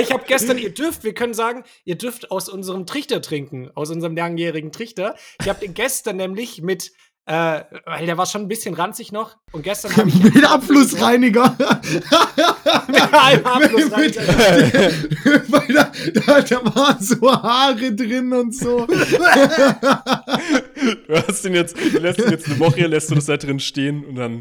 [0.00, 3.90] ich habe gestern, ihr dürft, wir können sagen, ihr dürft aus unserem Trichter trinken, aus
[3.90, 5.16] unserem langjährigen Trichter.
[5.40, 6.92] Ich habe gestern nämlich mit,
[7.26, 9.36] äh, weil der war schon ein bisschen ranzig noch.
[9.52, 10.22] Und gestern habe ich.
[10.22, 11.56] Mit Abflussreiniger.
[12.88, 14.22] Mit einem Abflussreiniger.
[15.48, 15.85] Weil da,
[16.26, 18.86] da, da waren so Haare drin und so.
[18.86, 18.96] Du
[21.26, 24.04] hast ihn jetzt, du lässt ihn jetzt eine Woche, lässt du das da drin stehen
[24.04, 24.40] und dann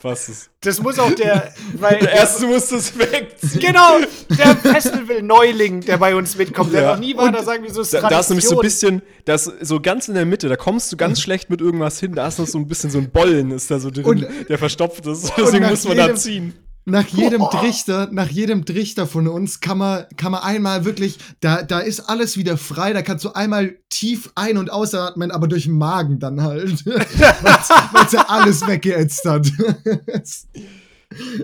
[0.00, 0.50] passt es.
[0.60, 3.60] Das muss auch der, weil Der erste muss das wegziehen.
[3.60, 3.98] genau,
[4.30, 6.92] der Festival-Neuling, der bei uns mitkommt, der Ja.
[6.92, 9.50] noch nie war, da sagen wir so, Da, da ist nämlich so ein bisschen, das
[9.60, 12.38] so ganz in der Mitte, da kommst du ganz schlecht mit irgendwas hin, da ist
[12.38, 15.32] noch so ein bisschen so ein Bollen, ist da so drin, Und- der verstopft ist.
[15.36, 16.54] Deswegen muss man da jedem- ziehen.
[16.86, 17.50] Nach jedem Boah.
[17.50, 22.00] Trichter, nach jedem Trichter von uns kann man, kann man einmal wirklich, da, da ist
[22.00, 26.18] alles wieder frei, da kannst du einmal tief ein- und ausatmen, aber durch den Magen
[26.18, 26.84] dann halt.
[26.86, 29.50] Weil es ja alles weggeätzt hat.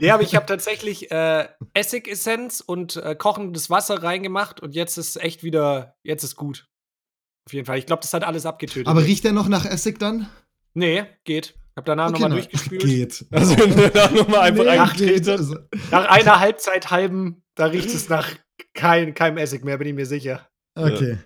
[0.01, 5.16] Ja, aber ich habe tatsächlich äh, Essigessenz und äh, kochendes Wasser reingemacht und jetzt ist
[5.16, 6.68] echt wieder, jetzt ist gut.
[7.47, 7.78] Auf jeden Fall.
[7.78, 8.87] Ich glaube, das hat alles abgetötet.
[8.87, 10.28] aber riecht der noch nach Essig dann?
[10.74, 11.55] nee, geht.
[11.77, 12.83] Hab danach Okay, nochmal na, durchgespült.
[12.83, 13.27] Geht.
[13.31, 15.31] Also wenn du da nochmal einfach Nee, eingetreten.
[15.31, 15.57] Also,
[15.91, 18.29] Nach einer Halbzeit halben, da riecht es nach
[18.74, 20.49] kein, keinem Essig mehr, bin ich mir sicher.
[20.74, 21.18] okay.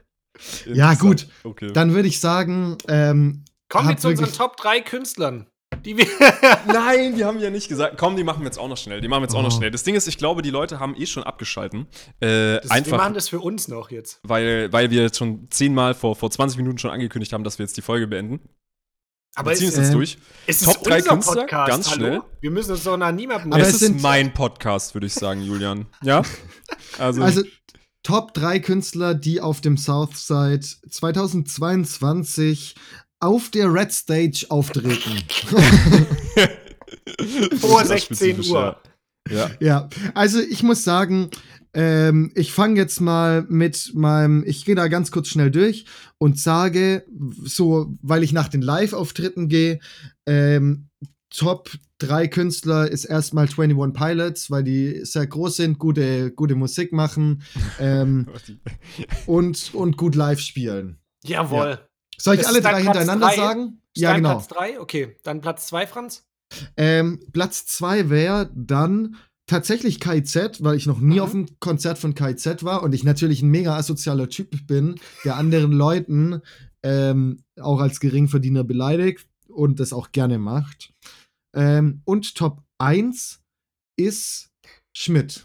[0.66, 1.26] Ja, gut.
[1.44, 1.70] Okay.
[1.72, 5.46] Dann würde ich sagen, ähm, Kommen wir zu unseren Top 3 Künstlern.
[5.84, 6.06] Die wir
[6.66, 7.96] Nein, die haben ja nicht gesagt.
[7.98, 9.00] Komm, die machen wir jetzt auch noch schnell.
[9.00, 9.56] Die machen wir jetzt auch noch Oh.
[9.56, 9.70] schnell.
[9.70, 11.86] Das Ding ist, ich glaube, die Leute haben eh schon abgeschalten.
[12.20, 14.20] Äh, das, wir einfach, machen das für uns noch jetzt.
[14.24, 17.64] weil, weil wir jetzt schon zehnmal vor, vor 20 Minuten schon angekündigt haben, dass wir
[17.66, 18.40] jetzt die Folge beenden.
[19.36, 20.18] Aber wir ziehen ist, es jetzt ähm, durch.
[20.46, 21.34] ist Top es drei unser Künstler?
[21.42, 21.70] Podcast?
[21.70, 21.96] Ganz Hallo?
[22.06, 22.20] schnell.
[22.40, 25.14] Wir müssen uns doch nach niemandem Aber es es ist sind- mein Podcast, würde ich
[25.14, 25.86] sagen, Julian.
[26.02, 26.22] Ja?
[26.98, 27.42] Also, also
[28.04, 32.76] Top 3 Künstler, die auf dem Southside 2022
[33.18, 35.18] auf der Red Stage auftreten.
[37.58, 38.80] Vor Das ist 16 spezifisch, Uhr.
[39.28, 39.50] Ja.
[39.60, 41.30] Ja, also ich muss sagen,
[41.72, 45.86] ähm, ich fange jetzt mal mit meinem, ich gehe da ganz kurz schnell durch
[46.18, 47.04] und sage,
[47.44, 49.78] so, weil ich nach den Live-Auftritten gehe,
[50.26, 50.88] ähm,
[51.32, 56.92] Top drei Künstler ist erstmal 21 Pilots, weil die sehr groß sind, gute, gute Musik
[56.92, 57.42] machen
[57.78, 58.26] ähm,
[59.26, 60.98] und, und gut live spielen.
[61.22, 61.78] Jawohl.
[62.18, 63.36] Soll ich alle drei Platz hintereinander drei?
[63.36, 63.82] sagen?
[63.94, 64.38] Ist Ja, genau.
[64.38, 64.80] Platz 3?
[64.80, 66.26] Okay, dann Platz 2, Franz.
[66.76, 69.16] Ähm, Platz zwei wäre dann
[69.50, 71.20] tatsächlich KIZ, weil ich noch nie Mhm.
[71.20, 74.94] auf einem Konzert von KIZ war und ich natürlich ein mega asozialer Typ bin,
[75.24, 76.40] der anderen Leuten
[76.82, 80.92] ähm, auch als Geringverdiener beleidigt und das auch gerne macht.
[81.54, 83.40] Ähm, und Top 1
[83.98, 84.50] ist
[84.96, 85.44] Schmidt.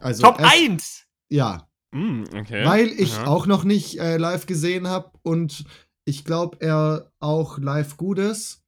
[0.00, 1.06] Also Top erst- 1!
[1.30, 2.64] Ja, Mm, okay.
[2.66, 3.26] weil ich Aha.
[3.28, 5.64] auch noch nicht äh, live gesehen habe und
[6.04, 8.60] ich glaube, er auch live gut ist.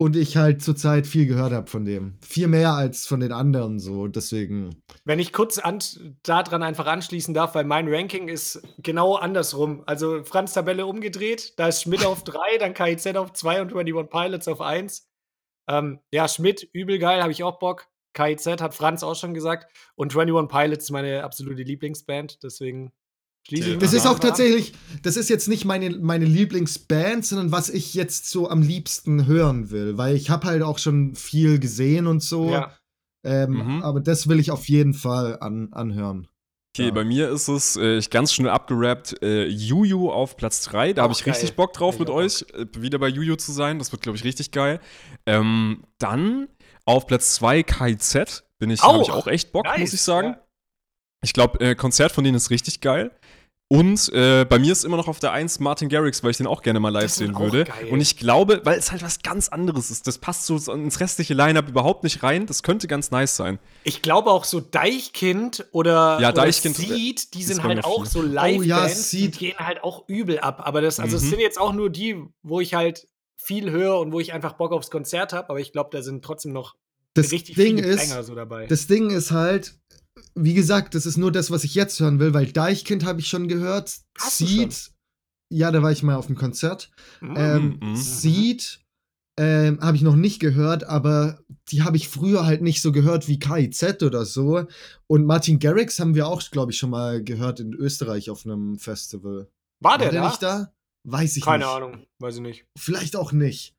[0.00, 2.18] Und ich halt zurzeit viel gehört habe von dem.
[2.20, 4.06] Viel mehr als von den anderen so.
[4.06, 4.80] Deswegen.
[5.04, 5.80] Wenn ich kurz an,
[6.22, 9.82] daran einfach anschließen darf, weil mein Ranking ist genau andersrum.
[9.86, 14.08] Also Franz Tabelle umgedreht, da ist Schmidt auf 3, dann KIZ auf 2 und 21
[14.08, 15.08] Pilots auf 1.
[15.68, 17.88] Ähm, ja, Schmidt, übel geil, habe ich auch Bock.
[18.14, 19.66] KIZ hat Franz auch schon gesagt.
[19.96, 22.92] Und 21 Pilots ist meine absolute Lieblingsband, deswegen.
[23.78, 28.28] Das ist auch tatsächlich, das ist jetzt nicht meine, meine Lieblingsband, sondern was ich jetzt
[28.28, 29.96] so am liebsten hören will.
[29.96, 32.50] Weil ich habe halt auch schon viel gesehen und so.
[32.50, 32.72] Ja.
[33.24, 33.82] Ähm, Mhm.
[33.82, 36.28] Aber das will ich auf jeden Fall an, anhören.
[36.76, 36.92] Okay, Ja.
[36.92, 40.92] bei mir ist es, äh, ich ganz schnell abgerappt, äh, Juju auf Platz 3.
[40.92, 41.56] Da habe ich richtig geil.
[41.56, 43.78] Bock drauf, Ich mit euch äh, wieder bei Juju zu sein.
[43.78, 44.78] Das wird, glaube ich, richtig geil.
[45.26, 46.48] Ähm, dann
[46.84, 48.44] auf Platz 2 KIZ.
[48.58, 49.26] Bin ich, habe ich Auch.
[49.26, 50.28] echt Bock, muss Nice, ich sagen.
[50.28, 50.40] ja.
[51.22, 53.10] Ich glaube, äh, Konzert von denen ist richtig geil.
[53.70, 56.46] Und äh, bei mir ist immer noch auf der 1 Martin Garrix, weil ich den
[56.46, 57.64] auch gerne mal live sehen würde.
[57.64, 57.88] geil.
[57.90, 60.06] Und ich glaube, weil es halt was ganz anderes ist.
[60.06, 62.46] Das passt so ins restliche Line-Up überhaupt nicht rein.
[62.46, 63.58] Das könnte ganz nice sein.
[63.84, 68.10] Ich glaube auch so Deichkind oder, Ja, oder Deichkind, Seed, die sind halt auch viel.
[68.10, 69.38] so Oh ja, Live-Bands, die Seed.
[69.38, 70.62] gehen halt auch übel ab.
[70.66, 71.28] Aber das, also es Mhm.
[71.30, 73.06] sind jetzt auch nur die, wo ich halt
[73.36, 75.50] viel höre und wo ich einfach Bock aufs Konzert habe.
[75.50, 76.74] Aber ich glaube, da sind trotzdem noch
[77.12, 78.66] Das richtig Ding viele ist, Banger so dabei.
[78.66, 79.74] Das Ding ist halt,
[80.44, 83.28] wie gesagt, das ist nur das, was ich jetzt hören will, weil Deichkind habe ich
[83.28, 84.00] schon gehört.
[84.18, 84.90] Hast Seed,
[85.50, 86.90] ja, da war ich mal auf dem Konzert.
[87.20, 87.34] Mhm.
[87.36, 87.96] Ähm, Mhm.
[87.96, 88.80] Seed
[89.38, 93.28] ähm, habe ich noch nicht gehört, aber die habe ich früher halt nicht so gehört
[93.28, 94.66] wie KIZ oder so.
[95.06, 98.78] Und Martin Garrix haben wir auch, glaube ich, schon mal gehört in Österreich auf einem
[98.78, 99.48] Festival.
[99.80, 100.26] War der, da?
[100.26, 100.72] nicht da?
[101.04, 101.72] Weiß ich Keine nicht.
[101.72, 102.66] Ahnung, weiß ich nicht.
[102.76, 103.76] Vielleicht auch nicht.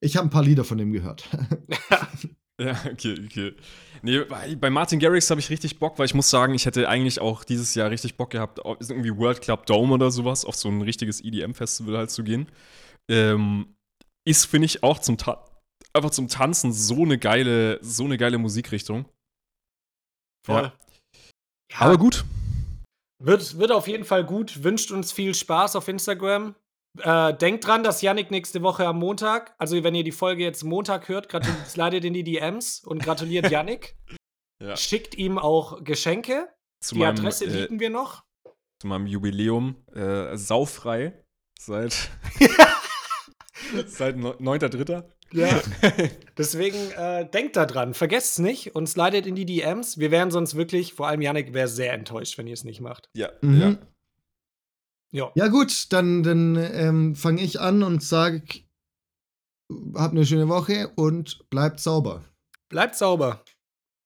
[0.00, 1.28] Ich habe ein paar Lieder von dem gehört.
[2.64, 3.54] Ja, okay, okay.
[4.02, 7.20] Nee, bei, Martin Garrix habe ich richtig Bock, weil ich muss sagen, ich hätte eigentlich
[7.20, 10.82] auch dieses Jahr richtig Bock gehabt, irgendwie World Club Dome oder sowas, auf so ein
[10.82, 12.48] richtiges EDM-Festival halt zu gehen.
[13.08, 13.76] Ähm,
[14.26, 15.44] ist, finde ich, auch zum Ta
[15.94, 19.08] einfach zum Tanzen so eine geile, so eine geile Musikrichtung.
[20.44, 20.62] Voll.
[20.62, 20.72] Ja.
[21.72, 22.24] Ja, Aber gut.
[23.22, 24.62] Wird, wird auf jeden Fall gut.
[24.62, 26.54] Wünscht uns viel Spaß auf Instagram.
[27.00, 30.64] Äh, denkt dran, dass Yannick nächste Woche am Montag, also wenn ihr die Folge jetzt
[30.64, 33.96] Montag hört, gratuliert in die DMs und gratuliert Yannick.
[34.62, 34.76] Ja.
[34.76, 36.48] Schickt ihm auch Geschenke.
[36.84, 38.24] Zu die meinem, Adresse äh, liegen wir noch.
[38.80, 41.22] zu meinem Jubiläum äh, saufrei.
[41.60, 42.10] Seit.
[43.86, 45.04] Seit neu- 9.3.
[45.32, 45.60] Ja.
[46.38, 49.98] Deswegen äh, denkt da dran, vergesst es nicht und slidet in die DMs.
[49.98, 53.08] Wir wären sonst wirklich, vor allem Yannick, wäre sehr enttäuscht, wenn ihr es nicht macht.
[53.14, 53.60] Ja, Mhm.
[53.60, 53.76] ja.
[55.12, 55.32] Ja.
[55.34, 58.42] Ja, gut, dann, dann ähm, fange ich an und sage,
[59.94, 62.24] habt eine schöne Woche und bleibt sauber.
[62.68, 63.42] Bleibt sauber.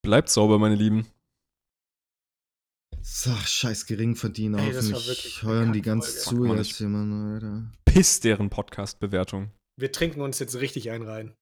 [0.04, 1.06] Bleibt sauber, meine Lieben.
[3.00, 5.42] So, scheiß Geringverdiener Ey, auf mich.
[5.42, 6.48] eine die ganz Kackfolge.
[6.48, 7.72] zu jetzt hier, Mann, Alter.
[7.84, 9.50] Piss deren Podcast-Bewertung.
[9.76, 11.34] Wir trinken uns jetzt richtig ein rein.